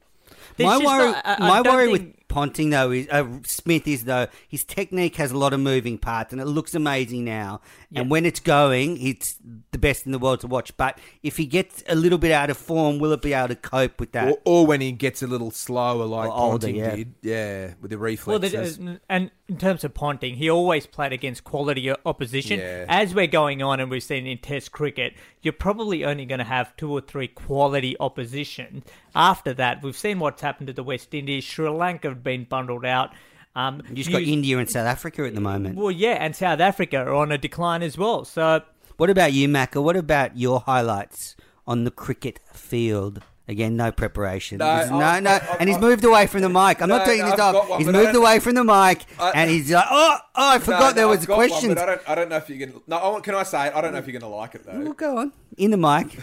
There's 0.58 0.68
my 0.68 0.76
worry, 0.84 1.10
not- 1.12 1.22
I- 1.26 1.34
I 1.34 1.38
my 1.48 1.62
worry 1.62 1.86
think- 1.86 1.92
with 2.06 2.14
Ponting 2.28 2.70
though 2.70 2.90
is 2.90 3.08
uh, 3.08 3.26
Smith 3.44 3.88
is 3.88 4.04
though 4.04 4.26
his 4.46 4.64
technique 4.64 5.16
has 5.16 5.30
a 5.30 5.38
lot 5.38 5.52
of 5.52 5.60
moving 5.60 5.96
parts 5.98 6.32
and 6.32 6.40
it 6.40 6.44
looks 6.44 6.74
amazing 6.74 7.24
now. 7.24 7.60
And 7.94 8.10
when 8.10 8.26
it's 8.26 8.40
going, 8.40 9.00
it's 9.00 9.38
the 9.72 9.78
best 9.78 10.04
in 10.04 10.12
the 10.12 10.18
world 10.18 10.40
to 10.40 10.46
watch. 10.46 10.76
But 10.76 10.98
if 11.22 11.38
he 11.38 11.46
gets 11.46 11.82
a 11.88 11.94
little 11.94 12.18
bit 12.18 12.30
out 12.30 12.50
of 12.50 12.58
form, 12.58 12.98
will 12.98 13.12
it 13.12 13.22
be 13.22 13.32
able 13.32 13.48
to 13.48 13.56
cope 13.56 13.98
with 13.98 14.12
that? 14.12 14.28
Or, 14.28 14.38
or 14.44 14.66
when 14.66 14.80
he 14.82 14.92
gets 14.92 15.22
a 15.22 15.26
little 15.26 15.50
slower, 15.50 16.04
like 16.04 16.28
Or 16.28 16.32
older, 16.32 16.66
Ponting 16.66 16.76
yeah. 16.76 16.96
did, 16.96 17.14
yeah, 17.22 17.74
with 17.80 17.90
the 17.90 17.96
Well, 17.96 18.04
reflexes. 18.04 18.76
the, 18.76 19.00
and 19.08 19.30
in 19.48 19.56
terms 19.56 19.82
of 19.84 19.94
Ponting, 19.94 20.36
he 20.36 20.50
always 20.50 20.86
played 20.86 21.12
against 21.14 21.44
quality 21.44 21.90
opposition. 22.04 22.60
Yeah. 22.60 22.84
As 22.88 23.14
we're 23.14 23.26
going 23.26 23.62
on, 23.62 23.80
and 23.80 23.90
we've 23.90 24.02
seen 24.02 24.26
in 24.26 24.38
Test 24.38 24.70
cricket, 24.72 25.14
you're 25.40 25.52
probably 25.52 26.04
only 26.04 26.26
going 26.26 26.40
to 26.40 26.44
have 26.44 26.76
two 26.76 26.92
or 26.92 27.00
three 27.00 27.28
quality 27.28 27.96
opposition. 27.98 28.84
After 29.14 29.54
that, 29.54 29.82
we've 29.82 29.96
seen 29.96 30.18
what's 30.18 30.42
happened 30.42 30.66
to 30.66 30.72
the 30.72 30.82
West 30.82 31.14
Indies. 31.14 31.44
Sri 31.44 31.68
Lanka 31.68 32.14
have 32.18 32.24
been 32.24 32.44
bundled 32.44 32.84
out. 32.84 33.10
Um, 33.56 33.82
You 33.88 33.96
just 33.96 34.12
got 34.12 34.22
India 34.22 34.58
and 34.58 34.68
South 34.70 34.86
Africa 34.86 35.26
at 35.26 35.34
the 35.34 35.40
moment. 35.40 35.76
Well, 35.76 35.90
yeah, 35.90 36.16
and 36.20 36.36
South 36.36 36.60
Africa 36.60 36.98
are 36.98 37.14
on 37.14 37.32
a 37.32 37.38
decline 37.38 37.82
as 37.82 37.96
well. 37.98 38.24
So 38.24 38.62
What 38.98 39.10
about 39.10 39.32
you, 39.32 39.48
Macca? 39.48 39.82
What 39.82 39.96
about 39.96 40.36
your 40.36 40.60
highlights 40.60 41.36
on 41.66 41.84
the 41.84 41.90
cricket 41.90 42.40
field? 42.52 43.22
Again, 43.50 43.76
no 43.76 43.90
preparation. 43.90 44.58
No, 44.58 44.76
This 44.78 44.90
no, 44.90 44.98
I- 45.00 45.20
no. 45.20 45.30
I- 45.30 45.56
and 45.58 45.68
he's 45.70 45.78
moved 45.78 46.04
away 46.04 46.26
from 46.26 46.42
the 46.42 46.50
mic. 46.50 46.82
I'm 46.82 46.88
No, 46.90 46.98
not 46.98 47.06
taking 47.06 47.24
no, 47.24 47.30
this 47.30 47.40
off. 47.40 47.68
one, 47.70 47.78
he's 47.80 47.88
moved 47.88 48.14
away 48.14 48.40
from 48.40 48.54
the 48.56 48.62
mic, 48.64 49.06
I- 49.18 49.30
and 49.34 49.50
he's 49.50 49.70
like, 49.72 49.86
oh, 49.90 50.18
oh, 50.36 50.48
I 50.50 50.58
forgot 50.58 50.80
No, 50.80 50.92
there 50.92 51.04
no, 51.04 51.08
was 51.08 51.20
I've 51.20 51.26
got 51.28 51.38
one, 51.50 51.68
but 51.68 51.78
I 51.78 51.86
don't. 51.86 52.00
I 52.10 52.14
don't 52.14 52.28
know 52.28 52.36
if 52.36 52.50
you 52.50 52.58
can. 52.58 52.80
No, 52.86 52.96
I 52.98 53.08
want- 53.08 53.24
can 53.24 53.34
I 53.34 53.42
say 53.44 53.68
it? 53.68 53.72
I 53.74 53.80
don't 53.80 53.92
know 53.92 53.98
if 53.98 54.06
you're 54.06 54.20
going 54.20 54.30
to 54.30 54.36
like 54.36 54.54
it 54.54 54.66
though. 54.66 54.78
Well, 54.78 54.92
go 54.92 55.16
on. 55.16 55.32
In 55.56 55.70
the 55.70 55.76
mic. 55.78 56.18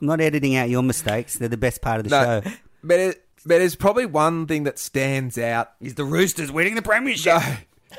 I'm 0.00 0.06
not 0.06 0.20
editing 0.20 0.54
out 0.56 0.68
your 0.70 0.82
mistakes. 0.84 1.34
They're 1.36 1.48
the 1.48 1.56
best 1.56 1.82
part 1.82 1.98
of 1.98 2.04
the 2.08 2.10
No, 2.10 2.40
show. 2.42 2.50
but 2.84 3.00
it, 3.00 3.24
but 3.44 3.58
there's 3.58 3.76
probably 3.76 4.06
one 4.06 4.46
thing 4.46 4.64
that 4.64 4.78
stands 4.78 5.38
out. 5.38 5.72
Is 5.80 5.94
the 5.94 6.04
Roosters 6.04 6.50
winning 6.52 6.74
the 6.74 6.82
premiership? 6.82 7.42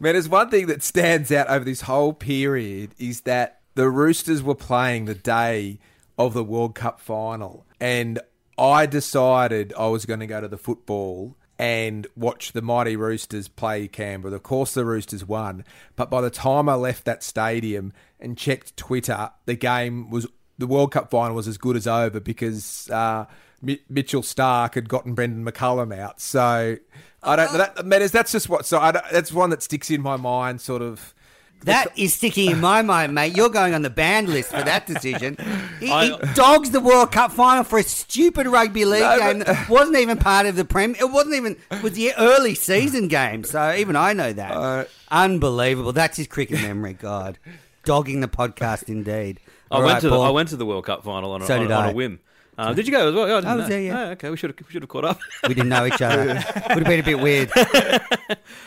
Man, 0.00 0.12
there's 0.12 0.28
one 0.28 0.50
thing 0.50 0.66
that 0.66 0.82
stands 0.82 1.32
out 1.32 1.48
over 1.48 1.64
this 1.64 1.82
whole 1.82 2.12
period 2.12 2.94
is 2.98 3.22
that 3.22 3.60
the 3.74 3.88
Roosters 3.88 4.42
were 4.42 4.54
playing 4.54 5.04
the 5.06 5.14
day 5.14 5.78
of 6.18 6.34
the 6.34 6.44
World 6.44 6.74
Cup 6.74 7.00
final, 7.00 7.66
and 7.80 8.20
I 8.58 8.86
decided 8.86 9.72
I 9.78 9.86
was 9.88 10.06
going 10.06 10.20
to 10.20 10.26
go 10.26 10.40
to 10.40 10.48
the 10.48 10.58
football 10.58 11.36
and 11.58 12.06
watch 12.16 12.52
the 12.52 12.62
mighty 12.62 12.96
Roosters 12.96 13.48
play 13.48 13.88
Canberra. 13.88 14.34
Of 14.34 14.42
course, 14.42 14.74
the 14.74 14.84
Roosters 14.84 15.24
won, 15.26 15.64
but 15.96 16.10
by 16.10 16.20
the 16.20 16.30
time 16.30 16.68
I 16.68 16.74
left 16.74 17.04
that 17.04 17.22
stadium 17.22 17.92
and 18.20 18.36
checked 18.36 18.76
Twitter, 18.76 19.30
the 19.46 19.54
game 19.54 20.10
was 20.10 20.26
the 20.58 20.66
World 20.66 20.92
Cup 20.92 21.10
final 21.10 21.34
was 21.36 21.48
as 21.48 21.58
good 21.58 21.76
as 21.76 21.86
over 21.86 22.20
because 22.20 22.88
uh, 22.90 23.26
Mi- 23.62 23.80
Mitchell 23.88 24.22
Starc 24.22 24.74
had 24.74 24.88
gotten 24.88 25.14
Brendon 25.14 25.44
McCullum 25.44 25.96
out. 25.96 26.20
So 26.20 26.76
I 27.22 27.36
don't. 27.36 27.52
That, 27.54 27.84
matters. 27.86 28.10
that's 28.12 28.32
just 28.32 28.48
what. 28.48 28.66
So 28.66 28.78
I 28.78 28.92
don't, 28.92 29.04
that's 29.10 29.32
one 29.32 29.50
that 29.50 29.62
sticks 29.62 29.90
in 29.90 30.00
my 30.02 30.16
mind, 30.16 30.60
sort 30.60 30.82
of. 30.82 31.14
That 31.62 31.98
is 31.98 32.12
sticking 32.12 32.50
in 32.50 32.60
my 32.60 32.82
mind, 32.82 33.14
mate. 33.14 33.34
You're 33.38 33.48
going 33.48 33.72
on 33.72 33.80
the 33.80 33.88
banned 33.88 34.28
list 34.28 34.50
for 34.50 34.62
that 34.62 34.86
decision. 34.86 35.38
He, 35.80 35.90
I- 35.90 36.08
he 36.08 36.34
dogs 36.34 36.72
the 36.72 36.80
World 36.80 37.10
Cup 37.10 37.32
final 37.32 37.64
for 37.64 37.78
a 37.78 37.82
stupid 37.82 38.46
rugby 38.46 38.84
league 38.84 39.00
No, 39.00 39.18
game 39.18 39.38
but- 39.38 39.46
that 39.46 39.68
wasn't 39.70 39.96
even 39.96 40.18
part 40.18 40.44
of 40.44 40.56
the 40.56 40.66
Prem. 40.66 40.94
It 40.96 41.10
wasn't 41.10 41.36
even 41.36 41.56
it 41.70 41.82
was 41.82 41.92
the 41.94 42.12
early 42.18 42.54
season 42.54 43.08
game. 43.08 43.44
So 43.44 43.74
even 43.74 43.96
I 43.96 44.12
know 44.12 44.30
that. 44.34 44.50
Uh, 44.52 44.84
Unbelievable. 45.10 45.92
That's 45.92 46.18
his 46.18 46.26
cricket 46.26 46.60
memory. 46.60 46.92
God, 46.92 47.38
dogging 47.84 48.20
the 48.20 48.28
podcast 48.28 48.88
indeed. 48.90 49.40
I 49.74 49.78
went 49.78 49.92
right, 49.94 50.00
to 50.00 50.10
the, 50.10 50.18
I 50.18 50.30
went 50.30 50.48
to 50.50 50.56
the 50.56 50.66
World 50.66 50.84
Cup 50.84 51.04
final 51.04 51.32
on 51.32 51.42
a, 51.42 51.46
So 51.46 51.54
on, 51.54 51.60
did 51.62 51.70
on 51.70 51.84
I. 51.84 51.90
a 51.90 51.94
whim. 51.94 52.20
Uh, 52.56 52.72
did 52.72 52.86
you 52.86 52.92
go 52.92 53.08
as 53.08 53.14
well? 53.14 53.26
Yeah, 53.26 53.34
I, 53.34 53.40
didn't 53.40 53.50
I 53.50 53.56
was 53.56 53.64
know. 53.64 53.68
there, 53.68 53.80
yeah. 53.80 53.98
Oh, 54.00 54.10
okay, 54.12 54.30
we 54.30 54.36
should 54.36 54.50
have 54.50 54.66
we 54.66 54.72
should 54.72 54.82
have 54.82 54.88
caught 54.88 55.04
up. 55.04 55.18
We 55.48 55.54
didn't 55.54 55.70
know 55.70 55.86
each 55.86 56.00
other. 56.00 56.26
Would 56.34 56.36
have 56.38 56.84
been 56.84 57.00
a 57.00 57.02
bit 57.02 57.20
weird. 57.20 57.50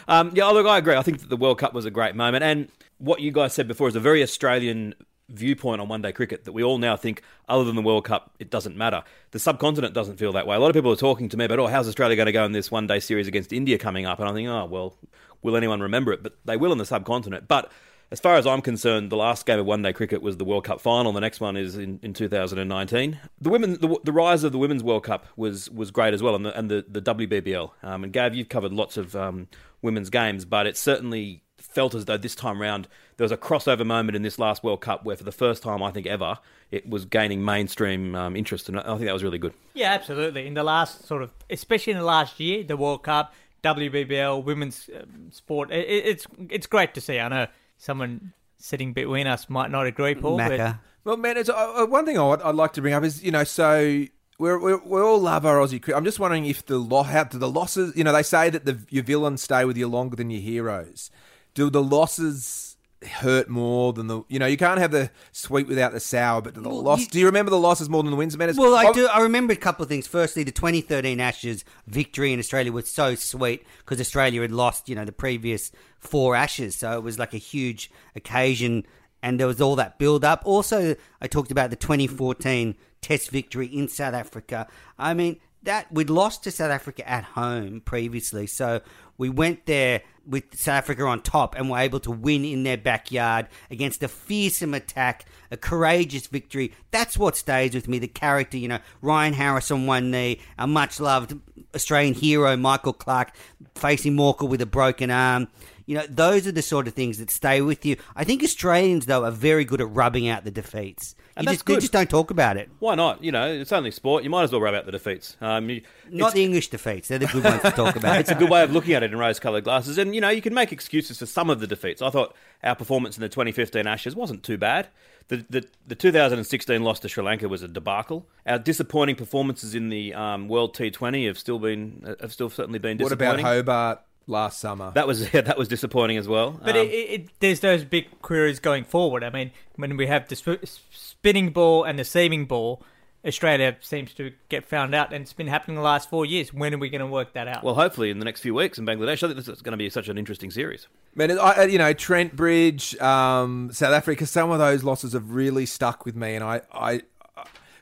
Um, 0.10 0.32
yeah, 0.34 0.46
look, 0.46 0.66
I 0.66 0.78
agree. 0.78 0.96
I 0.96 1.02
think 1.02 1.20
that 1.20 1.30
the 1.30 1.36
World 1.36 1.60
Cup 1.60 1.74
was 1.74 1.84
a 1.86 1.92
great 1.92 2.16
moment, 2.16 2.44
and 2.44 2.70
what 2.98 3.20
you 3.20 3.32
guys 3.32 3.54
said 3.54 3.68
before 3.68 3.90
is 3.90 3.96
a 3.96 4.00
very 4.00 4.24
Australian 4.24 4.96
viewpoint 5.30 5.82
on 5.82 5.90
one 5.90 6.02
day 6.02 6.14
cricket 6.14 6.46
that 6.46 6.54
we 6.54 6.64
all 6.64 6.78
now 6.78 6.96
think, 6.96 7.22
other 7.50 7.66
than 7.66 7.76
the 7.76 7.82
World 7.82 8.06
Cup, 8.06 8.32
it 8.40 8.50
doesn't 8.50 8.78
matter. 8.78 9.04
The 9.32 9.40
subcontinent 9.40 9.94
doesn't 9.94 10.18
feel 10.18 10.32
that 10.34 10.48
way. 10.48 10.56
A 10.56 10.60
lot 10.60 10.70
of 10.70 10.74
people 10.74 10.92
are 10.92 10.96
talking 10.98 11.28
to 11.30 11.38
me 11.38 11.44
about, 11.46 11.60
oh, 11.60 11.68
how's 11.68 11.88
Australia 11.88 12.16
going 12.16 12.28
to 12.28 12.32
go 12.32 12.46
in 12.46 12.54
this 12.54 12.72
one 12.72 12.88
day 12.88 13.00
series 13.02 13.28
against 13.28 13.52
India 13.52 13.78
coming 13.78 14.06
up? 14.06 14.20
And 14.20 14.30
I 14.30 14.34
think, 14.34 14.48
oh, 14.48 14.66
well, 14.66 14.96
will 15.42 15.58
anyone 15.58 15.82
remember 15.82 16.14
it? 16.14 16.24
But 16.24 16.38
they 16.46 16.56
will 16.56 16.72
in 16.72 16.78
the 16.78 16.86
subcontinent. 16.86 17.48
But 17.50 17.70
as 18.12 18.20
far 18.20 18.36
as 18.36 18.48
I'm 18.48 18.62
concerned, 18.62 19.12
the 19.12 19.18
last 19.18 19.46
game 19.46 19.60
of 19.60 19.66
one 19.66 19.82
day 19.82 19.92
cricket 19.94 20.22
was 20.22 20.38
the 20.38 20.46
World 20.46 20.64
Cup 20.64 20.80
final. 20.80 21.12
The 21.12 21.20
next 21.20 21.40
one 21.42 21.58
is 21.58 21.76
in, 21.78 22.00
in 22.02 22.14
2019. 22.14 23.20
The 23.42 23.50
women, 23.50 23.74
the, 23.82 23.98
the 24.04 24.12
rise 24.14 24.44
of 24.44 24.52
the 24.52 24.58
Women's 24.58 24.84
World 24.84 25.04
Cup 25.04 25.26
was 25.36 25.70
was 25.70 25.92
great 25.92 26.14
as 26.14 26.24
well, 26.24 26.36
and 26.36 26.46
the, 26.46 26.58
and 26.58 26.72
the, 26.72 26.86
the 26.88 27.02
WBBL. 27.02 27.72
Um, 27.84 28.04
and 28.04 28.14
Gav, 28.14 28.34
you've 28.36 28.50
covered 28.50 28.72
lots 28.74 28.98
of 28.98 29.16
um, 29.16 29.48
women's 29.82 30.10
games, 30.10 30.46
but 30.46 30.66
it 30.68 30.78
certainly 30.78 31.44
felt 31.58 31.94
as 31.94 32.06
though 32.06 32.18
this 32.18 32.34
time 32.36 32.62
round 32.62 32.88
there 33.18 33.26
was 33.26 33.32
a 33.32 33.38
crossover 33.38 33.86
moment 33.86 34.16
in 34.16 34.22
this 34.22 34.40
last 34.40 34.64
World 34.64 34.80
Cup 34.82 35.04
where, 35.04 35.16
for 35.18 35.24
the 35.24 35.32
first 35.32 35.62
time 35.64 35.84
I 35.84 35.92
think 35.92 36.08
ever, 36.08 36.38
it 36.72 36.88
was 36.88 37.04
gaining 37.06 37.44
mainstream 37.44 38.16
um, 38.16 38.36
interest, 38.36 38.70
and 38.70 38.80
I 38.80 38.84
think 38.84 39.02
that 39.06 39.14
was 39.14 39.24
really 39.24 39.38
good. 39.40 39.54
Yeah, 39.74 39.92
absolutely. 39.94 40.48
In 40.48 40.54
the 40.54 40.64
last 40.64 41.06
sort 41.06 41.24
of, 41.24 41.32
especially 41.50 41.92
in 41.94 42.00
the 42.00 42.06
last 42.06 42.40
year, 42.40 42.64
the 42.64 42.78
World 42.78 43.04
Cup, 43.04 43.34
WBBL, 43.64 44.44
women's 44.44 44.90
um, 44.96 45.30
sport, 45.32 45.72
it, 45.72 45.88
it- 45.88 46.06
it's 46.06 46.28
it's 46.50 46.68
great 46.68 46.94
to 46.94 47.02
see. 47.02 47.20
I 47.20 47.28
know 47.28 47.48
someone 47.78 48.34
sitting 48.58 48.94
between 48.94 49.28
us 49.28 49.50
might 49.50 49.72
not 49.72 49.86
agree, 49.88 50.16
Paul. 50.16 50.38
but- 50.50 50.58
Well, 51.04 51.16
man, 51.18 51.38
it's, 51.38 51.48
uh, 51.50 51.54
uh, 51.56 51.86
one 51.86 52.06
thing 52.06 52.20
I'd, 52.20 52.42
I'd 52.42 52.56
like 52.56 52.74
to 52.74 52.82
bring 52.82 52.94
up 52.94 53.04
is 53.04 53.24
you 53.24 53.32
know 53.32 53.44
so. 53.46 54.06
We're, 54.40 54.60
we're, 54.60 54.78
we 54.84 55.02
all 55.02 55.20
love 55.20 55.48
our 55.48 55.58
Aussie 55.58 55.82
cricket. 55.82 55.96
I'm 55.96 56.04
just 56.06 56.20
wondering 56.20 56.46
if 56.46 56.64
the 56.66 56.78
lo- 56.78 57.02
how 57.04 57.24
do 57.24 57.40
the 57.40 57.50
losses. 57.50 57.96
You 57.96 58.04
know, 58.04 58.12
they 58.14 58.22
say 58.24 58.50
that 58.52 58.66
the 58.66 58.78
your 58.90 59.04
villains 59.04 59.42
stay 59.42 59.64
with 59.66 59.78
you 59.78 59.88
longer 59.88 60.16
than 60.18 60.30
your 60.30 60.42
heroes. 60.42 61.10
Do 61.56 61.70
the 61.72 61.82
losses 61.82 62.67
hurt 63.06 63.48
more 63.50 63.94
than 63.94 64.08
the? 64.08 64.24
You 64.28 64.40
know, 64.40 64.46
you 64.48 64.58
can't 64.58 64.80
have 64.80 64.92
the 64.92 65.12
sweet 65.32 65.68
without 65.68 65.92
the 65.94 66.00
sour. 66.00 66.42
But 66.42 66.56
the 66.56 66.62
loss? 66.62 67.06
do 67.08 67.20
you 67.20 67.26
remember 67.28 67.50
the 67.52 67.60
losses 67.60 67.90
more 67.90 68.02
than 68.04 68.12
the 68.12 68.18
wins? 68.18 68.34
It's- 68.36 68.58
Well, 68.58 68.76
I 68.76 68.86
I've- 68.86 68.94
do. 69.00 69.08
I 69.08 69.22
remember 69.22 69.54
a 69.54 69.58
couple 69.58 69.84
of 69.84 69.90
things. 69.90 70.08
Firstly, 70.08 70.44
the 70.44 70.52
2013 70.52 71.20
Ashes 71.20 71.64
victory 71.86 72.34
in 72.34 72.40
Australia 72.40 72.72
was 72.72 72.90
so 72.90 73.16
sweet 73.16 73.66
because 73.80 74.00
Australia 74.02 74.42
had 74.42 74.52
lost, 74.52 74.90
you 74.90 74.96
know, 74.96 75.06
the 75.06 75.12
previous 75.12 75.72
four 76.00 76.36
Ashes, 76.36 76.76
so 76.76 76.94
it 76.94 77.04
was 77.04 77.18
like 77.20 77.34
a 77.34 77.38
huge 77.38 77.92
occasion, 78.16 78.86
and 79.22 79.40
there 79.40 79.48
was 79.48 79.62
all 79.62 79.76
that 79.76 79.98
build 80.00 80.24
up. 80.26 80.42
Also, 80.46 80.96
I 81.22 81.28
talked 81.28 81.52
about 81.52 81.70
the 81.70 81.76
2014 81.76 82.76
Test 83.02 83.30
victory 83.30 83.68
in 83.68 83.88
South 83.88 84.14
Africa. 84.16 84.68
I 84.98 85.14
mean, 85.14 85.38
that 85.68 85.92
we'd 85.92 86.10
lost 86.10 86.46
to 86.46 86.52
South 86.52 86.72
Africa 86.72 87.08
at 87.08 87.26
home 87.26 87.82
previously, 87.82 88.48
so 88.48 88.80
we 89.18 89.28
went 89.28 89.66
there 89.66 90.02
with 90.26 90.58
South 90.58 90.78
Africa 90.78 91.04
on 91.04 91.22
top 91.22 91.56
and 91.56 91.70
were 91.70 91.78
able 91.78 92.00
to 92.00 92.12
win 92.12 92.46
in 92.46 92.64
their 92.64 92.78
backyard 92.78 93.48
against 93.70 94.02
a 94.02 94.08
fearsome 94.08 94.74
attack, 94.74 95.26
a 95.52 95.58
courageous 95.58 96.28
victory. 96.28 96.72
That's 96.92 97.18
what 97.18 97.36
stays 97.36 97.76
with 97.76 97.90
me. 97.90 98.00
The 98.00 98.08
character, 98.08 98.58
you 98.58 98.70
know, 98.70 98.80
Ryan 99.02 99.34
Harris 99.34 99.70
on 99.70 99.88
one 99.88 100.10
knee, 100.10 100.40
our 100.58 100.68
much 100.68 101.02
loved 101.02 101.38
Australian 101.76 102.14
hero 102.14 102.56
Michael 102.56 102.94
Clarke 102.94 103.36
facing 103.76 104.16
Morkel 104.16 104.48
with 104.48 104.62
a 104.62 104.66
broken 104.66 105.12
arm. 105.12 105.50
You 105.86 105.96
know, 105.96 106.06
those 106.08 106.48
are 106.48 106.54
the 106.54 106.62
sort 106.62 106.88
of 106.88 106.94
things 106.94 107.18
that 107.18 107.30
stay 107.30 107.62
with 107.62 107.86
you. 107.86 107.98
I 108.16 108.24
think 108.24 108.42
Australians, 108.42 109.06
though, 109.06 109.26
are 109.26 109.32
very 109.32 109.66
good 109.66 109.82
at 109.82 109.90
rubbing 109.90 110.30
out 110.30 110.46
the 110.46 110.52
defeats. 110.52 111.14
And 111.38 111.44
You 111.44 111.52
that's 111.52 111.58
just, 111.58 111.66
they 111.68 111.74
good. 111.76 111.82
just 111.82 111.94
don't 111.94 112.10
talk 112.10 112.32
about 112.32 112.58
it. 112.58 112.70
Why 112.80 112.96
not? 112.96 113.24
You 113.24 113.32
know, 113.32 113.48
it's 113.48 113.72
only 113.72 113.92
sport. 113.92 114.24
You 114.24 114.30
might 114.32 114.44
as 114.44 114.52
well 114.52 114.60
rub 114.60 114.74
out 114.74 114.86
the 114.88 114.92
defeats. 114.92 115.38
Um, 115.40 115.70
you, 115.70 115.82
Not 116.10 116.34
the 116.34 116.44
English 116.44 116.70
defeats. 116.70 117.08
They're 117.08 117.20
the 117.20 117.28
good 117.28 117.44
ones 117.44 117.62
to 117.62 117.72
talk 117.72 117.96
about. 117.96 118.20
it's 118.20 118.32
a 118.32 118.36
good 118.36 118.50
way 118.50 118.64
of 118.64 118.72
looking 118.72 118.94
at 118.96 119.04
it 119.04 119.12
in 119.14 119.18
rose-coloured 119.20 119.64
glasses, 119.64 119.98
and 120.00 120.16
you 120.16 120.22
know 120.22 120.30
you 120.30 120.42
can 120.42 120.54
make 120.54 120.72
excuses 120.72 121.20
for 121.20 121.26
some 121.28 121.50
of 121.50 121.60
the 121.60 121.68
defeats. 121.68 122.02
I 122.02 122.10
thought 122.10 122.36
our 122.64 122.76
performance 122.76 123.18
in 123.18 123.22
the 123.22 123.30
2015 123.30 123.86
Ashes 123.86 124.16
wasn't 124.16 124.42
too 124.44 124.58
bad. 124.58 124.88
The 125.28 125.46
the, 125.50 125.66
the 125.86 125.96
2016 125.96 126.82
loss 126.84 127.00
to 127.02 127.10
Sri 127.10 127.24
Lanka 127.24 127.48
was 127.48 127.62
a 127.62 127.68
debacle. 127.68 128.26
Our 128.46 128.58
disappointing 128.60 129.16
performances 129.18 129.76
in 129.76 129.90
the 129.90 130.14
um, 130.16 130.48
World 130.48 130.76
T20 130.76 131.28
have 131.28 131.38
still 131.38 131.60
been 131.60 132.16
have 132.20 132.34
still 132.34 132.50
certainly 132.50 132.80
been 132.80 132.98
what 132.98 133.12
about. 133.12 133.40
Hobart 133.42 134.02
last 134.28 134.60
summer? 134.60 134.92
That 134.94 135.08
was 135.08 135.34
yeah, 135.34 135.42
that 135.42 135.58
was 135.58 135.68
disappointing 135.68 136.18
as 136.18 136.28
well. 136.28 136.52
But 136.64 136.76
Um, 136.78 136.86
it, 136.86 136.90
it, 136.92 137.10
it, 137.22 137.30
there's 137.40 137.62
those 137.62 137.84
big 137.84 138.22
queries 138.22 138.60
going 138.60 138.84
forward. 138.84 139.24
I 139.24 139.30
mean, 139.30 139.52
when 139.76 139.98
we 139.98 140.08
have 140.08 140.28
the 140.28 140.36
sp- 140.38 140.62
spinning 140.92 141.50
ball 141.52 141.84
and 141.84 141.98
the 141.98 142.04
seaming 142.06 142.46
ball, 142.46 142.84
Australia 143.26 143.76
seems 143.82 144.14
to 144.14 144.32
get 144.48 144.64
found 144.66 144.94
out, 144.96 145.12
and 145.12 145.24
it's 145.24 145.34
been 145.34 145.48
happening 145.48 145.76
the 145.76 145.82
last 145.84 146.10
four 146.10 146.26
years. 146.26 146.54
When 146.54 146.74
are 146.74 146.78
we 146.78 146.90
going 146.90 147.02
to 147.02 147.08
work 147.08 147.34
that 147.34 147.48
out? 147.48 147.64
well, 147.64 147.74
hopefully 147.76 148.10
in 148.10 148.20
the 148.20 148.26
next 148.26 148.42
few 148.42 148.54
weeks 148.54 148.78
in 148.78 148.86
Bangladesh, 148.86 149.24
I 149.24 149.28
think 149.28 149.36
this 149.36 149.48
is 149.48 149.62
going 149.62 149.72
to 149.72 149.78
be 149.78 149.90
such 149.90 150.08
an 150.08 150.18
interesting 150.18 150.52
series. 150.52 150.88
Man, 151.16 151.32
I, 151.32 151.36
I- 151.52 151.64
you 151.66 151.78
know, 151.80 151.94
Trent 151.94 152.36
Bridge, 152.36 152.96
um, 153.00 153.70
South 153.74 153.94
Africa, 153.94 154.26
some 154.26 154.52
of 154.52 154.60
those 154.60 154.84
losses 154.84 155.14
have 155.14 155.32
really 155.32 155.66
stuck 155.66 156.06
with 156.06 156.16
me. 156.16 156.36
And 156.36 156.44
I, 156.44 156.62
I, 156.72 157.02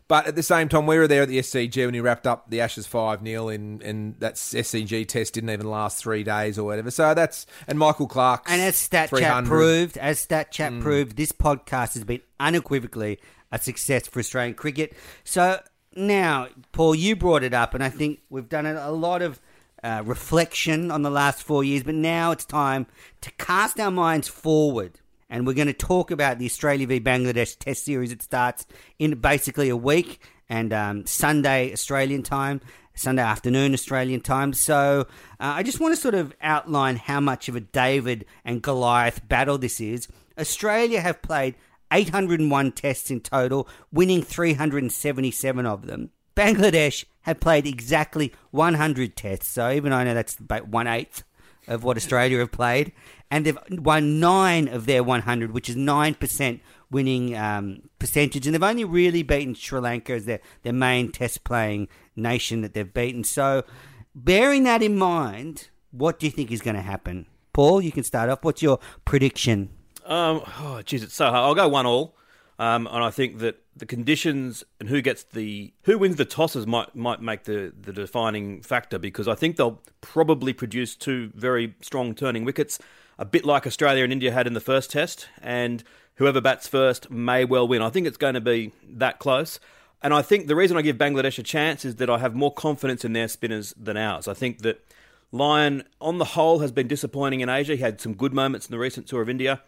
but 0.08 0.28
at 0.28 0.36
the 0.36 0.44
same 0.44 0.70
time, 0.70 0.86
we 0.86 0.98
were 0.98 1.08
there 1.08 1.24
at 1.24 1.30
the 1.30 1.40
SCG 1.40 1.84
when 1.86 1.94
he 1.94 2.00
wrapped 2.00 2.28
up 2.28 2.50
the 2.50 2.62
Ashes 2.62 2.86
5 2.86 3.24
0, 3.24 3.50
and, 3.50 3.82
and 3.82 4.20
that 4.20 4.36
SCG 4.36 5.08
test 5.08 5.34
didn't 5.34 5.50
even 5.50 5.66
last 5.68 5.98
three 5.98 6.24
days 6.24 6.60
or 6.60 6.64
whatever. 6.66 6.92
So 6.92 7.14
that's, 7.14 7.46
and 7.68 7.80
Michael 7.80 8.08
Clarke. 8.08 8.44
And 8.48 8.62
as 8.62 8.76
Stat 8.76 9.10
Chat 9.10 9.46
proved, 9.46 9.98
as 9.98 10.20
Stat 10.20 10.52
Chat 10.52 10.72
Mm. 10.74 10.82
proved, 10.82 11.18
this 11.18 11.32
podcast 11.32 11.94
has 11.96 12.04
been 12.04 12.22
unequivocally 12.40 13.20
a 13.52 13.60
success 13.60 14.08
for 14.08 14.20
Australian 14.20 14.54
cricket. 14.56 14.94
So 15.24 15.60
now, 15.96 16.48
Paul, 16.72 16.96
you 16.96 17.16
brought 17.16 17.44
it 17.44 17.54
up, 17.54 17.74
and 17.74 17.84
I 17.84 17.90
think 17.90 18.20
we've 18.30 18.50
done 18.50 18.66
a 18.66 18.74
a 18.74 18.92
lot 18.92 19.22
of 19.22 19.40
uh, 19.84 20.02
reflection 20.06 20.90
on 20.92 21.04
the 21.04 21.12
last 21.12 21.44
four 21.44 21.64
years, 21.64 21.84
but 21.84 21.94
now 21.96 22.32
it's 22.32 22.46
time 22.46 22.88
to 23.22 23.32
cast 23.34 23.80
our 23.80 23.92
minds 23.92 24.28
forward. 24.28 25.00
And 25.30 25.48
we're 25.48 25.54
going 25.54 25.68
to 25.68 25.74
talk 25.74 26.12
about 26.12 26.38
the 26.38 26.46
Australia 26.46 26.88
v 26.88 27.00
Bangladesh 27.00 27.58
Test 27.58 27.86
series. 27.86 28.12
It 28.12 28.22
starts 28.22 28.66
in 29.00 29.20
basically 29.20 29.70
a 29.70 29.78
week 29.78 30.20
and 30.50 30.72
um, 30.72 31.06
Sunday 31.06 31.74
Australian 31.74 32.24
time, 32.24 32.62
Sunday 32.94 33.24
afternoon 33.24 33.74
Australian 33.74 34.22
time. 34.22 34.54
So 34.54 35.08
uh, 35.40 35.54
I 35.56 35.64
just 35.64 35.80
want 35.80 35.96
to 35.96 36.02
sort 36.02 36.14
of 36.14 36.34
outline 36.42 36.98
how 36.98 37.20
much 37.20 37.50
of 37.50 37.56
a 37.56 37.60
David 37.60 38.26
and 38.44 38.62
Goliath 38.62 39.28
battle 39.28 39.58
this 39.58 39.82
is. 39.82 40.08
Australia 40.38 41.02
have 41.02 41.22
played 41.22 41.56
801 41.92 42.72
tests 42.74 43.10
in 43.10 43.22
total, 43.22 43.68
winning 43.92 44.22
377 44.22 45.66
of 45.66 45.88
them. 45.88 46.12
Bangladesh 46.36 47.06
have 47.22 47.40
played 47.40 47.66
exactly 47.66 48.34
100 48.52 49.16
tests. 49.16 49.48
So 49.48 49.72
even 49.72 49.94
I 49.94 50.04
know 50.04 50.14
that's 50.14 50.38
about 50.38 50.68
one 50.68 50.88
eighth 50.88 51.24
of 51.68 51.84
what 51.84 51.98
Australia 51.98 52.40
have 52.40 52.52
played, 52.52 52.92
and 53.32 53.46
they've 53.46 53.58
won 53.70 54.20
nine 54.20 54.68
of 54.68 54.86
their 54.86 55.04
100, 55.04 55.52
which 55.52 55.70
is 55.70 55.76
nine 55.76 56.16
percent 56.16 56.62
winning 56.92 57.36
um, 57.36 57.82
percentage, 58.00 58.46
and 58.46 58.54
they've 58.54 58.64
only 58.64 58.84
really 58.84 59.24
beaten 59.24 59.54
Sri 59.54 59.80
Lanka 59.80 60.14
as 60.14 60.26
their 60.26 60.40
their 60.64 60.74
main 60.74 61.12
test 61.12 61.44
playing 61.44 61.88
nation 62.16 62.62
that 62.62 62.74
they've 62.74 62.94
beaten. 62.94 63.24
So, 63.24 63.64
bearing 64.14 64.64
that 64.64 64.82
in 64.82 64.98
mind, 64.98 65.70
what 65.92 66.20
do 66.20 66.26
you 66.26 66.32
think 66.32 66.52
is 66.52 66.62
going 66.62 66.76
to 66.76 66.82
happen? 66.82 67.26
Paul, 67.54 67.82
you 67.82 67.92
can 67.92 68.04
start 68.04 68.30
off. 68.30 68.44
What's 68.44 68.62
your 68.62 68.80
prediction? 69.06 69.70
Um, 70.06 70.42
oh, 70.60 70.82
geez, 70.84 71.04
it's 71.04 71.16
so 71.16 71.26
hard. 71.26 71.36
I'll 71.36 71.56
go 71.56 71.68
one 71.68 71.86
all, 71.86 72.16
um, 72.60 72.88
and 72.88 73.04
I 73.04 73.10
think 73.10 73.40
that 73.40 73.65
the 73.76 73.86
conditions 73.86 74.64
and 74.80 74.90
who 74.90 75.02
gets 75.02 75.24
the 75.24 75.74
who 75.84 75.98
wins 75.98 76.16
the 76.16 76.26
tosses 76.26 76.66
might 76.66 76.96
might 76.96 77.22
make 77.22 77.44
the 77.44 77.74
the 77.80 77.92
defining 77.92 78.62
factor 78.62 78.98
because 78.98 79.28
I 79.28 79.36
think 79.36 79.58
they'll 79.58 79.82
probably 80.02 80.54
produce 80.54 80.96
two 80.96 81.32
very 81.36 81.76
strong 81.82 82.16
turning 82.16 82.46
wickets, 82.46 82.80
a 83.20 83.26
bit 83.26 83.46
like 83.46 83.68
Australia 83.68 84.04
and 84.04 84.14
India 84.14 84.32
had 84.32 84.48
in 84.48 84.54
the 84.54 84.62
first 84.62 84.92
test, 84.92 85.28
and 85.42 85.84
whoever 86.16 86.40
bats 86.40 86.68
first 86.68 87.12
may 87.12 87.44
well 87.44 87.68
win. 87.68 87.82
I 87.82 87.90
think 87.90 88.08
it's 88.08 88.18
going 88.18 88.36
to 88.36 88.42
be 88.42 88.72
that 88.88 89.20
close. 89.20 89.60
And 90.02 90.14
I 90.14 90.22
think 90.22 90.48
the 90.48 90.56
reason 90.56 90.78
I 90.78 90.82
give 90.82 90.98
Bangladesh 90.98 91.40
a 91.40 91.44
chance 91.44 91.84
is 91.84 91.96
that 91.96 92.10
I 92.10 92.20
have 92.20 92.36
more 92.36 92.54
confidence 92.54 93.04
in 93.04 93.14
their 93.14 93.28
spinners 93.28 93.74
than 93.76 93.98
ours. 93.98 94.28
I 94.28 94.36
think 94.36 94.60
that 94.60 94.86
Lyon, 95.32 95.84
on 96.00 96.20
the 96.20 96.26
whole, 96.26 96.60
has 96.60 96.72
been 96.72 96.88
disappointing 96.88 97.42
in 97.42 97.50
Asia. 97.50 97.76
He 97.76 97.82
had 97.82 98.00
some 98.00 98.14
good 98.14 98.34
moments 98.34 98.68
in 98.68 98.72
the 98.72 98.78
recent 98.78 99.08
tour 99.08 99.22
of 99.22 99.30
India. 99.30 99.62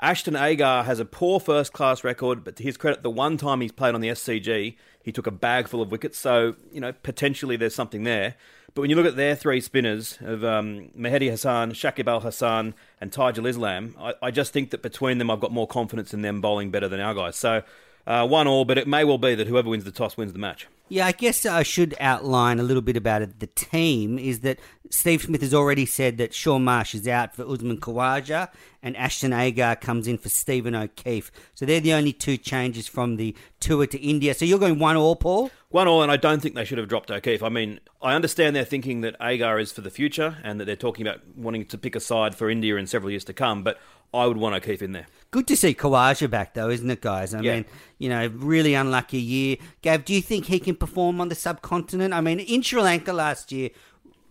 Ashton 0.00 0.34
Agar 0.34 0.82
has 0.84 0.98
a 0.98 1.04
poor 1.04 1.38
first 1.38 1.72
class 1.72 2.02
record, 2.02 2.42
but 2.42 2.56
to 2.56 2.62
his 2.62 2.76
credit, 2.76 3.02
the 3.02 3.10
one 3.10 3.36
time 3.36 3.60
he's 3.60 3.72
played 3.72 3.94
on 3.94 4.00
the 4.00 4.08
SCG, 4.08 4.76
he 5.02 5.12
took 5.12 5.26
a 5.26 5.30
bag 5.30 5.68
full 5.68 5.80
of 5.80 5.90
wickets. 5.92 6.18
So, 6.18 6.56
you 6.72 6.80
know, 6.80 6.92
potentially 6.92 7.56
there's 7.56 7.74
something 7.74 8.02
there. 8.02 8.34
But 8.74 8.80
when 8.80 8.90
you 8.90 8.96
look 8.96 9.06
at 9.06 9.14
their 9.14 9.36
three 9.36 9.60
spinners 9.60 10.18
of 10.20 10.42
um, 10.44 10.90
Mehidy 10.98 11.30
Hasan, 11.30 11.72
Shakib 11.72 12.08
Al 12.08 12.20
Hasan, 12.20 12.74
and 13.00 13.12
Taijul 13.12 13.46
Islam, 13.46 13.94
I, 13.98 14.14
I, 14.20 14.30
just 14.32 14.52
think 14.52 14.70
that 14.70 14.82
between 14.82 15.18
them, 15.18 15.30
I've 15.30 15.38
got 15.38 15.52
more 15.52 15.68
confidence 15.68 16.12
in 16.12 16.22
them 16.22 16.40
bowling 16.40 16.72
better 16.72 16.88
than 16.88 16.98
our 16.98 17.14
guys. 17.14 17.36
So, 17.36 17.62
uh, 18.06 18.26
one 18.26 18.46
all, 18.46 18.64
but 18.64 18.78
it 18.78 18.86
may 18.86 19.04
well 19.04 19.18
be 19.18 19.34
that 19.34 19.46
whoever 19.46 19.68
wins 19.68 19.84
the 19.84 19.92
toss 19.92 20.16
wins 20.16 20.32
the 20.32 20.38
match. 20.38 20.66
Yeah, 20.88 21.06
I 21.06 21.12
guess 21.12 21.46
I 21.46 21.62
should 21.62 21.94
outline 21.98 22.60
a 22.60 22.62
little 22.62 22.82
bit 22.82 22.96
about 22.96 23.22
it. 23.22 23.40
The 23.40 23.46
team 23.46 24.18
is 24.18 24.40
that 24.40 24.58
Steve 24.90 25.22
Smith 25.22 25.40
has 25.40 25.54
already 25.54 25.86
said 25.86 26.18
that 26.18 26.34
Shaun 26.34 26.62
Marsh 26.62 26.94
is 26.94 27.08
out 27.08 27.34
for 27.34 27.48
Usman 27.48 27.78
Khawaja 27.78 28.50
and 28.82 28.94
Ashton 28.98 29.32
Agar 29.32 29.76
comes 29.76 30.06
in 30.06 30.18
for 30.18 30.28
Stephen 30.28 30.74
O'Keefe. 30.74 31.32
So 31.54 31.64
they're 31.64 31.80
the 31.80 31.94
only 31.94 32.12
two 32.12 32.36
changes 32.36 32.86
from 32.86 33.16
the 33.16 33.34
tour 33.60 33.86
to 33.86 33.98
India. 33.98 34.34
So 34.34 34.44
you're 34.44 34.58
going 34.58 34.78
one 34.78 34.96
all, 34.96 35.16
Paul? 35.16 35.50
One 35.70 35.88
all, 35.88 36.02
and 36.02 36.12
I 36.12 36.18
don't 36.18 36.40
think 36.40 36.54
they 36.54 36.66
should 36.66 36.78
have 36.78 36.88
dropped 36.88 37.10
O'Keefe. 37.10 37.42
I 37.42 37.48
mean, 37.48 37.80
I 38.02 38.14
understand 38.14 38.54
they're 38.54 38.64
thinking 38.66 39.00
that 39.00 39.16
Agar 39.22 39.58
is 39.58 39.72
for 39.72 39.80
the 39.80 39.90
future 39.90 40.36
and 40.44 40.60
that 40.60 40.66
they're 40.66 40.76
talking 40.76 41.06
about 41.06 41.22
wanting 41.34 41.64
to 41.64 41.78
pick 41.78 41.96
a 41.96 42.00
side 42.00 42.34
for 42.34 42.50
India 42.50 42.76
in 42.76 42.86
several 42.86 43.10
years 43.10 43.24
to 43.24 43.32
come, 43.32 43.62
but 43.62 43.78
I 44.14 44.26
would 44.26 44.36
want 44.36 44.54
O'Keefe 44.54 44.82
in 44.82 44.92
there. 44.92 45.06
Good 45.30 45.46
to 45.48 45.56
see 45.56 45.74
Khawaja 45.74 46.30
back, 46.30 46.54
though, 46.54 46.70
isn't 46.70 46.88
it, 46.90 47.00
guys? 47.00 47.34
I 47.34 47.40
Yeah. 47.40 47.54
mean, 47.56 47.64
you 47.98 48.08
know, 48.08 48.26
really 48.34 48.74
unlucky 48.74 49.18
year. 49.20 49.56
Gav, 49.82 50.04
do 50.04 50.14
you 50.14 50.22
think 50.22 50.46
he 50.46 50.58
can 50.60 50.76
perform 50.76 51.20
on 51.20 51.28
the 51.28 51.34
subcontinent? 51.34 52.14
I 52.14 52.20
mean, 52.20 52.38
in 52.38 52.62
Sri 52.62 52.80
Lanka 52.80 53.12
last 53.12 53.50
year, 53.50 53.70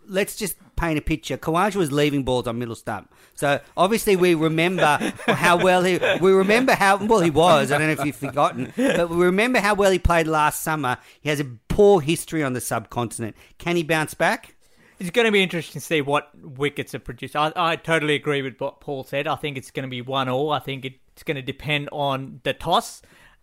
let's 0.07 0.35
just 0.35 0.55
paint 0.75 0.97
a 0.97 1.01
picture. 1.01 1.37
Khawaja 1.37 1.75
was 1.75 1.91
leaving 1.91 2.23
balls 2.23 2.47
on 2.47 2.57
middle 2.57 2.75
stump. 2.75 3.13
So 3.35 3.59
obviously 3.77 4.15
we 4.15 4.33
remember 4.35 4.97
how 5.27 5.61
well 5.61 5.83
he, 5.83 5.99
we 6.21 6.31
remember 6.31 6.73
how, 6.73 6.97
well 6.97 7.19
he 7.21 7.29
was, 7.29 7.71
I 7.71 7.77
don't 7.77 7.87
know 7.87 8.01
if 8.01 8.05
you've 8.05 8.15
forgotten, 8.15 8.73
but 8.75 9.09
we 9.09 9.25
remember 9.25 9.59
how 9.59 9.73
well 9.75 9.91
he 9.91 9.99
played 9.99 10.27
last 10.27 10.63
summer. 10.63 10.97
He 11.21 11.29
has 11.29 11.39
a 11.39 11.45
poor 11.67 12.01
history 12.01 12.43
on 12.43 12.53
the 12.53 12.61
subcontinent. 12.61 13.35
Can 13.57 13.75
he 13.75 13.83
bounce 13.83 14.13
back? 14.13 14.55
It's 15.03 15.11
going 15.11 15.25
to 15.25 15.33
be 15.33 15.43
interesting 15.43 15.81
to 15.81 15.85
see 15.85 15.99
what 15.99 16.29
wickets 16.41 16.95
are 16.95 16.99
produced. 16.99 17.35
I, 17.35 17.51
I 17.57 17.75
totally 17.75 18.15
agree 18.15 18.41
with 18.41 18.57
what 18.61 18.79
Paul 18.79 19.03
said. 19.03 19.27
I 19.27 19.35
think 19.35 19.57
it's 19.57 19.69
going 19.69 19.83
to 19.83 19.89
be 19.89 20.01
one 20.01 20.29
all. 20.29 20.53
I 20.53 20.59
think 20.59 20.85
it's 20.85 21.23
going 21.23 21.35
to 21.35 21.41
depend 21.41 21.89
on 21.91 22.39
the 22.43 22.53
toss. 22.53 23.01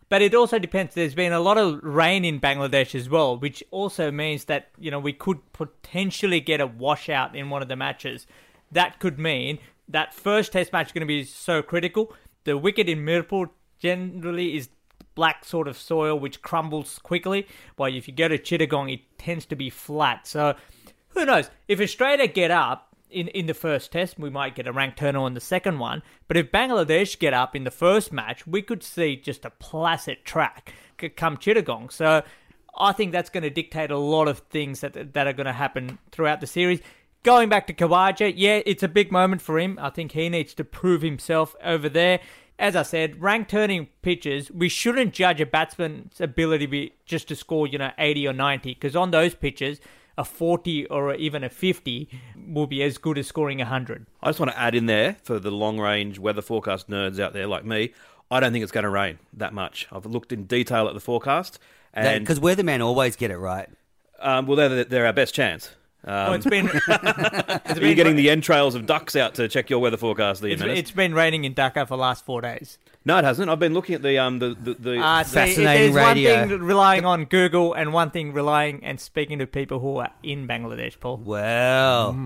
But 0.08 0.22
it 0.22 0.34
also 0.34 0.58
depends. 0.58 0.94
There's 0.94 1.14
been 1.14 1.34
a 1.34 1.38
lot 1.38 1.58
of 1.58 1.80
rain 1.82 2.24
in 2.24 2.40
Bangladesh 2.40 2.94
as 2.94 3.10
well, 3.10 3.36
which 3.36 3.62
also 3.70 4.10
means 4.10 4.46
that 4.46 4.70
you 4.78 4.90
know 4.90 4.98
we 4.98 5.12
could 5.12 5.52
potentially 5.52 6.40
get 6.40 6.62
a 6.62 6.66
washout 6.66 7.36
in 7.36 7.50
one 7.50 7.60
of 7.60 7.68
the 7.68 7.76
matches. 7.76 8.26
That 8.72 8.98
could 8.98 9.18
mean 9.18 9.58
that 9.86 10.14
first 10.14 10.52
Test 10.52 10.72
match 10.72 10.86
is 10.86 10.92
going 10.92 11.02
to 11.02 11.06
be 11.06 11.24
so 11.24 11.60
critical. 11.60 12.14
The 12.44 12.56
wicket 12.56 12.88
in 12.88 13.00
Mirpur 13.04 13.50
generally 13.78 14.56
is 14.56 14.70
black 15.14 15.44
sort 15.44 15.68
of 15.68 15.76
soil 15.76 16.18
which 16.18 16.40
crumbles 16.40 16.98
quickly, 17.00 17.46
while 17.76 17.94
if 17.94 18.08
you 18.08 18.14
go 18.14 18.28
to 18.28 18.38
Chittagong, 18.38 18.90
it 18.90 19.00
tends 19.18 19.44
to 19.44 19.56
be 19.56 19.68
flat. 19.68 20.26
So 20.26 20.54
who 21.10 21.24
knows? 21.24 21.50
If 21.68 21.80
Australia 21.80 22.26
get 22.26 22.50
up 22.50 22.96
in, 23.10 23.28
in 23.28 23.46
the 23.46 23.54
first 23.54 23.92
test, 23.92 24.18
we 24.18 24.30
might 24.30 24.54
get 24.54 24.66
a 24.66 24.72
rank 24.72 24.96
turner 24.96 25.26
in 25.26 25.34
the 25.34 25.40
second 25.40 25.78
one. 25.78 26.02
But 26.28 26.36
if 26.36 26.52
Bangladesh 26.52 27.18
get 27.18 27.34
up 27.34 27.56
in 27.56 27.64
the 27.64 27.70
first 27.70 28.12
match, 28.12 28.46
we 28.46 28.62
could 28.62 28.82
see 28.82 29.16
just 29.16 29.44
a 29.44 29.50
placid 29.50 30.24
track 30.24 30.72
come 31.16 31.36
Chittagong. 31.36 31.90
So 31.90 32.22
I 32.78 32.92
think 32.92 33.12
that's 33.12 33.30
going 33.30 33.42
to 33.42 33.50
dictate 33.50 33.90
a 33.90 33.98
lot 33.98 34.28
of 34.28 34.40
things 34.50 34.80
that 34.80 35.14
that 35.14 35.26
are 35.26 35.32
going 35.32 35.46
to 35.46 35.52
happen 35.52 35.98
throughout 36.12 36.40
the 36.40 36.46
series. 36.46 36.80
Going 37.22 37.48
back 37.48 37.66
to 37.66 37.74
Khawaja, 37.74 38.32
yeah, 38.34 38.60
it's 38.64 38.82
a 38.82 38.88
big 38.88 39.12
moment 39.12 39.42
for 39.42 39.58
him. 39.58 39.78
I 39.80 39.90
think 39.90 40.12
he 40.12 40.28
needs 40.28 40.54
to 40.54 40.64
prove 40.64 41.02
himself 41.02 41.54
over 41.62 41.88
there. 41.88 42.20
As 42.58 42.76
I 42.76 42.82
said, 42.82 43.20
rank 43.20 43.48
turning 43.48 43.88
pitches, 44.02 44.50
we 44.50 44.68
shouldn't 44.68 45.14
judge 45.14 45.40
a 45.40 45.46
batsman's 45.46 46.20
ability 46.20 46.92
just 47.06 47.28
to 47.28 47.36
score, 47.36 47.66
you 47.66 47.78
know, 47.78 47.90
80 47.98 48.28
or 48.28 48.32
90, 48.34 48.74
because 48.74 48.94
on 48.94 49.10
those 49.10 49.34
pitches, 49.34 49.80
a 50.18 50.24
40 50.24 50.86
or 50.86 51.14
even 51.14 51.42
a 51.44 51.48
50 51.48 52.08
will 52.48 52.66
be 52.66 52.82
as 52.82 52.98
good 52.98 53.18
as 53.18 53.26
scoring 53.26 53.58
100. 53.58 54.06
I 54.22 54.28
just 54.28 54.40
want 54.40 54.52
to 54.52 54.58
add 54.58 54.74
in 54.74 54.86
there 54.86 55.16
for 55.22 55.38
the 55.38 55.50
long 55.50 55.78
range 55.78 56.18
weather 56.18 56.42
forecast 56.42 56.88
nerds 56.88 57.18
out 57.18 57.32
there 57.32 57.46
like 57.46 57.64
me. 57.64 57.92
I 58.30 58.38
don't 58.40 58.52
think 58.52 58.62
it's 58.62 58.72
going 58.72 58.84
to 58.84 58.90
rain 58.90 59.18
that 59.32 59.52
much. 59.52 59.88
I've 59.90 60.06
looked 60.06 60.32
in 60.32 60.44
detail 60.44 60.86
at 60.88 60.94
the 60.94 61.00
forecast, 61.00 61.58
and 61.92 62.24
Because 62.24 62.38
weathermen 62.38 62.80
always 62.84 63.16
get 63.16 63.30
it 63.30 63.38
right. 63.38 63.68
um, 64.20 64.46
well, 64.46 64.56
they're, 64.56 64.84
they're 64.84 65.06
our 65.06 65.12
best 65.12 65.34
chance. 65.34 65.70
Um, 66.02 66.14
Oh, 66.30 66.32
it's 66.32 66.46
been- 66.46 66.70
it's 66.74 66.88
are 66.88 67.60
you 67.74 67.80
been- 67.80 67.96
getting 67.96 68.16
the 68.16 68.30
entrails 68.30 68.74
of 68.74 68.86
ducks 68.86 69.16
out 69.16 69.34
to 69.34 69.48
check 69.48 69.68
your 69.70 69.80
weather 69.80 69.96
forecast? 69.98 70.40
These 70.42 70.60
It's, 70.60 70.78
it's 70.78 70.90
been 70.90 71.14
raining 71.14 71.44
in 71.44 71.54
Dhaka 71.54 71.82
for 71.86 71.96
the 71.96 71.96
last 71.98 72.24
four 72.24 72.40
days. 72.40 72.78
No, 73.04 73.18
it 73.18 73.24
hasn't. 73.24 73.50
I've 73.50 73.58
been 73.58 73.74
looking 73.74 73.94
at 73.94 74.02
the 74.02 74.18
um 74.18 74.38
the 74.38 74.48
the, 74.54 74.74
the 74.74 74.98
Uh, 75.00 75.22
see, 75.24 75.54
there's 75.64 75.94
one 75.94 76.16
thing 76.16 76.48
relying 76.60 77.04
on 77.06 77.24
Google 77.26 77.72
and 77.74 77.92
one 77.92 78.10
thing 78.10 78.32
relying 78.32 78.84
and 78.84 79.00
speaking 79.00 79.38
to 79.38 79.46
people 79.46 79.78
who 79.80 79.96
are 79.98 80.10
in 80.22 80.46
Bangladesh, 80.46 80.98
Paul. 81.00 81.18
Well, 81.18 82.16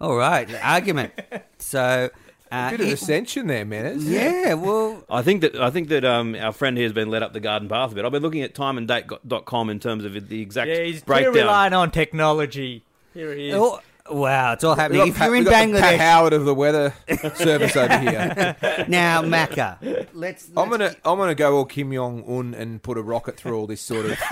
all 0.00 0.16
right, 0.16 0.48
argument. 0.62 1.12
So, 1.58 2.08
uh, 2.50 2.70
bit 2.70 2.80
of 2.80 2.86
he- 2.86 2.92
ascension 2.94 3.46
there, 3.46 3.64
Menace. 3.66 4.02
Yeah, 4.04 4.54
well, 4.54 5.04
I 5.10 5.20
think 5.22 5.42
that 5.42 5.54
I 5.56 5.70
think 5.70 5.88
that 5.90 6.04
um, 6.04 6.34
our 6.34 6.52
friend 6.52 6.76
here 6.76 6.86
has 6.86 6.92
been 6.94 7.10
led 7.10 7.22
up 7.22 7.32
the 7.34 7.40
garden 7.40 7.68
path 7.68 7.92
a 7.92 7.94
bit. 7.94 8.04
I've 8.04 8.12
been 8.12 8.22
looking 8.22 8.42
at 8.42 8.54
timeanddate.com 8.54 9.68
in 9.70 9.78
terms 9.78 10.04
of 10.04 10.28
the 10.28 10.40
exact 10.40 10.68
Yeah, 10.70 10.82
he's 10.84 11.00
too 11.00 11.06
breakdown. 11.06 11.34
relying 11.34 11.72
on 11.74 11.90
technology. 11.90 12.82
Here 13.14 13.34
he 13.34 13.48
is. 13.48 13.54
Oh, 13.56 13.80
wow, 14.10 14.52
it's 14.52 14.64
all 14.64 14.74
happening. 14.74 15.08
If 15.08 15.18
got 15.18 15.26
you're 15.26 15.36
in 15.36 15.44
Pat- 15.44 15.68
we've 15.68 15.74
got 15.74 15.82
Pat 15.82 15.94
Bangladesh, 15.94 15.98
Howard 15.98 16.32
of 16.32 16.44
the 16.44 16.54
weather 16.54 16.94
service 17.34 17.76
over 17.76 17.98
here. 17.98 18.56
now 18.88 19.22
Macca, 19.22 20.06
let's. 20.12 20.48
I'm 20.56 20.68
gonna 20.70 20.94
I'm 21.04 21.18
gonna 21.18 21.34
go 21.34 21.56
all 21.56 21.64
Kim 21.64 21.92
Jong 21.92 22.24
Un 22.28 22.54
and 22.54 22.82
put 22.82 22.96
a 22.98 23.02
rocket 23.02 23.36
through 23.36 23.58
all 23.58 23.66
this 23.66 23.80
sort 23.80 24.06
of 24.06 24.12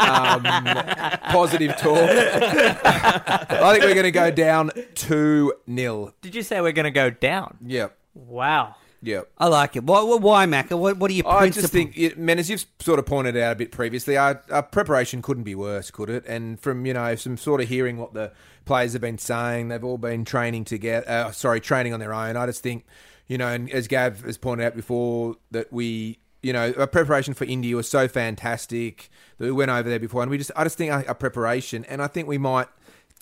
um, 0.00 0.42
positive 1.30 1.76
talk. 1.76 1.98
I 1.98 3.72
think 3.72 3.84
we're 3.84 3.94
gonna 3.94 4.10
go 4.10 4.30
down 4.30 4.70
two 4.94 5.52
0 5.70 6.14
Did 6.20 6.34
you 6.34 6.42
say 6.42 6.60
we're 6.60 6.72
going 6.72 6.84
to 6.84 6.90
go 6.90 7.10
down? 7.10 7.58
Yep. 7.64 7.96
Wow. 8.14 8.74
Yep. 9.02 9.30
I 9.38 9.46
like 9.46 9.76
it. 9.76 9.84
Why, 9.84 10.02
why 10.02 10.46
Macca? 10.46 10.76
What, 10.78 10.96
what 10.96 11.10
are 11.10 11.14
your 11.14 11.28
I 11.28 11.38
principles? 11.38 11.62
just 11.62 11.72
think, 11.72 11.96
it, 11.96 12.18
man, 12.18 12.38
as 12.38 12.50
you've 12.50 12.66
sort 12.80 12.98
of 12.98 13.06
pointed 13.06 13.36
out 13.36 13.52
a 13.52 13.54
bit 13.54 13.70
previously, 13.70 14.16
our, 14.16 14.42
our 14.50 14.62
preparation 14.62 15.22
couldn't 15.22 15.44
be 15.44 15.54
worse, 15.54 15.90
could 15.90 16.10
it? 16.10 16.24
And 16.26 16.58
from 16.58 16.84
you 16.84 16.94
know 16.94 17.14
some 17.14 17.36
sort 17.36 17.60
of 17.60 17.68
hearing 17.68 17.96
what 17.96 18.12
the 18.14 18.32
players 18.64 18.94
have 18.94 19.02
been 19.02 19.18
saying, 19.18 19.68
they've 19.68 19.84
all 19.84 19.98
been 19.98 20.24
training 20.24 20.64
together. 20.64 21.08
Uh, 21.08 21.30
sorry, 21.30 21.60
training 21.60 21.94
on 21.94 22.00
their 22.00 22.12
own. 22.12 22.36
I 22.36 22.46
just 22.46 22.62
think, 22.62 22.86
you 23.28 23.38
know, 23.38 23.46
and 23.48 23.70
as 23.70 23.86
Gav 23.86 24.22
has 24.22 24.36
pointed 24.36 24.66
out 24.66 24.74
before, 24.74 25.36
that 25.52 25.72
we, 25.72 26.18
you 26.42 26.52
know, 26.52 26.74
our 26.76 26.86
preparation 26.88 27.34
for 27.34 27.44
India 27.44 27.76
was 27.76 27.88
so 27.88 28.08
fantastic 28.08 29.10
that 29.38 29.44
we 29.44 29.52
went 29.52 29.70
over 29.70 29.88
there 29.88 30.00
before, 30.00 30.22
and 30.22 30.30
we 30.30 30.38
just, 30.38 30.50
I 30.56 30.64
just 30.64 30.76
think 30.76 30.92
our, 30.92 31.06
our 31.06 31.14
preparation, 31.14 31.84
and 31.84 32.02
I 32.02 32.08
think 32.08 32.26
we 32.26 32.38
might. 32.38 32.66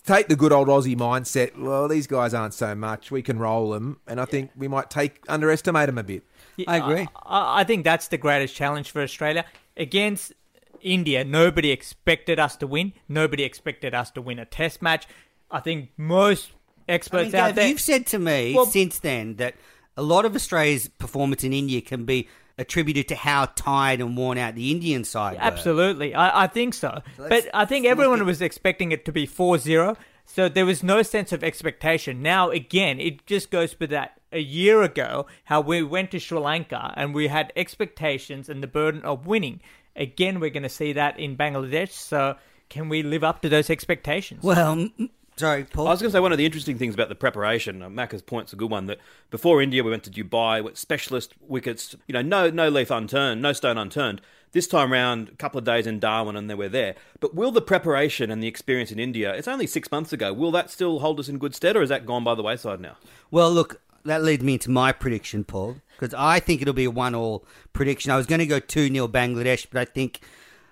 Take 0.06 0.28
the 0.28 0.36
good 0.36 0.52
old 0.52 0.68
Aussie 0.68 0.96
mindset. 0.96 1.58
Well, 1.58 1.88
these 1.88 2.06
guys 2.06 2.32
aren't 2.32 2.54
so 2.54 2.74
much. 2.76 3.10
We 3.10 3.22
can 3.22 3.40
roll 3.40 3.70
them, 3.70 3.98
and 4.06 4.20
I 4.20 4.24
think 4.24 4.52
we 4.56 4.68
might 4.68 4.88
take 4.88 5.20
underestimate 5.28 5.86
them 5.86 5.98
a 5.98 6.04
bit. 6.04 6.22
I 6.68 6.76
agree. 6.76 7.08
I, 7.24 7.60
I 7.60 7.64
think 7.64 7.84
that's 7.84 8.06
the 8.08 8.16
greatest 8.16 8.54
challenge 8.54 8.90
for 8.92 9.02
Australia. 9.02 9.44
Against 9.76 10.32
India, 10.80 11.24
nobody 11.24 11.72
expected 11.72 12.38
us 12.38 12.54
to 12.56 12.66
win. 12.68 12.92
Nobody 13.08 13.42
expected 13.42 13.94
us 13.94 14.12
to 14.12 14.22
win 14.22 14.38
a 14.38 14.44
test 14.44 14.80
match. 14.80 15.06
I 15.50 15.58
think 15.58 15.90
most 15.96 16.52
I 16.88 16.92
experts 16.92 17.32
mean, 17.32 17.42
out 17.42 17.48
Gav, 17.48 17.54
there. 17.56 17.68
You've 17.68 17.80
said 17.80 18.06
to 18.08 18.18
me 18.20 18.54
Well- 18.54 18.66
since 18.66 19.00
then 19.00 19.36
that 19.36 19.54
a 19.96 20.02
lot 20.02 20.24
of 20.24 20.36
Australia's 20.36 20.88
performance 20.88 21.42
in 21.42 21.52
India 21.52 21.80
can 21.80 22.04
be 22.04 22.28
attributed 22.58 23.08
to 23.08 23.14
how 23.14 23.46
tired 23.54 24.00
and 24.00 24.16
worn 24.16 24.38
out 24.38 24.54
the 24.54 24.70
Indian 24.70 25.04
side 25.04 25.36
were. 25.36 25.42
Absolutely, 25.42 26.14
I, 26.14 26.44
I 26.44 26.46
think 26.46 26.74
so. 26.74 27.02
but 27.16 27.48
I 27.52 27.64
think 27.64 27.86
everyone 27.86 28.24
was 28.24 28.40
expecting 28.40 28.92
it 28.92 29.04
to 29.04 29.12
be 29.12 29.26
4 29.26 29.58
0, 29.58 29.96
so 30.24 30.48
there 30.48 30.66
was 30.66 30.82
no 30.82 31.02
sense 31.02 31.32
of 31.32 31.44
expectation. 31.44 32.22
Now, 32.22 32.50
again, 32.50 32.98
it 32.98 33.26
just 33.26 33.50
goes 33.50 33.78
with 33.78 33.90
that 33.90 34.20
a 34.32 34.40
year 34.40 34.82
ago, 34.82 35.26
how 35.44 35.60
we 35.60 35.82
went 35.82 36.10
to 36.10 36.18
Sri 36.18 36.38
Lanka 36.38 36.92
and 36.96 37.14
we 37.14 37.28
had 37.28 37.52
expectations 37.56 38.48
and 38.48 38.62
the 38.62 38.66
burden 38.66 39.02
of 39.02 39.26
winning. 39.26 39.60
Again, 39.94 40.40
we're 40.40 40.50
going 40.50 40.62
to 40.62 40.68
see 40.68 40.92
that 40.92 41.18
in 41.18 41.36
Bangladesh, 41.36 41.90
so 41.90 42.36
can 42.68 42.88
we 42.88 43.02
live 43.02 43.24
up 43.24 43.42
to 43.42 43.48
those 43.48 43.70
expectations? 43.70 44.42
Well, 44.42 44.88
sorry, 45.36 45.64
Paul. 45.64 45.88
I 45.88 45.90
was 45.90 46.00
going 46.00 46.10
to 46.10 46.16
say 46.16 46.20
one 46.20 46.32
of 46.32 46.38
the 46.38 46.46
interesting 46.46 46.78
things 46.78 46.94
about 46.94 47.08
the 47.08 47.14
preparation. 47.14 47.82
Uh, 47.82 47.88
Macca's 47.88 48.22
point's 48.22 48.52
a 48.52 48.56
good 48.56 48.70
one. 48.70 48.86
That 48.86 48.98
before 49.30 49.62
India, 49.62 49.82
we 49.82 49.90
went 49.90 50.04
to 50.04 50.10
Dubai 50.10 50.62
with 50.62 50.76
specialist 50.76 51.34
wickets. 51.40 51.94
You 52.06 52.12
know, 52.14 52.22
no 52.22 52.50
no 52.50 52.68
leaf 52.68 52.90
unturned, 52.90 53.42
no 53.42 53.52
stone 53.52 53.78
unturned. 53.78 54.20
This 54.52 54.66
time 54.66 54.92
round, 54.92 55.28
a 55.28 55.36
couple 55.36 55.58
of 55.58 55.64
days 55.64 55.86
in 55.86 55.98
Darwin, 55.98 56.36
and 56.36 56.48
they 56.48 56.54
we're 56.54 56.68
there. 56.68 56.94
But 57.20 57.34
will 57.34 57.50
the 57.50 57.60
preparation 57.60 58.30
and 58.30 58.42
the 58.42 58.46
experience 58.46 58.90
in 58.90 58.98
India? 58.98 59.34
It's 59.34 59.48
only 59.48 59.66
six 59.66 59.90
months 59.90 60.12
ago. 60.12 60.32
Will 60.32 60.50
that 60.52 60.70
still 60.70 61.00
hold 61.00 61.20
us 61.20 61.28
in 61.28 61.38
good 61.38 61.54
stead, 61.54 61.76
or 61.76 61.82
is 61.82 61.90
that 61.90 62.06
gone 62.06 62.24
by 62.24 62.34
the 62.34 62.42
wayside 62.42 62.80
now? 62.80 62.96
Well, 63.30 63.52
look, 63.52 63.82
that 64.04 64.22
leads 64.22 64.42
me 64.42 64.54
into 64.54 64.70
my 64.70 64.92
prediction, 64.92 65.44
Paul, 65.44 65.76
because 65.98 66.14
I 66.14 66.40
think 66.40 66.62
it'll 66.62 66.74
be 66.74 66.84
a 66.84 66.90
one-all 66.90 67.44
prediction. 67.72 68.10
I 68.10 68.16
was 68.16 68.26
going 68.26 68.38
to 68.38 68.46
go 68.46 68.60
two 68.60 68.88
0 68.88 69.08
Bangladesh, 69.08 69.66
but 69.70 69.80
I 69.80 69.84
think 69.84 70.20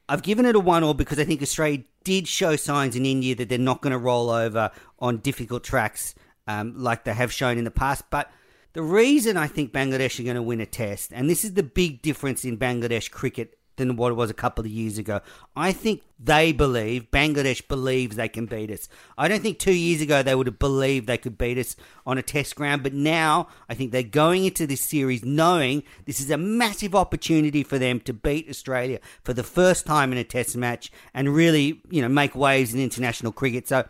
I've 0.08 0.22
given 0.22 0.46
it 0.46 0.56
a 0.56 0.60
one-all 0.60 0.94
because 0.94 1.18
I 1.18 1.24
think 1.24 1.42
Australia 1.42 1.82
did 2.04 2.28
show 2.28 2.56
signs 2.56 2.94
in 2.94 3.06
India 3.06 3.34
that 3.34 3.48
they're 3.48 3.58
not 3.58 3.80
going 3.82 3.92
to 3.92 3.98
roll 3.98 4.30
over 4.30 4.70
on 4.98 5.18
difficult 5.18 5.64
tracks 5.64 6.14
um, 6.46 6.74
like 6.76 7.04
they 7.04 7.14
have 7.14 7.32
shown 7.32 7.58
in 7.58 7.64
the 7.64 7.70
past. 7.70 8.04
But 8.10 8.30
the 8.74 8.82
reason 8.82 9.36
I 9.36 9.46
think 9.46 9.72
Bangladesh 9.72 10.20
are 10.20 10.24
going 10.24 10.36
to 10.36 10.42
win 10.42 10.60
a 10.60 10.66
test, 10.66 11.12
and 11.12 11.28
this 11.28 11.44
is 11.44 11.54
the 11.54 11.62
big 11.62 12.02
difference 12.02 12.44
in 12.44 12.58
Bangladesh 12.58 13.10
cricket 13.10 13.53
than 13.76 13.96
what 13.96 14.12
it 14.12 14.14
was 14.14 14.30
a 14.30 14.34
couple 14.34 14.64
of 14.64 14.70
years 14.70 14.98
ago. 14.98 15.20
I 15.56 15.72
think 15.72 16.02
they 16.18 16.52
believe, 16.52 17.10
Bangladesh 17.10 17.66
believes 17.66 18.16
they 18.16 18.28
can 18.28 18.46
beat 18.46 18.70
us. 18.70 18.88
I 19.18 19.28
don't 19.28 19.42
think 19.42 19.58
two 19.58 19.74
years 19.74 20.00
ago 20.00 20.22
they 20.22 20.34
would 20.34 20.46
have 20.46 20.58
believed 20.58 21.06
they 21.06 21.18
could 21.18 21.36
beat 21.36 21.58
us 21.58 21.76
on 22.06 22.18
a 22.18 22.22
test 22.22 22.56
ground, 22.56 22.82
but 22.82 22.92
now 22.92 23.48
I 23.68 23.74
think 23.74 23.92
they're 23.92 24.02
going 24.02 24.44
into 24.44 24.66
this 24.66 24.82
series 24.82 25.24
knowing 25.24 25.82
this 26.04 26.20
is 26.20 26.30
a 26.30 26.38
massive 26.38 26.94
opportunity 26.94 27.62
for 27.62 27.78
them 27.78 28.00
to 28.00 28.12
beat 28.12 28.48
Australia 28.48 29.00
for 29.22 29.32
the 29.32 29.42
first 29.42 29.86
time 29.86 30.12
in 30.12 30.18
a 30.18 30.24
test 30.24 30.56
match 30.56 30.92
and 31.12 31.34
really, 31.34 31.80
you 31.90 32.00
know, 32.00 32.08
make 32.08 32.34
waves 32.34 32.74
in 32.74 32.80
international 32.80 33.32
cricket. 33.32 33.68
So 33.68 33.86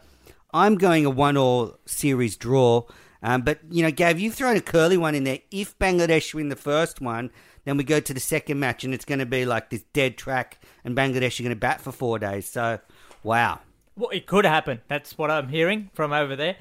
I'm 0.52 0.76
going 0.76 1.04
a 1.04 1.10
one 1.10 1.36
all 1.36 1.78
series 1.84 2.36
draw. 2.36 2.84
Um, 3.22 3.40
but, 3.40 3.60
you 3.70 3.82
know, 3.82 3.90
Gav, 3.90 4.20
you've 4.20 4.34
thrown 4.34 4.54
a 4.54 4.60
curly 4.60 4.98
one 4.98 5.14
in 5.14 5.24
there. 5.24 5.38
If 5.50 5.78
Bangladesh 5.78 6.34
win 6.34 6.50
the 6.50 6.56
first 6.56 7.00
one, 7.00 7.30
then 7.64 7.76
we 7.76 7.84
go 7.84 8.00
to 8.00 8.14
the 8.14 8.20
second 8.20 8.60
match 8.60 8.84
and 8.84 8.94
it's 8.94 9.04
going 9.04 9.18
to 9.18 9.26
be 9.26 9.44
like 9.44 9.70
this 9.70 9.82
dead 9.92 10.16
track 10.16 10.60
and 10.84 10.96
Bangladesh 10.96 11.40
are 11.40 11.42
going 11.42 11.54
to 11.54 11.60
bat 11.60 11.80
for 11.80 11.92
four 11.92 12.18
days. 12.18 12.48
So, 12.48 12.78
wow. 13.22 13.60
Well, 13.96 14.10
it 14.10 14.26
could 14.26 14.44
happen. 14.44 14.80
That's 14.88 15.16
what 15.16 15.30
I'm 15.30 15.48
hearing 15.48 15.90
from 15.94 16.12
over 16.12 16.36
there. 16.36 16.56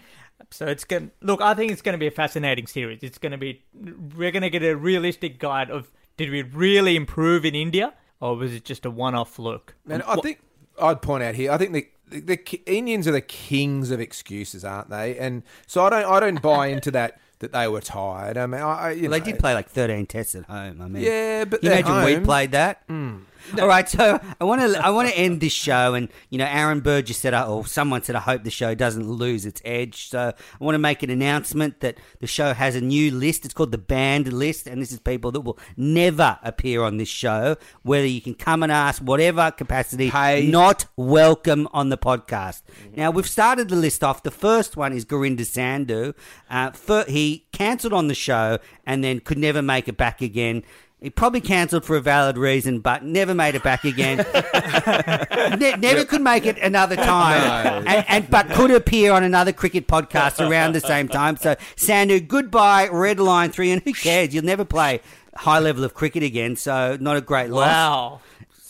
So 0.52 0.68
it's 0.68 0.84
going. 0.84 1.12
Look, 1.22 1.42
I 1.42 1.54
think 1.54 1.72
it's 1.72 1.82
going 1.82 1.94
to 1.94 2.00
be 2.00 2.08
a 2.08 2.12
fascinating 2.12 2.68
series. 2.68 3.00
It's 3.02 3.18
going 3.18 3.32
to 3.32 3.38
be. 3.38 3.64
We're 3.74 4.32
going 4.32 4.44
to 4.44 4.50
get 4.50 4.64
a 4.64 4.76
realistic 4.76 5.40
guide 5.40 5.72
of 5.72 5.90
did 6.18 6.30
we 6.30 6.42
really 6.42 6.96
improve 6.96 7.46
in 7.46 7.56
India 7.56 7.94
or 8.20 8.36
was 8.36 8.54
it 8.54 8.64
just 8.64 8.86
a 8.86 8.92
one-off 8.92 9.40
look? 9.40 9.76
And 9.90 10.04
I 10.04 10.16
think 10.18 10.40
I'd 10.82 11.02
point 11.02 11.24
out 11.24 11.36
here. 11.36 11.52
I 11.52 11.58
think 11.58 11.74
the, 11.74 11.88
the, 12.08 12.20
the 12.22 12.62
Indians 12.66 13.08
are 13.08 13.12
the 13.12 13.22
kings 13.22 13.92
of 13.92 14.00
excuses, 14.00 14.64
aren't 14.64 14.90
they? 14.90 15.18
And 15.18 15.44
so 15.68 15.86
I 15.86 15.90
don't 15.90 16.06
I 16.06 16.20
don't 16.20 16.42
buy 16.42 16.68
into 16.68 16.92
that 16.92 17.20
that 17.44 17.52
they 17.54 17.68
were 17.68 17.82
tired. 17.82 18.38
I 18.38 18.46
mean, 18.48 18.62
I, 18.62 18.66
I- 18.66 18.92
you 18.92 19.10
Well, 19.10 19.20
they 19.20 19.26
did 19.32 19.40
play 19.40 19.54
like 19.54 19.70
13 19.70 20.06
tests 20.08 20.36
at 20.36 20.46
home. 20.46 20.82
I 20.82 20.88
mean, 20.88 21.04
Yeah, 21.04 21.46
but 21.46 21.64
you 21.64 21.70
they're 21.70 21.80
imagine 21.80 22.20
we 22.20 22.26
played 22.26 22.52
that. 22.52 22.88
Mm. 22.88 23.22
All 23.60 23.68
right, 23.68 23.88
so 23.88 24.20
I 24.40 24.44
want 24.44 24.62
to 24.62 24.84
I 24.84 24.90
want 24.90 25.10
to 25.10 25.18
end 25.18 25.42
this 25.42 25.54
show, 25.54 25.94
and 25.94 26.10
you 26.30 26.38
know, 26.38 26.46
Aaron 26.46 26.80
Bird 26.80 27.06
just 27.06 27.20
said, 27.22 27.34
or 27.34 27.66
someone 27.68 28.02
said, 28.02 28.16
I 28.16 28.20
hope 28.20 28.44
the 28.44 28.50
show 28.50 28.74
doesn't 28.74 29.08
lose 29.08 29.46
its 29.46 29.62
edge. 29.66 30.10
So 30.10 30.34
I 30.60 30.64
want 30.64 30.76
to 30.76 30.80
make 30.80 31.04
an 31.04 31.10
announcement 31.10 31.82
that 31.82 31.98
the 32.20 32.28
show 32.28 32.54
has 32.54 32.76
a 32.76 32.82
new 32.82 33.12
list. 33.12 33.46
It's 33.46 33.54
called 33.54 33.72
the 33.72 33.78
Banned 33.78 34.32
List, 34.32 34.66
and 34.66 34.82
this 34.82 34.92
is 34.92 35.00
people 35.00 35.32
that 35.34 35.42
will 35.42 35.60
never 35.78 36.40
appear 36.42 36.84
on 36.84 36.98
this 36.98 37.10
show. 37.10 37.58
Whether 37.84 38.08
you 38.08 38.22
can 38.22 38.34
come 38.34 38.64
and 38.64 38.72
ask 38.72 39.02
whatever 39.02 39.52
capacity, 39.52 40.10
not 40.50 40.86
welcome 40.96 41.68
on 41.74 41.90
the 41.90 41.98
podcast. 41.98 42.62
Now 42.96 43.12
we've 43.12 43.30
started 43.30 43.70
the 43.70 43.76
list 43.76 44.04
off. 44.04 44.24
The 44.24 44.32
first 44.32 44.78
one 44.78 44.94
is 44.94 45.06
Gurinder 45.06 45.42
Sandhu. 45.42 46.16
Uh, 46.50 46.72
fir- 46.72 47.06
he 47.08 47.46
cancelled 47.52 47.94
on 47.94 48.08
the 48.08 48.16
show 48.16 48.60
and 48.86 49.04
then 49.04 49.20
could 49.20 49.38
never 49.38 49.62
make 49.62 49.88
it 49.88 49.98
back 49.98 50.22
again. 50.22 50.64
He 51.04 51.10
probably 51.10 51.42
cancelled 51.42 51.84
for 51.84 51.98
a 51.98 52.02
valid 52.02 52.38
reason, 52.38 52.80
but 52.80 53.04
never 53.04 53.36
made 53.36 53.56
it 53.56 53.62
back 53.64 53.84
again. 53.84 54.20
ne- 55.60 55.76
never 55.76 56.06
could 56.06 56.22
make 56.22 56.46
it 56.46 56.58
another 56.60 56.96
time, 56.96 57.84
No. 57.84 57.92
and, 57.92 58.06
and 58.08 58.30
but 58.30 58.50
could 58.52 58.72
appear 58.72 59.12
on 59.12 59.22
another 59.22 59.52
cricket 59.52 59.86
podcast 59.86 60.40
around 60.40 60.74
the 60.76 60.80
same 60.80 61.10
time. 61.10 61.36
So, 61.36 61.56
Sandhu, 61.76 62.26
goodbye, 62.26 62.88
red 62.88 63.20
line 63.20 63.52
three, 63.52 63.72
and 63.72 63.82
who 63.84 63.92
cares? 63.92 64.34
You'll 64.34 64.46
never 64.46 64.64
play 64.64 65.02
high 65.36 65.60
level 65.60 65.84
of 65.84 65.94
cricket 65.94 66.24
again, 66.24 66.56
so 66.56 66.98
not 67.02 67.18
a 67.18 67.22
great 67.22 67.50
loss. 67.50 67.68
Wow. 67.68 68.22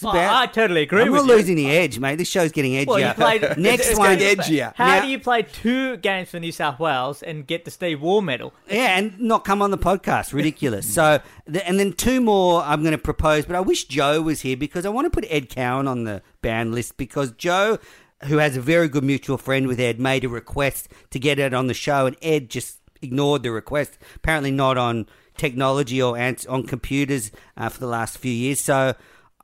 It's 0.04 0.06
Oh, 0.06 0.10
about- 0.12 0.36
I 0.36 0.46
totally 0.48 0.82
agree 0.84 1.02
I'm 1.04 1.12
with 1.12 1.22
not 1.22 1.30
you. 1.30 1.36
losing 1.38 1.56
the 1.56 1.70
edge, 1.72 2.00
mate. 2.00 2.16
This 2.18 2.28
show's 2.30 2.52
getting 2.52 2.74
edgier. 2.74 2.88
Well, 2.88 3.00
you 3.00 3.14
played 3.14 3.42
Next 3.58 3.90
it's 3.90 3.98
one, 4.00 4.18
gonna- 4.18 4.74
How 4.76 4.86
Now- 4.88 5.02
do 5.02 5.08
you 5.08 5.20
play 5.20 5.44
two 5.44 5.98
games 5.98 6.30
for 6.30 6.40
New 6.40 6.52
South 6.52 6.80
Wales 6.80 7.22
and 7.24 7.46
get 7.48 7.66
the 7.66 7.72
Steve 7.72 8.02
Waugh 8.02 8.22
medal? 8.22 8.54
Yeah, 8.70 8.98
and 8.98 9.20
not 9.20 9.46
come 9.46 9.62
on 9.62 9.72
the 9.72 9.78
podcast. 9.78 10.34
Ridiculous. 10.34 10.92
so, 10.94 11.20
the, 11.48 11.66
and 11.68 11.80
then 11.80 11.94
two 11.94 12.22
more 12.22 12.62
I'm 12.64 12.82
going 12.82 12.92
to 12.94 12.98
propose, 12.98 13.46
but 13.46 13.56
I 13.56 13.62
wish 13.62 13.86
Joe 13.86 14.22
was 14.22 14.42
here 14.42 14.58
because 14.58 14.86
I 14.86 14.90
want 14.90 15.06
to 15.06 15.10
put 15.10 15.26
Ed 15.30 15.50
Cowan 15.50 15.88
on 15.88 16.04
the 16.04 16.22
ban 16.42 16.72
list 16.72 16.98
because 16.98 17.32
Joe, 17.32 17.80
who 18.26 18.38
has 18.38 18.56
a 18.58 18.62
very 18.62 18.88
good 18.88 19.04
mutual 19.04 19.38
friend 19.38 19.68
with 19.68 19.80
Ed, 19.80 20.00
made 20.00 20.24
a 20.24 20.30
request 20.30 20.88
to 21.12 21.20
get 21.20 21.40
Ed 21.40 21.54
on 21.54 21.68
the 21.68 21.74
show, 21.74 22.06
and 22.06 22.16
Ed 22.22 22.50
just 22.50 22.78
ignored 23.02 23.44
the 23.44 23.52
request. 23.52 23.98
Apparently, 24.16 24.52
not 24.52 24.78
on 24.78 25.08
technology 25.38 26.02
or 26.02 26.18
on 26.18 26.64
computers 26.68 27.32
uh, 27.58 27.68
for 27.70 27.80
the 27.80 27.88
last 27.88 28.18
few 28.18 28.32
years. 28.32 28.60
So. 28.60 28.94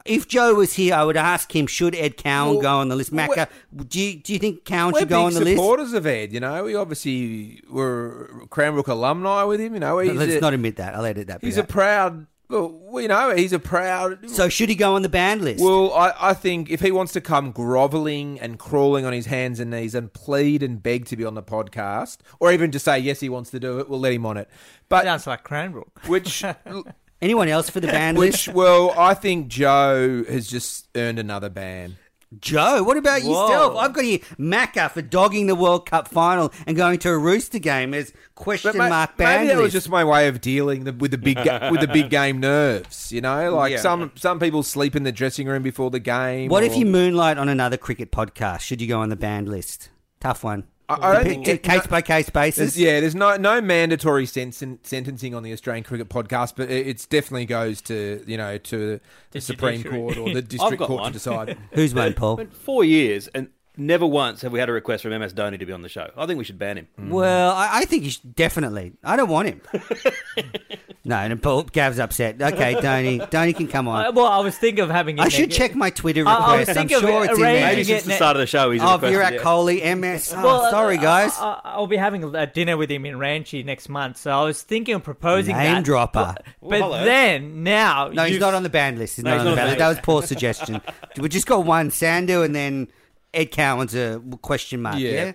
If 0.10 0.28
Joe 0.28 0.56
was 0.56 0.74
here, 0.74 0.96
I 0.96 1.04
would 1.04 1.18
ask 1.18 1.56
him: 1.56 1.68
Should 1.68 1.96
Ed 1.96 2.18
Cowan 2.18 2.56
Well, 2.56 2.62
go 2.62 2.78
on 2.80 2.90
the 2.90 2.96
list? 2.96 3.12
well, 3.12 3.28
Macca, 3.30 3.48
do 3.88 4.00
you 4.02 4.20
do 4.20 4.34
you 4.34 4.40
think 4.40 4.66
Cowan 4.66 4.96
should 4.96 5.08
go 5.10 5.26
on 5.26 5.34
the 5.34 5.40
list? 5.42 5.58
supporters 5.58 5.94
of 5.94 6.06
Ed. 6.06 6.34
You 6.34 6.40
know, 6.40 6.64
we 6.64 6.76
obviously 6.76 7.62
were 7.70 8.46
Cranbrook 8.50 8.88
alumni 8.88 9.44
with 9.44 9.60
him. 9.60 9.74
You 9.74 9.80
know, 9.80 10.00
he's 10.00 10.14
Let's 10.14 10.34
a, 10.36 10.40
not 10.42 10.54
admit 10.54 10.78
that. 10.78 10.96
I'll 10.96 11.06
edit 11.06 11.28
that. 11.28 11.42
bit 11.42 11.48
He's 11.48 11.58
a 11.58 11.64
proud. 11.64 12.26
Well, 12.50 12.82
you 13.00 13.08
know, 13.08 13.36
he's 13.36 13.54
a 13.54 13.60
proud. 13.60 14.28
So 14.28 14.50
should 14.50 14.70
he 14.70 14.76
go 14.76 14.96
on 14.96 15.04
the 15.04 15.10
banned 15.10 15.42
list? 15.42 15.64
Well, 15.64 15.94
I, 15.94 16.14
I 16.20 16.34
think 16.34 16.72
if 16.72 16.80
he 16.80 16.92
wants 16.92 17.14
to 17.14 17.22
come 17.22 17.52
grovelling 17.52 18.40
and 18.40 18.58
crawling 18.58 19.06
on 19.06 19.14
his 19.14 19.28
hands 19.28 19.60
and 19.60 19.70
knees 19.70 19.94
and 19.94 20.12
plead 20.12 20.64
and 20.64 20.82
beg 20.82 21.06
to 21.06 21.16
be 21.16 21.24
on 21.24 21.36
the 21.36 21.44
podcast, 21.44 22.18
or 22.40 22.52
even 22.52 22.72
just 22.72 22.86
say 22.86 22.98
yes, 22.98 23.20
he 23.20 23.30
wants 23.30 23.52
to 23.52 23.60
do 23.60 23.78
it, 23.78 23.88
we'll 23.88 24.00
let 24.00 24.14
him 24.14 24.26
on 24.26 24.38
it. 24.38 24.50
But 24.90 25.04
sounds 25.04 25.28
like 25.28 25.44
Cranbrook. 25.44 26.08
Which 26.08 26.44
anyone 27.22 27.48
else 27.48 27.70
for 27.70 27.80
the 27.80 27.88
banned 27.88 28.18
which, 28.18 28.48
list? 28.48 28.56
well, 28.56 28.94
I 28.98 29.14
think 29.14 29.48
Joe 29.48 30.24
has 30.28 30.48
just 30.48 30.88
earned 30.96 31.20
another 31.20 31.50
ban. 31.50 31.98
Joe, 32.40 32.84
what 32.84 32.96
about 32.96 33.24
Whoa. 33.24 33.48
yourself? 33.48 33.76
I've 33.78 33.92
got 33.92 34.04
here 34.04 34.20
Macca 34.38 34.92
for 34.92 35.02
dogging 35.02 35.48
the 35.48 35.56
World 35.56 35.90
Cup 35.90 36.08
final 36.08 36.54
and 36.68 36.78
going 36.78 37.00
to 37.00 37.10
a 37.10 37.18
Rooster 37.18 37.58
game 37.58 37.92
as 37.96 38.14
question 38.36 38.70
But 38.74 38.78
ma- 38.78 38.88
mark 38.90 39.18
banned 39.18 39.48
maybe 39.48 39.56
that 39.56 39.62
was 39.64 39.72
just 39.74 39.90
my 39.90 40.04
way 40.06 40.28
of 40.28 40.40
dealing 40.40 40.84
the, 40.84 40.94
with 40.94 41.10
the 41.10 41.18
big 41.18 41.38
ga- 41.44 41.72
with 41.72 41.82
the 41.82 41.88
big 41.88 42.10
game 42.12 42.40
nerves. 42.40 43.12
You 43.12 43.22
know, 43.22 43.56
like 43.56 43.72
Yeah. 43.72 43.80
some 43.80 44.12
some 44.14 44.40
people 44.40 44.62
sleep 44.62 44.96
in 44.96 45.02
the 45.02 45.12
dressing 45.12 45.48
room 45.48 45.64
before 45.64 45.90
the 45.90 46.00
game. 46.00 46.50
What 46.50 46.64
if 46.64 46.78
you 46.78 46.86
moonlight 46.86 47.40
on 47.40 47.50
another 47.50 47.78
cricket 47.78 48.12
podcast? 48.12 48.60
Should 48.62 48.80
you 48.80 48.88
go 48.88 49.00
on 49.00 49.10
the 49.10 49.16
banned 49.16 49.50
list? 49.50 49.90
Tough 50.20 50.44
one. 50.44 50.66
I, 50.90 51.10
I 51.10 51.14
don't 51.14 51.24
think 51.26 51.48
it- 51.48 51.64
case 51.64 51.86
by 51.88 52.02
case 52.02 52.30
basis. 52.30 52.76
There's- 52.76 52.78
yeah, 52.78 53.00
there's 53.00 53.16
no 53.16 53.38
no 53.38 53.62
mandatory 53.62 54.26
sen- 54.26 54.52
sentencing 54.52 55.36
on 55.36 55.44
the 55.44 55.54
Australian 55.54 55.84
Cricket 55.84 56.10
Podcast, 56.10 56.54
but 56.56 56.70
it 56.72 56.88
it's 56.88 57.06
definitely 57.06 57.46
goes 57.46 57.82
to 57.82 58.24
you 58.26 58.38
know 58.38 58.58
to 58.58 58.78
the, 58.78 59.02
The 59.32 59.42
Supreme 59.42 59.84
judiciary. 59.84 60.00
Court 60.14 60.18
or 60.18 60.34
the 60.34 60.42
District 60.58 60.82
Court 60.82 61.02
one. 61.02 61.12
to 61.12 61.14
decide. 61.14 61.58
Who's 61.74 61.94
one, 61.94 62.14
Paul? 62.14 62.38
But 62.38 62.54
Four 62.54 62.84
years 62.84 63.28
and 63.30 63.50
never 63.80 64.06
once 64.06 64.42
have 64.42 64.52
we 64.52 64.60
had 64.60 64.70
a 64.70 64.72
request 64.74 65.04
from 65.04 65.12
MS 65.20 65.34
Dhoni 65.34 65.58
to 65.60 65.66
be 65.66 65.72
on 65.74 65.82
the 65.82 65.90
show. 65.90 66.10
I 66.18 66.26
think 66.26 66.38
we 66.38 66.44
should 66.44 66.60
ban 66.60 66.78
him. 66.78 66.88
Well, 66.98 67.52
I, 67.52 67.80
I 67.80 67.86
think 67.86 68.04
you 68.04 68.12
should 68.12 68.36
definitely. 68.36 68.94
I 69.04 69.16
don't 69.16 69.30
want 69.30 69.48
him. 69.48 69.62
no, 71.06 71.16
and 71.18 71.42
Paul 71.42 71.64
Gav's 71.64 71.98
upset. 72.00 72.42
Okay, 72.42 72.76
Dhoni, 72.76 73.20
Dhoni 73.30 73.56
can 73.56 73.68
come 73.68 73.88
on. 73.88 74.06
Uh, 74.06 74.12
well, 74.12 74.26
I 74.28 74.40
was 74.40 74.58
thinking 74.58 74.84
of 74.84 74.90
having. 74.90 75.18
it 75.18 75.22
I 75.22 75.30
should 75.30 75.50
neg- 75.50 75.58
check 75.58 75.76
my 75.76 75.90
Twitter 75.90 76.28
I- 76.28 76.34
I 76.34 76.38
was 76.40 76.60
request. 76.68 76.70
I'm 76.70 76.76
thinking 76.88 76.98
of 76.98 77.02
sure 77.02 77.24
it's 77.26 77.34
in 77.36 77.40
there. 77.42 77.54
arranging 77.56 77.68
Maybe 77.78 77.84
since 77.86 78.04
it 78.04 78.08
the 78.10 78.14
start 78.16 78.36
of 78.36 78.40
the 78.42 78.48
show, 78.48 78.72
he's 78.72 78.82
in 78.82 78.86
there. 78.88 78.94
Oh, 78.94 78.98
requested 78.98 79.18
Virat 79.18 79.34
it. 79.34 79.42
Kohli, 79.42 79.98
MS. 79.98 80.34
Oh, 80.36 80.44
Well, 80.44 80.72
sorry, 80.72 80.98
uh, 80.98 81.02
guys. 81.02 81.34
I, 81.40 81.62
I'll 81.64 81.88
be 81.88 81.98
having 81.98 82.36
a 82.36 82.46
dinner 82.46 82.78
with 82.78 82.92
him 82.92 83.06
in 83.06 83.16
Ranchi 83.16 83.64
next 83.66 83.90
month, 83.90 84.18
so 84.18 84.32
I 84.32 84.44
was 84.44 84.62
thinking 84.62 84.96
of 84.96 85.04
proposing 85.04 85.56
Name 85.56 85.76
that. 85.76 85.84
dropper. 85.86 86.36
But, 86.62 86.80
but 86.80 87.04
then 87.06 87.64
now, 87.64 88.10
No, 88.10 88.24
he's 88.24 88.34
you've- 88.34 88.42
not 88.42 88.54
on 88.54 88.64
the 88.64 88.70
banned 88.70 89.00
list. 89.00 89.16
He's 89.16 89.26
No, 89.26 89.32
not 89.32 89.38
he's 89.38 89.40
on 89.42 89.46
the 89.46 89.50
not 89.52 89.56
banned 89.56 89.62
on 89.62 89.70
list. 89.70 89.78
the 89.78 89.84
That 89.84 89.90
was 89.90 90.00
Paul's 90.06 90.28
suggestion. 90.28 90.82
We 91.18 91.30
just 91.30 91.48
got 91.48 91.66
one 91.66 91.90
Sandhu 91.90 92.44
and 92.46 92.56
then 92.56 92.88
Ed 93.34 93.52
Cowan's 93.52 93.96
a 93.96 94.22
question 94.42 94.82
mark. 94.82 94.98
Yeah. 95.00 95.10
Yeah. 95.12 95.32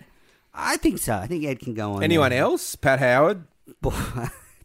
I 0.53 0.77
think 0.77 0.99
so. 0.99 1.15
I 1.15 1.27
think 1.27 1.45
Ed 1.45 1.59
can 1.61 1.75
go 1.75 1.95
on. 1.95 2.03
Anyone 2.03 2.31
there. 2.31 2.43
else? 2.43 2.77
Pat 2.77 3.01
Howard. 3.01 3.45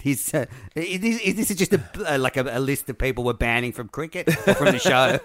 He's 0.01 0.33
uh, 0.33 0.45
is, 0.75 1.01
this- 1.01 1.19
is 1.21 1.35
this 1.49 1.57
just 1.57 1.73
a, 1.73 1.81
uh, 2.13 2.17
like 2.17 2.37
a, 2.37 2.57
a 2.57 2.59
list 2.59 2.89
of 2.89 2.97
people 2.97 3.25
we're 3.25 3.33
banning 3.33 3.73
from 3.73 3.89
cricket 3.89 4.31
from 4.31 4.67
the 4.67 4.79
show? 4.79 5.19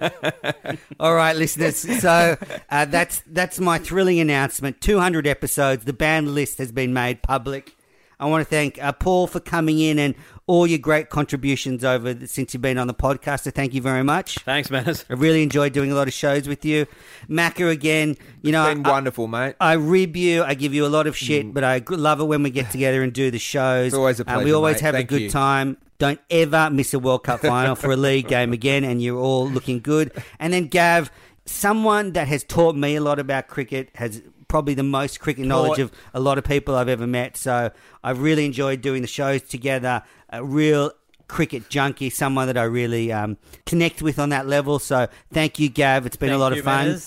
All 1.01 1.15
right, 1.15 1.37
listeners. 1.37 1.77
So 2.01 2.37
uh, 2.71 2.85
that's 2.87 3.23
that's 3.27 3.61
my 3.61 3.79
thrilling 3.79 4.19
announcement. 4.19 4.81
Two 4.81 4.99
hundred 4.99 5.29
episodes. 5.29 5.85
The 5.85 5.93
banned 5.93 6.35
list 6.35 6.59
has 6.59 6.73
been 6.73 6.93
made 6.93 7.23
public. 7.23 7.77
I 8.21 8.27
want 8.27 8.43
to 8.43 8.49
thank 8.49 8.83
uh, 8.83 8.93
Paul 8.93 9.27
for 9.27 9.41
coming 9.41 9.79
in 9.79 9.99
and 9.99 10.15
all 10.47 10.67
your 10.67 10.79
great 10.79 11.11
contributions 11.11 11.85
over 11.85 12.12
the, 12.15 12.27
since 12.29 12.53
you've 12.55 12.61
been 12.62 12.79
on 12.79 12.87
the 12.87 12.95
podcast. 12.95 13.41
So 13.45 13.51
thank 13.51 13.75
you 13.75 13.81
very 13.81 14.05
much. 14.05 14.39
Thanks, 14.41 14.69
Menners. 14.69 15.05
I 15.11 15.15
really 15.15 15.43
enjoyed 15.43 15.73
doing 15.73 15.91
a 15.91 15.95
lot 15.95 16.07
of 16.07 16.15
shows 16.15 16.47
with 16.47 16.65
you, 16.65 16.87
Macca. 17.29 17.71
Again, 17.71 18.17
you 18.43 18.53
know, 18.53 18.67
been 18.73 18.85
I- 18.87 18.91
wonderful, 18.91 19.27
mate. 19.27 19.55
I 19.61 19.73
rib 19.75 20.17
you. 20.17 20.43
I 20.45 20.55
give 20.55 20.75
you 20.75 20.87
a 20.87 20.89
lot 20.89 21.07
of 21.07 21.17
shit, 21.17 21.53
but 21.55 21.65
I 21.65 21.83
love 21.89 22.21
it 22.21 22.25
when 22.25 22.43
we 22.43 22.51
get 22.51 22.71
together 22.71 23.03
and 23.03 23.12
do 23.12 23.31
the 23.31 23.39
shows. 23.39 23.87
It's 23.89 23.95
always 23.95 24.21
a 24.21 24.31
Uh, 24.31 24.43
we 24.43 24.53
always 24.53 24.77
mate. 24.77 24.81
have 24.83 24.95
Thank 24.95 25.11
a 25.11 25.15
good 25.15 25.23
you. 25.23 25.31
time. 25.31 25.77
Don't 25.99 26.21
ever 26.29 26.71
miss 26.71 26.93
a 26.93 26.99
World 26.99 27.25
Cup 27.25 27.41
final 27.41 27.75
for 27.77 27.93
a 27.93 27.97
league 27.97 28.29
game 28.29 28.53
again, 28.53 28.85
and 28.85 29.01
you're 29.03 29.19
all 29.19 29.49
looking 29.49 29.81
good. 29.81 30.11
And 30.41 30.53
then 30.53 30.67
Gav, 30.67 31.11
someone 31.47 32.12
that 32.12 32.27
has 32.29 32.43
taught 32.45 32.75
me 32.77 32.97
a 32.97 33.01
lot 33.01 33.19
about 33.19 33.49
cricket, 33.49 33.91
has 33.95 34.21
probably 34.55 34.75
the 34.75 34.85
most 34.85 35.19
cricket 35.19 35.45
knowledge 35.45 35.81
of 35.81 35.91
a 36.15 36.21
lot 36.21 36.39
of 36.39 36.45
people 36.45 36.77
I've 36.77 36.89
ever 36.89 37.09
met. 37.09 37.37
So 37.37 37.73
I've 38.05 38.21
really 38.21 38.47
enjoyed 38.47 38.83
doing 38.83 39.03
the 39.03 39.09
shows 39.09 39.43
together. 39.43 40.05
A 40.29 40.45
real 40.45 40.93
cricket 41.27 41.69
junkie, 41.69 42.09
someone 42.09 42.47
that 42.47 42.57
I 42.57 42.63
really 42.63 43.11
um, 43.11 43.37
connect 43.67 44.01
with 44.01 44.21
on 44.21 44.29
that 44.29 44.47
level. 44.47 44.79
So 44.79 45.09
thank 45.33 45.59
you, 45.59 45.69
Gav. 45.69 46.07
It's 46.07 46.15
been 46.15 46.31
a 46.31 46.39
lot 46.39 46.53
you, 46.53 46.61
of 46.61 46.65
fun 46.65 47.01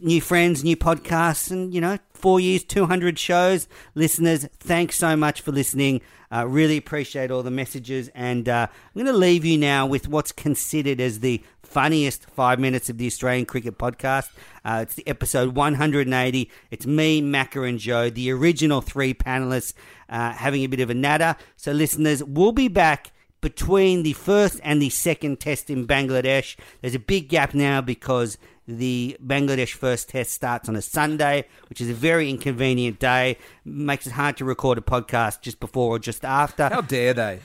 new 0.00 0.20
friends, 0.20 0.62
new 0.62 0.76
podcasts, 0.76 1.50
and 1.50 1.74
you 1.74 1.80
know, 1.80 1.98
four 2.14 2.38
years, 2.38 2.62
200 2.64 3.18
shows. 3.18 3.68
Listeners, 3.96 4.46
thanks 4.60 4.96
so 4.96 5.16
much 5.16 5.40
for 5.40 5.50
listening. 5.50 6.00
Uh, 6.30 6.46
really 6.46 6.76
appreciate 6.76 7.30
all 7.30 7.42
the 7.42 7.50
messages. 7.50 8.08
And 8.14 8.48
uh, 8.48 8.68
I'm 8.70 8.94
going 8.94 9.12
to 9.12 9.18
leave 9.18 9.44
you 9.44 9.58
now 9.58 9.86
with 9.86 10.08
what's 10.08 10.30
considered 10.30 11.00
as 11.00 11.20
the 11.20 11.42
funniest 11.68 12.28
five 12.30 12.58
minutes 12.58 12.88
of 12.88 12.98
the 12.98 13.06
Australian 13.06 13.44
Cricket 13.44 13.78
Podcast. 13.78 14.30
Uh, 14.64 14.80
it's 14.82 14.94
the 14.94 15.06
episode 15.06 15.54
180. 15.54 16.50
It's 16.70 16.86
me, 16.86 17.20
Macca, 17.20 17.68
and 17.68 17.78
Joe, 17.78 18.10
the 18.10 18.30
original 18.32 18.80
three 18.80 19.12
panelists, 19.14 19.74
uh, 20.08 20.32
having 20.32 20.64
a 20.64 20.66
bit 20.66 20.80
of 20.80 20.90
a 20.90 20.94
natter. 20.94 21.36
So, 21.56 21.72
listeners, 21.72 22.24
we'll 22.24 22.52
be 22.52 22.68
back 22.68 23.12
between 23.40 24.02
the 24.02 24.14
first 24.14 24.60
and 24.64 24.80
the 24.80 24.88
second 24.90 25.40
test 25.40 25.70
in 25.70 25.86
Bangladesh. 25.86 26.56
There's 26.80 26.94
a 26.94 26.98
big 26.98 27.28
gap 27.28 27.54
now 27.54 27.80
because 27.80 28.38
the 28.66 29.16
Bangladesh 29.24 29.74
first 29.74 30.08
test 30.08 30.32
starts 30.32 30.68
on 30.68 30.76
a 30.76 30.82
Sunday, 30.82 31.46
which 31.68 31.80
is 31.80 31.88
a 31.88 31.94
very 31.94 32.30
inconvenient 32.30 32.98
day. 32.98 33.36
Makes 33.64 34.06
it 34.06 34.12
hard 34.12 34.36
to 34.38 34.44
record 34.44 34.78
a 34.78 34.82
podcast 34.82 35.42
just 35.42 35.60
before 35.60 35.96
or 35.96 35.98
just 35.98 36.24
after. 36.24 36.68
How 36.68 36.80
dare 36.80 37.14
they? 37.14 37.40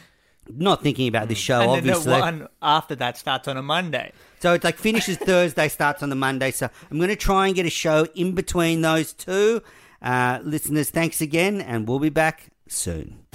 Not 0.50 0.84
thinking 0.84 1.08
about 1.08 1.30
this 1.30 1.38
show, 1.38 1.62
and 1.62 1.72
obviously. 1.72 2.12
then 2.12 2.20
the 2.20 2.26
one 2.26 2.48
after 2.62 2.96
that 2.96 3.18
starts 3.18 3.48
on 3.48 3.56
a 3.56 3.62
Monday. 3.62 4.12
So 4.40 4.54
it's 4.54 4.64
like 4.64 4.78
finishes 4.78 5.18
Thursday, 5.32 5.70
starts 5.70 6.04
on 6.04 6.10
the 6.10 6.16
Monday. 6.16 6.52
So 6.52 6.70
I'm 6.92 6.98
going 6.98 7.10
to 7.10 7.16
try 7.16 7.48
and 7.48 7.56
get 7.56 7.66
a 7.66 7.70
show 7.70 8.08
in 8.14 8.34
between 8.34 8.82
those 8.82 9.14
two. 9.14 9.62
Uh, 10.02 10.40
listeners, 10.44 10.90
thanks 10.90 11.22
again, 11.22 11.62
and 11.62 11.88
we'll 11.88 12.00
be 12.00 12.10
back 12.10 12.50
soon. 12.68 13.26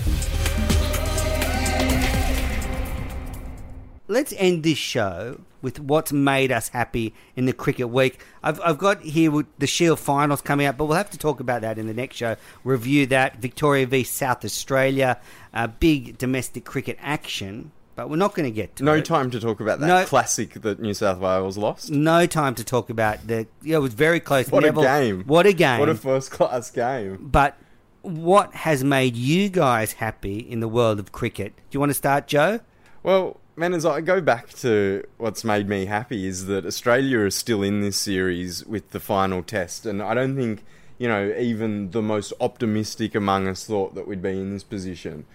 Let's 4.06 4.34
end 4.36 4.62
this 4.62 4.78
show 4.78 5.40
with 5.62 5.80
what's 5.80 6.12
made 6.12 6.52
us 6.52 6.68
happy 6.68 7.14
in 7.36 7.46
the 7.46 7.52
cricket 7.52 7.88
week. 7.88 8.20
I've, 8.42 8.60
I've 8.62 8.78
got 8.78 9.02
here 9.02 9.30
with 9.30 9.46
the 9.58 9.66
Shield 9.66 9.98
finals 9.98 10.40
coming 10.40 10.66
up, 10.66 10.76
but 10.76 10.86
we'll 10.86 10.96
have 10.96 11.10
to 11.10 11.18
talk 11.18 11.40
about 11.40 11.62
that 11.62 11.78
in 11.78 11.86
the 11.86 11.94
next 11.94 12.16
show. 12.16 12.36
Review 12.64 13.06
that. 13.06 13.36
Victoria 13.38 13.86
v 13.86 14.04
South 14.04 14.44
Australia. 14.44 15.18
Uh, 15.52 15.66
big 15.66 16.18
domestic 16.18 16.64
cricket 16.64 16.96
action, 17.00 17.72
but 17.96 18.08
we're 18.08 18.16
not 18.16 18.34
going 18.34 18.44
to 18.44 18.54
get 18.54 18.76
to 18.76 18.84
No 18.84 18.94
it. 18.94 19.04
time 19.04 19.30
to 19.32 19.40
talk 19.40 19.60
about 19.60 19.80
that 19.80 19.86
No- 19.86 20.04
classic 20.04 20.52
that 20.62 20.78
New 20.78 20.94
South 20.94 21.18
Wales 21.18 21.58
lost. 21.58 21.90
No 21.90 22.26
time 22.26 22.54
to 22.56 22.64
talk 22.64 22.90
about 22.90 23.26
the. 23.26 23.46
Yeah, 23.62 23.76
it 23.76 23.80
was 23.80 23.94
very 23.94 24.20
close. 24.20 24.48
What 24.50 24.62
Neville- 24.62 24.82
a 24.82 24.86
game! 24.86 25.24
What 25.26 25.46
a 25.46 25.52
game! 25.52 25.80
What 25.80 25.88
a 25.88 25.94
first 25.94 26.30
class 26.30 26.70
game! 26.70 27.18
but 27.20 27.56
what 28.02 28.54
has 28.54 28.84
made 28.84 29.16
you 29.16 29.48
guys 29.48 29.94
happy 29.94 30.38
in 30.38 30.60
the 30.60 30.68
world 30.68 30.98
of 31.00 31.10
cricket? 31.10 31.52
Do 31.56 31.62
you 31.72 31.80
want 31.80 31.90
to 31.90 31.94
start, 31.94 32.28
Joe? 32.28 32.60
Well, 33.02 33.40
man, 33.58 33.74
as 33.74 33.84
I 33.84 34.00
go 34.00 34.20
back 34.20 34.50
to 34.60 35.04
what's 35.18 35.44
made 35.44 35.68
me 35.68 35.86
happy 35.86 36.26
is 36.26 36.46
that 36.46 36.64
Australia 36.64 37.20
is 37.20 37.34
still 37.34 37.62
in 37.62 37.80
this 37.80 37.96
series 37.96 38.64
with 38.64 38.90
the 38.90 39.00
final 39.00 39.42
test, 39.42 39.84
and 39.84 40.00
I 40.02 40.14
don't 40.14 40.36
think 40.36 40.64
you 40.98 41.08
know 41.08 41.34
even 41.38 41.90
the 41.90 42.02
most 42.02 42.32
optimistic 42.40 43.14
among 43.14 43.48
us 43.48 43.66
thought 43.66 43.94
that 43.94 44.06
we'd 44.06 44.22
be 44.22 44.30
in 44.30 44.52
this 44.52 44.64
position. 44.64 45.26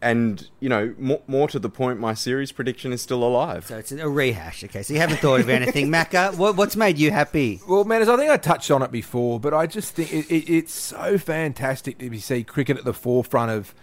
And 0.00 0.48
you 0.58 0.68
know, 0.68 0.94
more, 0.98 1.22
more 1.28 1.46
to 1.48 1.60
the 1.60 1.68
point, 1.68 2.00
my 2.00 2.14
series 2.14 2.50
prediction 2.50 2.92
is 2.92 3.00
still 3.00 3.22
alive. 3.22 3.66
So 3.66 3.78
it's 3.78 3.92
a 3.92 4.08
rehash. 4.08 4.64
Okay, 4.64 4.82
so 4.82 4.94
you 4.94 4.98
haven't 4.98 5.18
thought 5.18 5.40
of 5.40 5.48
anything, 5.48 5.88
Macca. 5.92 6.36
What, 6.36 6.56
what's 6.56 6.74
made 6.74 6.98
you 6.98 7.12
happy? 7.12 7.60
Well, 7.68 7.84
man, 7.84 8.02
as 8.02 8.08
I 8.08 8.16
think 8.16 8.30
I 8.30 8.36
touched 8.36 8.70
on 8.72 8.82
it 8.82 8.90
before, 8.90 9.38
but 9.38 9.54
I 9.54 9.66
just 9.66 9.94
think 9.94 10.12
it, 10.12 10.26
it, 10.28 10.52
it's 10.52 10.74
so 10.74 11.18
fantastic 11.18 11.98
to 11.98 12.10
be 12.10 12.18
see 12.18 12.42
cricket 12.42 12.78
at 12.78 12.84
the 12.84 12.92
forefront 12.92 13.52
of, 13.52 13.76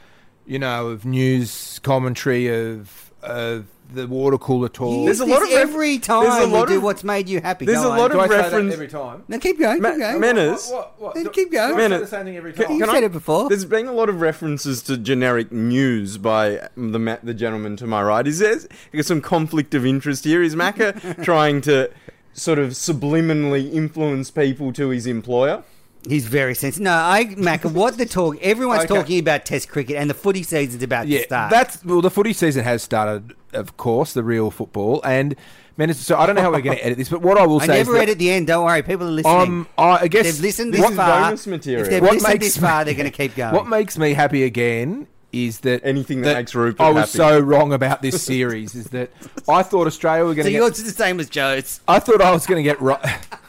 you 0.46 0.60
know, 0.60 0.88
of 0.88 1.06
news 1.06 1.80
commentary 1.84 2.48
of 2.48 3.10
of 3.22 3.66
the 3.92 4.08
water 4.08 4.38
cooler 4.38 4.70
talk. 4.70 5.06
There's 5.06 5.20
a 5.20 5.26
lot 5.26 5.42
of 5.42 5.50
every 5.50 5.98
time 6.00 6.24
there's 6.24 6.44
a 6.44 6.48
we 6.48 6.54
lot 6.54 6.68
do 6.68 6.78
of- 6.78 6.84
what's 6.84 7.04
made 7.04 7.28
you 7.28 7.42
happy. 7.42 7.66
there's 7.66 7.80
Go 7.82 7.88
a 7.88 7.92
on. 7.92 7.98
lot 7.98 8.12
of 8.12 8.18
Do 8.18 8.20
I 8.20 8.28
say 8.28 8.36
that 8.36 8.44
reference- 8.44 8.74
every 8.74 8.88
time. 8.88 9.24
No, 9.28 9.40
keep 9.40 9.60
going. 9.60 9.82
Ma- 9.82 9.90
keep 9.92 10.00
going. 10.00 10.22
Menners, 10.22 10.72
What, 10.72 10.94
what, 11.00 11.14
Then 11.16 11.24
do- 11.24 11.30
keep 11.32 11.52
going. 11.52 11.76
do 11.76 11.82
I 11.84 11.88
say 11.90 11.98
the 11.98 12.08
same 12.08 12.26
thing 12.26 12.38
every 12.38 12.54
can- 12.54 12.66
time. 12.66 12.74
You 12.76 12.80
can 12.86 12.90
said 12.94 13.04
I- 13.04 13.06
it 13.08 13.12
before. 13.12 13.50
There's 13.50 13.66
been 13.66 13.88
a 13.88 13.92
lot 13.94 14.10
of 14.10 14.22
references 14.22 14.82
to 14.84 14.98
generic 14.98 15.52
news 15.52 16.18
by 16.18 16.68
the 16.78 17.00
ma- 17.00 17.18
the 17.24 17.34
gentleman 17.34 17.76
to 17.78 17.88
my 17.88 18.04
right. 18.04 18.28
Is 18.28 18.40
there 18.40 18.60
is 18.94 19.08
some 19.08 19.22
conflict 19.22 19.74
of 19.74 19.86
interest 19.86 20.24
here? 20.24 20.44
Is 20.44 20.56
Macca 20.56 21.24
trying 21.24 21.62
to 21.62 21.90
sort 22.34 22.60
of 22.60 22.72
subliminally 22.72 23.74
influence 23.74 24.30
people 24.32 24.72
to 24.74 24.90
his 24.90 25.08
employer? 25.08 25.64
He's 26.08 26.26
very 26.28 26.56
sensitive. 26.56 26.84
No, 26.86 26.92
I, 26.94 27.26
Macca, 27.38 27.72
what 27.72 27.98
the 27.98 28.06
talk? 28.06 28.38
Everyone's 28.42 28.86
Okay. 28.86 28.96
talking 28.96 29.20
about 29.20 29.46
Test 29.46 29.68
cricket, 29.70 29.98
and 29.98 30.10
the 30.10 30.14
footy 30.14 30.44
season's 30.44 30.82
about 30.82 31.08
to 31.08 31.24
start. 31.24 31.52
that's 31.52 31.84
well. 31.84 32.02
The 32.02 32.10
footy 32.10 32.32
season 32.34 32.64
has 32.64 32.82
started, 32.82 33.34
of 33.54 33.76
course, 33.78 34.14
the 34.14 34.24
real 34.24 34.50
football, 34.50 35.02
and 35.04 35.36
man, 35.76 35.94
so 35.94 36.18
I 36.18 36.26
don't 36.26 36.36
know 36.36 36.42
how 36.42 36.52
we're 36.52 36.62
going 36.62 36.78
to 36.80 36.86
edit 36.86 36.98
this, 36.98 37.10
but 37.10 37.22
what 37.22 37.38
I 37.38 37.46
will 37.46 37.62
I 37.62 37.66
say 37.68 37.78
never 37.80 37.96
is 37.98 38.02
edit 38.04 38.18
the 38.20 38.32
end. 38.32 38.48
Don't 38.48 38.64
worry, 38.66 38.82
people 38.82 39.08
are 39.08 39.12
listening. 39.12 39.36
Um, 39.42 39.68
I 39.78 39.84
I 39.84 40.08
guess 40.08 40.24
They've 40.26 40.40
listened 40.42 40.74
this 40.74 40.82
this 40.82 40.90
is 40.92 40.96
far. 40.96 41.22
bonus 41.22 41.48
material. 41.48 41.84
If 41.84 41.90
they've 41.90 42.02
What 42.02 42.14
listened 42.14 42.34
makes 42.34 42.46
this 42.46 42.58
far, 42.58 42.80
me- 42.80 42.86
they're 42.86 42.94
going 43.02 43.12
to 43.12 43.18
keep 43.18 43.36
going. 43.36 43.54
What 43.60 43.68
makes 43.68 43.98
me 43.98 44.14
happy 44.14 44.44
again 44.44 45.08
is 45.34 45.60
that 45.60 45.82
Anything 45.84 46.22
that 46.22 46.38
makes 46.38 46.56
Rupert 46.56 46.80
I 46.82 46.90
was 46.92 47.12
happy. 47.14 47.18
so 47.18 47.40
wrong 47.40 47.72
about 47.74 48.02
this 48.02 48.24
series. 48.24 48.74
is 48.74 48.86
that 48.88 49.12
I 49.50 49.62
thought 49.64 49.86
Australia 49.86 50.24
were 50.24 50.34
going 50.34 50.46
so 50.46 50.50
to 50.50 50.56
yours 50.56 50.70
get. 50.72 50.80
is 50.80 50.84
the 50.96 51.04
same 51.04 51.20
as 51.20 51.30
Joe's. 51.30 51.82
I 51.88 52.00
thought 52.00 52.22
I 52.22 52.32
was 52.32 52.48
going 52.48 52.58
to 52.58 52.64
get 52.64 52.82
right. 52.82 53.00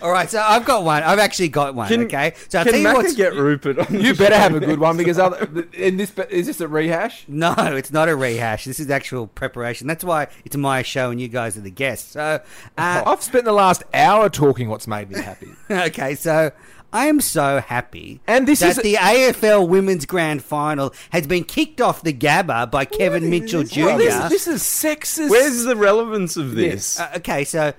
All 0.00 0.10
right, 0.12 0.30
so 0.30 0.40
I've 0.40 0.64
got 0.64 0.84
one. 0.84 1.02
I've 1.02 1.18
actually 1.18 1.48
got 1.48 1.74
one. 1.74 1.88
Can- 1.88 2.02
okay, 2.04 2.34
so 2.48 2.58
I'll 2.58 2.64
Can 2.64 2.72
tell 2.74 2.80
you 2.82 2.88
Macca 2.88 2.94
what's. 2.94 3.14
get 3.16 3.34
Rupert? 3.34 3.78
On 3.78 3.86
You 3.94 4.12
the 4.12 4.18
better 4.18 4.34
show? 4.34 4.40
have 4.40 4.54
a 4.54 4.60
good 4.60 4.78
one 4.78 4.96
because 4.96 5.18
other, 5.18 5.48
in 5.72 5.96
this 5.96 6.12
is 6.30 6.46
this 6.46 6.60
a 6.60 6.68
rehash? 6.68 7.24
No, 7.26 7.54
it's 7.58 7.90
not 7.92 8.08
a 8.08 8.14
rehash. 8.16 8.64
This 8.64 8.78
is 8.80 8.90
actual 8.90 9.26
preparation. 9.26 9.86
That's 9.86 10.04
why 10.04 10.28
it's 10.44 10.56
my 10.56 10.82
show 10.82 11.10
and 11.10 11.20
you 11.20 11.28
guys 11.28 11.56
are 11.56 11.62
the 11.62 11.70
guests. 11.70 12.12
So, 12.12 12.40
uh, 12.78 13.02
I've 13.06 13.22
spent 13.22 13.44
the 13.44 13.52
last 13.52 13.82
hour 13.92 14.28
talking 14.28 14.68
what's 14.68 14.86
made 14.86 15.10
me 15.10 15.20
happy. 15.20 15.48
okay, 15.70 16.14
so 16.14 16.52
I 16.92 17.06
am 17.06 17.20
so 17.20 17.60
happy 17.60 18.20
And 18.26 18.46
this 18.48 18.60
that 18.60 18.76
is- 18.78 18.82
the 18.82 18.94
AFL 18.94 19.68
Women's 19.68 20.06
Grand 20.06 20.42
Final 20.42 20.94
has 21.10 21.26
been 21.26 21.44
kicked 21.44 21.80
off 21.80 22.02
the 22.02 22.12
Gabba 22.14 22.70
by 22.70 22.84
Kevin 22.84 23.28
Mitchell 23.30 23.64
Jr. 23.64 23.84
Well, 23.84 23.98
this, 23.98 24.28
this 24.30 24.46
is 24.46 24.62
sexist. 24.62 25.28
Where's 25.30 25.64
the 25.64 25.76
relevance 25.76 26.36
of 26.36 26.54
this? 26.54 26.98
Uh, 27.00 27.10
okay, 27.16 27.44
so 27.44 27.72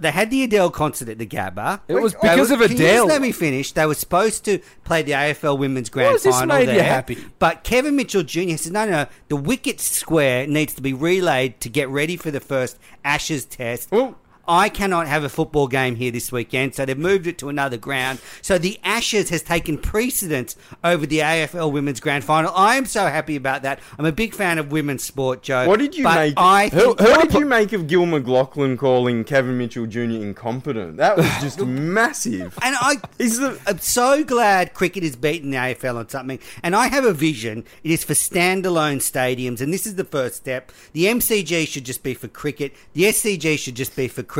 they 0.00 0.10
had 0.10 0.30
the 0.30 0.42
Adele 0.44 0.70
concert 0.70 1.08
at 1.08 1.18
the 1.18 1.26
Gabba. 1.26 1.80
It 1.88 1.94
was 1.94 2.14
because 2.14 2.50
of 2.50 2.60
can 2.60 2.72
you 2.72 2.78
just 2.78 3.06
let 3.08 3.20
me 3.22 3.32
finish. 3.32 3.72
They 3.72 3.86
were 3.86 3.94
supposed 3.94 4.44
to 4.46 4.58
play 4.84 5.02
the 5.02 5.12
AFL 5.12 5.58
Women's 5.58 5.88
Grand 5.90 6.12
has 6.12 6.22
this 6.22 6.34
Final 6.34 6.56
made 6.56 6.68
you 6.68 6.74
there, 6.74 6.84
happy? 6.84 7.18
but 7.38 7.64
Kevin 7.64 7.96
Mitchell 7.96 8.22
Jr. 8.22 8.56
says, 8.56 8.70
"No, 8.70 8.86
no, 8.88 9.06
the 9.28 9.36
wicket 9.36 9.80
square 9.80 10.46
needs 10.46 10.74
to 10.74 10.82
be 10.82 10.92
relayed 10.92 11.60
to 11.60 11.68
get 11.68 11.88
ready 11.88 12.16
for 12.16 12.30
the 12.30 12.40
first 12.40 12.78
Ashes 13.04 13.44
Test." 13.44 13.90
Well- 13.90 14.16
I 14.50 14.68
cannot 14.68 15.06
have 15.06 15.22
a 15.22 15.28
football 15.28 15.68
game 15.68 15.94
here 15.94 16.10
this 16.10 16.32
weekend, 16.32 16.74
so 16.74 16.84
they've 16.84 16.98
moved 16.98 17.28
it 17.28 17.38
to 17.38 17.48
another 17.48 17.76
ground. 17.76 18.20
So 18.42 18.58
the 18.58 18.80
Ashes 18.82 19.30
has 19.30 19.42
taken 19.44 19.78
precedence 19.78 20.56
over 20.82 21.06
the 21.06 21.20
AFL 21.20 21.70
Women's 21.70 22.00
Grand 22.00 22.24
Final. 22.24 22.52
I 22.56 22.74
am 22.74 22.84
so 22.84 23.06
happy 23.06 23.36
about 23.36 23.62
that. 23.62 23.78
I'm 23.96 24.06
a 24.06 24.10
big 24.10 24.34
fan 24.34 24.58
of 24.58 24.72
women's 24.72 25.04
sport, 25.04 25.44
Joe. 25.44 25.68
What 25.68 25.78
did 25.78 25.94
you 25.96 26.02
make? 26.02 26.34
I 26.36 26.66
who, 26.66 26.94
what 26.94 27.30
did 27.30 27.38
you 27.38 27.46
make 27.46 27.72
of 27.72 27.86
Gil 27.86 28.06
McLachlan 28.06 28.76
calling 28.76 29.22
Kevin 29.22 29.56
Mitchell 29.56 29.86
Jr. 29.86 30.00
incompetent? 30.00 30.96
That 30.96 31.16
was 31.16 31.26
just 31.40 31.60
massive. 31.60 32.58
And 32.60 32.74
I, 32.80 32.96
the 33.18 33.60
I'm 33.68 33.78
so 33.78 34.24
glad 34.24 34.74
cricket 34.74 35.04
has 35.04 35.14
beaten 35.14 35.52
the 35.52 35.58
AFL 35.58 35.94
on 35.94 36.08
something. 36.08 36.40
And 36.64 36.74
I 36.74 36.88
have 36.88 37.04
a 37.04 37.12
vision. 37.12 37.64
It 37.84 37.92
is 37.92 38.02
for 38.02 38.14
standalone 38.14 38.96
stadiums, 38.96 39.60
and 39.60 39.72
this 39.72 39.86
is 39.86 39.94
the 39.94 40.04
first 40.04 40.34
step. 40.34 40.72
The 40.92 41.04
MCG 41.04 41.68
should 41.68 41.84
just 41.84 42.02
be 42.02 42.14
for 42.14 42.26
cricket. 42.26 42.74
The 42.94 43.04
SCG 43.04 43.56
should 43.56 43.76
just 43.76 43.94
be 43.94 44.08
for 44.08 44.24
cricket. 44.24 44.39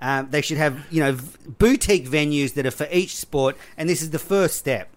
Um, 0.00 0.28
they 0.30 0.40
should 0.40 0.58
have, 0.58 0.84
you 0.90 1.00
know, 1.00 1.16
boutique 1.58 2.08
venues 2.08 2.54
that 2.54 2.66
are 2.66 2.72
for 2.72 2.88
each 2.90 3.16
sport, 3.16 3.56
and 3.76 3.88
this 3.88 4.02
is 4.02 4.10
the 4.10 4.18
first 4.18 4.56
step. 4.56 4.88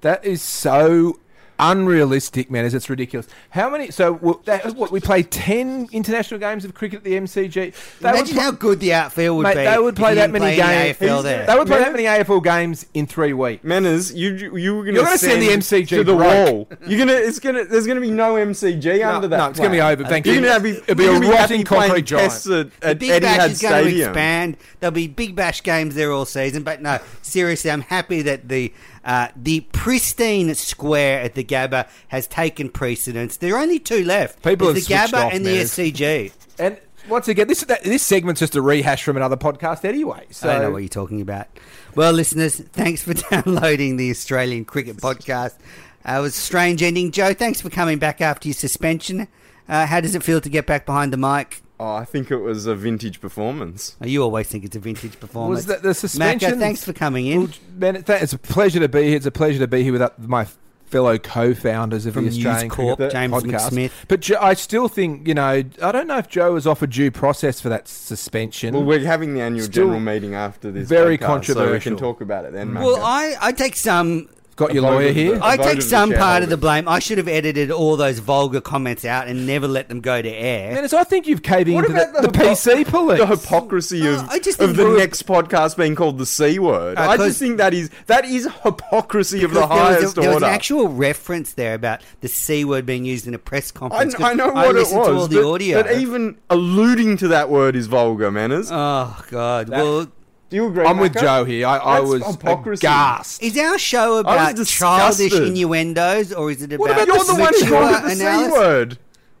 That 0.00 0.24
is 0.24 0.40
so 0.40 1.20
unrealistic, 1.58 2.50
man. 2.50 2.64
Is 2.64 2.74
it's 2.74 2.88
ridiculous. 2.90 3.26
How 3.50 3.70
many? 3.70 3.90
So 3.90 4.14
w- 4.14 4.40
that, 4.44 4.74
what 4.74 4.90
we 4.90 5.00
play 5.00 5.22
ten 5.22 5.88
international 5.92 6.40
games 6.40 6.64
of 6.64 6.74
cricket 6.74 6.98
at 6.98 7.04
the 7.04 7.12
MCG. 7.14 7.54
They 8.00 8.08
Imagine 8.08 8.34
pl- 8.34 8.42
how 8.42 8.50
good 8.52 8.80
the 8.80 8.92
outfield 8.94 9.38
would 9.38 9.42
Mate, 9.44 9.54
be. 9.56 9.64
they 9.64 9.78
would 9.78 9.96
play 9.96 10.14
that 10.14 10.30
many 10.30 10.56
play 10.56 10.60
any 10.60 10.92
games. 10.92 10.98
AFL 10.98 11.22
there. 11.22 11.46
They 11.46 11.54
would 11.54 11.66
play 11.66 11.78
Man- 11.80 11.92
that 11.92 12.02
many 12.02 12.04
AFL 12.24 12.42
games 12.42 12.86
in 12.94 13.06
three 13.06 13.32
weeks. 13.32 13.64
Menners, 13.64 14.14
you 14.14 14.56
you 14.56 14.76
were 14.76 14.84
gonna 14.84 14.96
You're 14.96 15.04
gonna 15.04 15.18
send 15.18 15.42
the 15.42 15.48
MCG 15.48 15.88
to 15.88 16.04
the 16.04 16.14
broke. 16.14 16.20
wall. 16.50 16.68
You're 16.86 16.98
gonna 16.98 17.12
it's 17.18 17.38
gonna 17.38 17.64
there's 17.64 17.86
gonna 17.86 18.00
be 18.00 18.10
no 18.10 18.34
MCG 18.34 19.04
under 19.06 19.28
that. 19.28 19.36
no, 19.36 19.46
it's 19.50 19.58
gonna 19.58 19.70
be 19.70 19.80
over. 19.80 20.04
Thank 20.04 20.26
You're 20.26 20.36
you. 20.36 20.40
gonna 20.42 20.52
have, 20.52 20.66
It'll 20.66 20.94
be 20.94 21.06
a 21.06 21.18
rotting 21.20 21.64
concrete 21.64 22.02
giant. 22.02 22.30
tests 22.30 22.46
at, 22.48 22.80
The 22.80 22.86
at 22.88 22.98
Big 22.98 23.22
Bash 23.22 23.40
Etihad 23.40 23.50
is 23.50 23.62
going 23.62 23.84
to 23.84 23.96
expand. 24.04 24.56
There'll 24.80 24.92
be 24.92 25.08
Big 25.08 25.34
Bash 25.34 25.62
games 25.62 25.94
there 25.94 26.12
all 26.12 26.24
season. 26.26 26.62
But 26.62 26.82
no, 26.82 26.98
seriously, 27.22 27.70
I'm 27.70 27.80
happy 27.82 28.22
that 28.22 28.48
the 28.48 28.72
uh, 29.06 29.28
the 29.36 29.60
pristine 29.60 30.52
square 30.56 31.20
at 31.20 31.34
the 31.34 31.44
Gabba 31.44 31.88
has 32.08 32.26
taken 32.26 32.68
precedence. 32.68 33.36
There 33.36 33.54
are 33.54 33.62
only 33.62 33.78
two 33.78 34.04
left. 34.04 34.42
People 34.42 34.72
the 34.72 34.80
Gabba 34.80 35.26
off, 35.26 35.32
and 35.32 35.44
man. 35.44 35.54
the 35.54 35.62
SCG. 35.62 36.32
And 36.58 36.78
once 37.08 37.28
again, 37.28 37.46
this 37.46 37.64
this 37.84 38.02
segment's 38.02 38.40
just 38.40 38.56
a 38.56 38.60
rehash 38.60 39.04
from 39.04 39.16
another 39.16 39.36
podcast 39.36 39.84
anyway. 39.84 40.26
So 40.30 40.50
I 40.50 40.54
don't 40.54 40.62
know 40.62 40.70
what 40.72 40.82
you're 40.82 40.88
talking 40.88 41.20
about. 41.20 41.46
Well, 41.94 42.12
listeners, 42.12 42.56
thanks 42.56 43.02
for 43.02 43.14
downloading 43.30 43.96
the 43.96 44.10
Australian 44.10 44.64
Cricket 44.64 44.96
Podcast. 44.96 45.54
Uh, 46.04 46.18
it 46.18 46.20
was 46.20 46.36
a 46.36 46.40
strange 46.40 46.82
ending. 46.82 47.12
Joe, 47.12 47.32
thanks 47.32 47.60
for 47.60 47.70
coming 47.70 47.98
back 47.98 48.20
after 48.20 48.48
your 48.48 48.54
suspension. 48.54 49.28
Uh, 49.68 49.86
how 49.86 50.00
does 50.00 50.14
it 50.14 50.22
feel 50.22 50.40
to 50.40 50.48
get 50.48 50.66
back 50.66 50.84
behind 50.84 51.12
the 51.12 51.16
mic? 51.16 51.62
Oh, 51.78 51.94
I 51.94 52.04
think 52.06 52.30
it 52.30 52.38
was 52.38 52.64
a 52.66 52.74
vintage 52.74 53.20
performance. 53.20 53.96
Oh, 54.00 54.06
you 54.06 54.22
always 54.22 54.48
think 54.48 54.64
it's 54.64 54.76
a 54.76 54.80
vintage 54.80 55.20
performance. 55.20 55.58
was 55.58 55.66
that 55.66 55.82
the 55.82 55.92
suspension? 55.94 56.52
Macca, 56.52 56.58
thanks 56.58 56.82
for 56.84 56.92
coming 56.94 57.26
in. 57.26 57.40
Well, 57.40 57.48
man, 57.76 57.96
it- 57.96 58.08
it's 58.08 58.32
a 58.32 58.38
pleasure 58.38 58.80
to 58.80 58.88
be 58.88 59.02
here. 59.08 59.16
It's 59.16 59.26
a 59.26 59.30
pleasure 59.30 59.58
to 59.58 59.66
be 59.68 59.82
here 59.82 59.92
with 59.92 60.00
uh, 60.02 60.10
my 60.18 60.46
fellow 60.86 61.18
co-founders 61.18 62.06
of 62.06 62.14
From 62.14 62.24
the 62.24 62.30
Australian 62.30 62.70
Corp, 62.70 62.96
Cricket 62.98 63.12
James 63.12 63.32
podcast. 63.34 63.70
McSmith. 63.70 63.90
But 64.08 64.20
Jo- 64.20 64.38
I 64.40 64.54
still 64.54 64.88
think 64.88 65.26
you 65.28 65.34
know 65.34 65.42
I 65.42 65.62
don't 65.62 66.06
know 66.06 66.16
if 66.18 66.28
Joe 66.28 66.52
was 66.54 66.66
offered 66.66 66.90
due 66.90 67.10
process 67.10 67.60
for 67.60 67.68
that 67.68 67.88
suspension. 67.88 68.72
Well, 68.72 68.84
we're 68.84 69.00
having 69.04 69.34
the 69.34 69.40
annual 69.42 69.64
Still 69.64 69.84
general 69.86 70.00
meeting 70.00 70.34
after 70.34 70.70
this. 70.70 70.88
very 70.88 71.18
podcast, 71.18 71.54
So 71.54 71.72
we 71.72 71.80
can 71.80 71.96
talk 71.96 72.20
about 72.20 72.44
it 72.44 72.52
then. 72.52 72.72
Well, 72.72 73.02
I, 73.02 73.34
I 73.40 73.52
take 73.52 73.76
some. 73.76 74.28
Got 74.56 74.72
your 74.72 74.84
lawyer 74.84 75.12
here. 75.12 75.36
the- 75.36 75.44
I 75.44 75.56
take 75.58 75.82
some 75.82 76.12
part 76.12 76.42
of 76.42 76.48
the 76.48 76.56
blame. 76.56 76.88
I 76.88 76.98
should 76.98 77.18
have 77.18 77.28
edited 77.28 77.70
all 77.70 77.96
those 77.96 78.18
vulgar 78.20 78.62
comments 78.62 79.04
out 79.04 79.28
and 79.28 79.46
never 79.46 79.68
let 79.68 79.88
them 79.88 80.00
go 80.00 80.22
to 80.22 80.28
air. 80.28 80.72
Man, 80.72 80.88
so 80.88 80.96
I 80.98 81.04
think 81.04 81.26
you've 81.26 81.42
caved 81.42 81.68
What 81.70 81.84
into 81.84 81.92
about 82.00 82.22
the, 82.22 82.28
the 82.28 82.38
hypo- 82.38 82.50
PC 82.54 82.84
police. 82.88 83.18
the 83.18 83.26
hypocrisy 83.26 84.06
of, 84.08 84.26
I 84.30 84.38
just 84.38 84.58
of 84.60 84.74
the 84.76 84.84
we're- 84.86 84.98
next 84.98 85.26
podcast 85.26 85.76
being 85.76 85.94
called 85.94 86.16
the 86.16 86.24
C 86.24 86.58
word. 86.58 86.96
Uh, 86.96 87.02
I 87.02 87.16
'cause- 87.18 87.26
just 87.26 87.38
think 87.38 87.58
that 87.58 87.74
is 87.74 87.90
that 88.06 88.24
is 88.24 88.48
hypocrisy 88.62 89.44
of 89.44 89.52
the 89.52 89.60
Because 89.60 89.68
there 89.68 89.84
was, 89.84 89.96
highest 89.98 90.16
a, 90.16 90.20
there 90.20 90.28
was 90.30 90.34
order. 90.36 90.46
an 90.46 90.52
actual 90.52 90.88
reference 90.88 91.52
there 91.52 91.74
about 91.74 92.00
the 92.22 92.28
C 92.28 92.64
word 92.64 92.86
being 92.86 93.04
used 93.04 93.26
in 93.26 93.34
a 93.34 93.38
press 93.38 93.70
conference. 93.70 94.14
I 94.18 94.32
know 94.32 94.48
what 94.48 94.70
it 94.70 94.74
listened 94.74 94.98
was, 95.00 95.08
to 95.08 95.14
all 95.14 95.26
the 95.28 95.36
but, 95.36 95.48
audio. 95.50 95.82
but 95.82 95.92
even 95.96 96.36
alluding 96.48 97.18
to 97.18 97.28
that 97.28 97.50
word 97.50 97.76
is 97.76 97.88
vulgar, 97.88 98.30
Menners. 98.30 98.68
oh, 98.72 99.22
God. 99.30 99.68
well, 99.68 100.06
Do 100.48 100.56
you 100.56 100.66
agree? 100.68 100.84
I'm 100.84 100.98
with 100.98 101.14
Joe 101.18 101.44
here. 101.44 101.66
I, 101.66 101.76
I 101.78 102.00
was 102.00 102.24
hypocrisy. 102.24 102.86
aghast. 102.86 103.42
is 103.42 103.58
our 103.58 103.78
show 103.78 104.18
I 104.18 104.20
about 104.20 104.58
was 104.58 104.70
childish 104.70 105.16
disgusted. 105.16 105.48
innuendos 105.48 106.32
or 106.32 106.50
is 106.52 106.62
it 106.62 106.72
about 106.72 106.78
What 106.80 106.90
about 106.92 107.06
you're 107.08 107.24
the 107.24 107.34
one 107.34 107.52
who 107.54 107.60
mature 107.60 107.68
called 107.80 107.96
it 107.96 108.02
the 108.04 108.14
C 108.14 108.20
analysis? 108.22 108.52
word? 108.52 108.98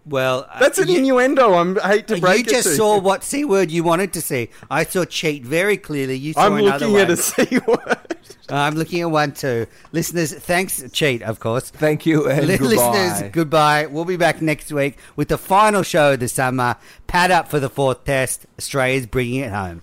Well, 0.08 0.46
uh, 0.52 0.58
That's 0.60 0.78
an 0.78 0.88
you, 0.88 0.98
innuendo. 0.98 1.54
I'm, 1.54 1.78
I 1.82 1.88
hate 1.88 2.06
to 2.08 2.20
break 2.20 2.46
you 2.46 2.52
it 2.52 2.54
just 2.62 2.68
to 2.68 2.74
saw 2.76 2.98
what 3.00 3.24
C 3.24 3.44
word 3.44 3.70
you 3.72 3.82
wanted 3.82 4.12
to 4.14 4.20
see. 4.20 4.50
I 4.70 4.84
saw 4.84 5.04
cheat 5.04 5.44
very 5.44 5.76
clearly. 5.76 6.14
You 6.16 6.32
saw 6.32 6.46
I'm 6.46 6.54
another 6.54 6.86
looking 6.86 6.92
one. 6.92 7.00
at 7.02 7.10
a 7.10 7.16
C 7.16 7.58
word. 7.66 8.16
I'm 8.48 8.74
looking 8.76 9.00
at 9.00 9.10
one 9.10 9.32
too. 9.32 9.66
Listeners, 9.90 10.32
thanks, 10.32 10.82
cheat, 10.92 11.22
of 11.22 11.40
course. 11.40 11.70
Thank 11.70 12.06
you 12.06 12.28
and 12.28 12.46
Li- 12.46 12.56
goodbye. 12.56 12.74
Listeners, 12.92 13.30
goodbye. 13.32 13.86
We'll 13.86 14.04
be 14.04 14.16
back 14.16 14.40
next 14.40 14.72
week 14.72 14.98
with 15.16 15.26
the 15.28 15.38
final 15.38 15.82
show 15.82 16.12
of 16.14 16.20
the 16.20 16.28
summer. 16.28 16.76
Pad 17.08 17.30
up 17.32 17.48
for 17.48 17.58
the 17.58 17.68
fourth 17.70 18.04
test. 18.04 18.46
Australia's 18.58 19.06
bringing 19.06 19.40
it 19.40 19.50
home. 19.52 19.82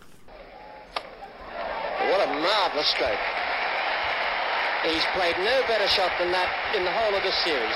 A 2.23 2.27
marvellous 2.39 2.87
stroke. 2.87 3.19
He's 4.85 5.03
played 5.13 5.35
no 5.39 5.61
better 5.67 5.87
shot 5.89 6.11
than 6.17 6.31
that 6.31 6.47
in 6.73 6.85
the 6.85 6.91
whole 6.91 7.13
of 7.13 7.21
this 7.21 7.35
series. 7.43 7.75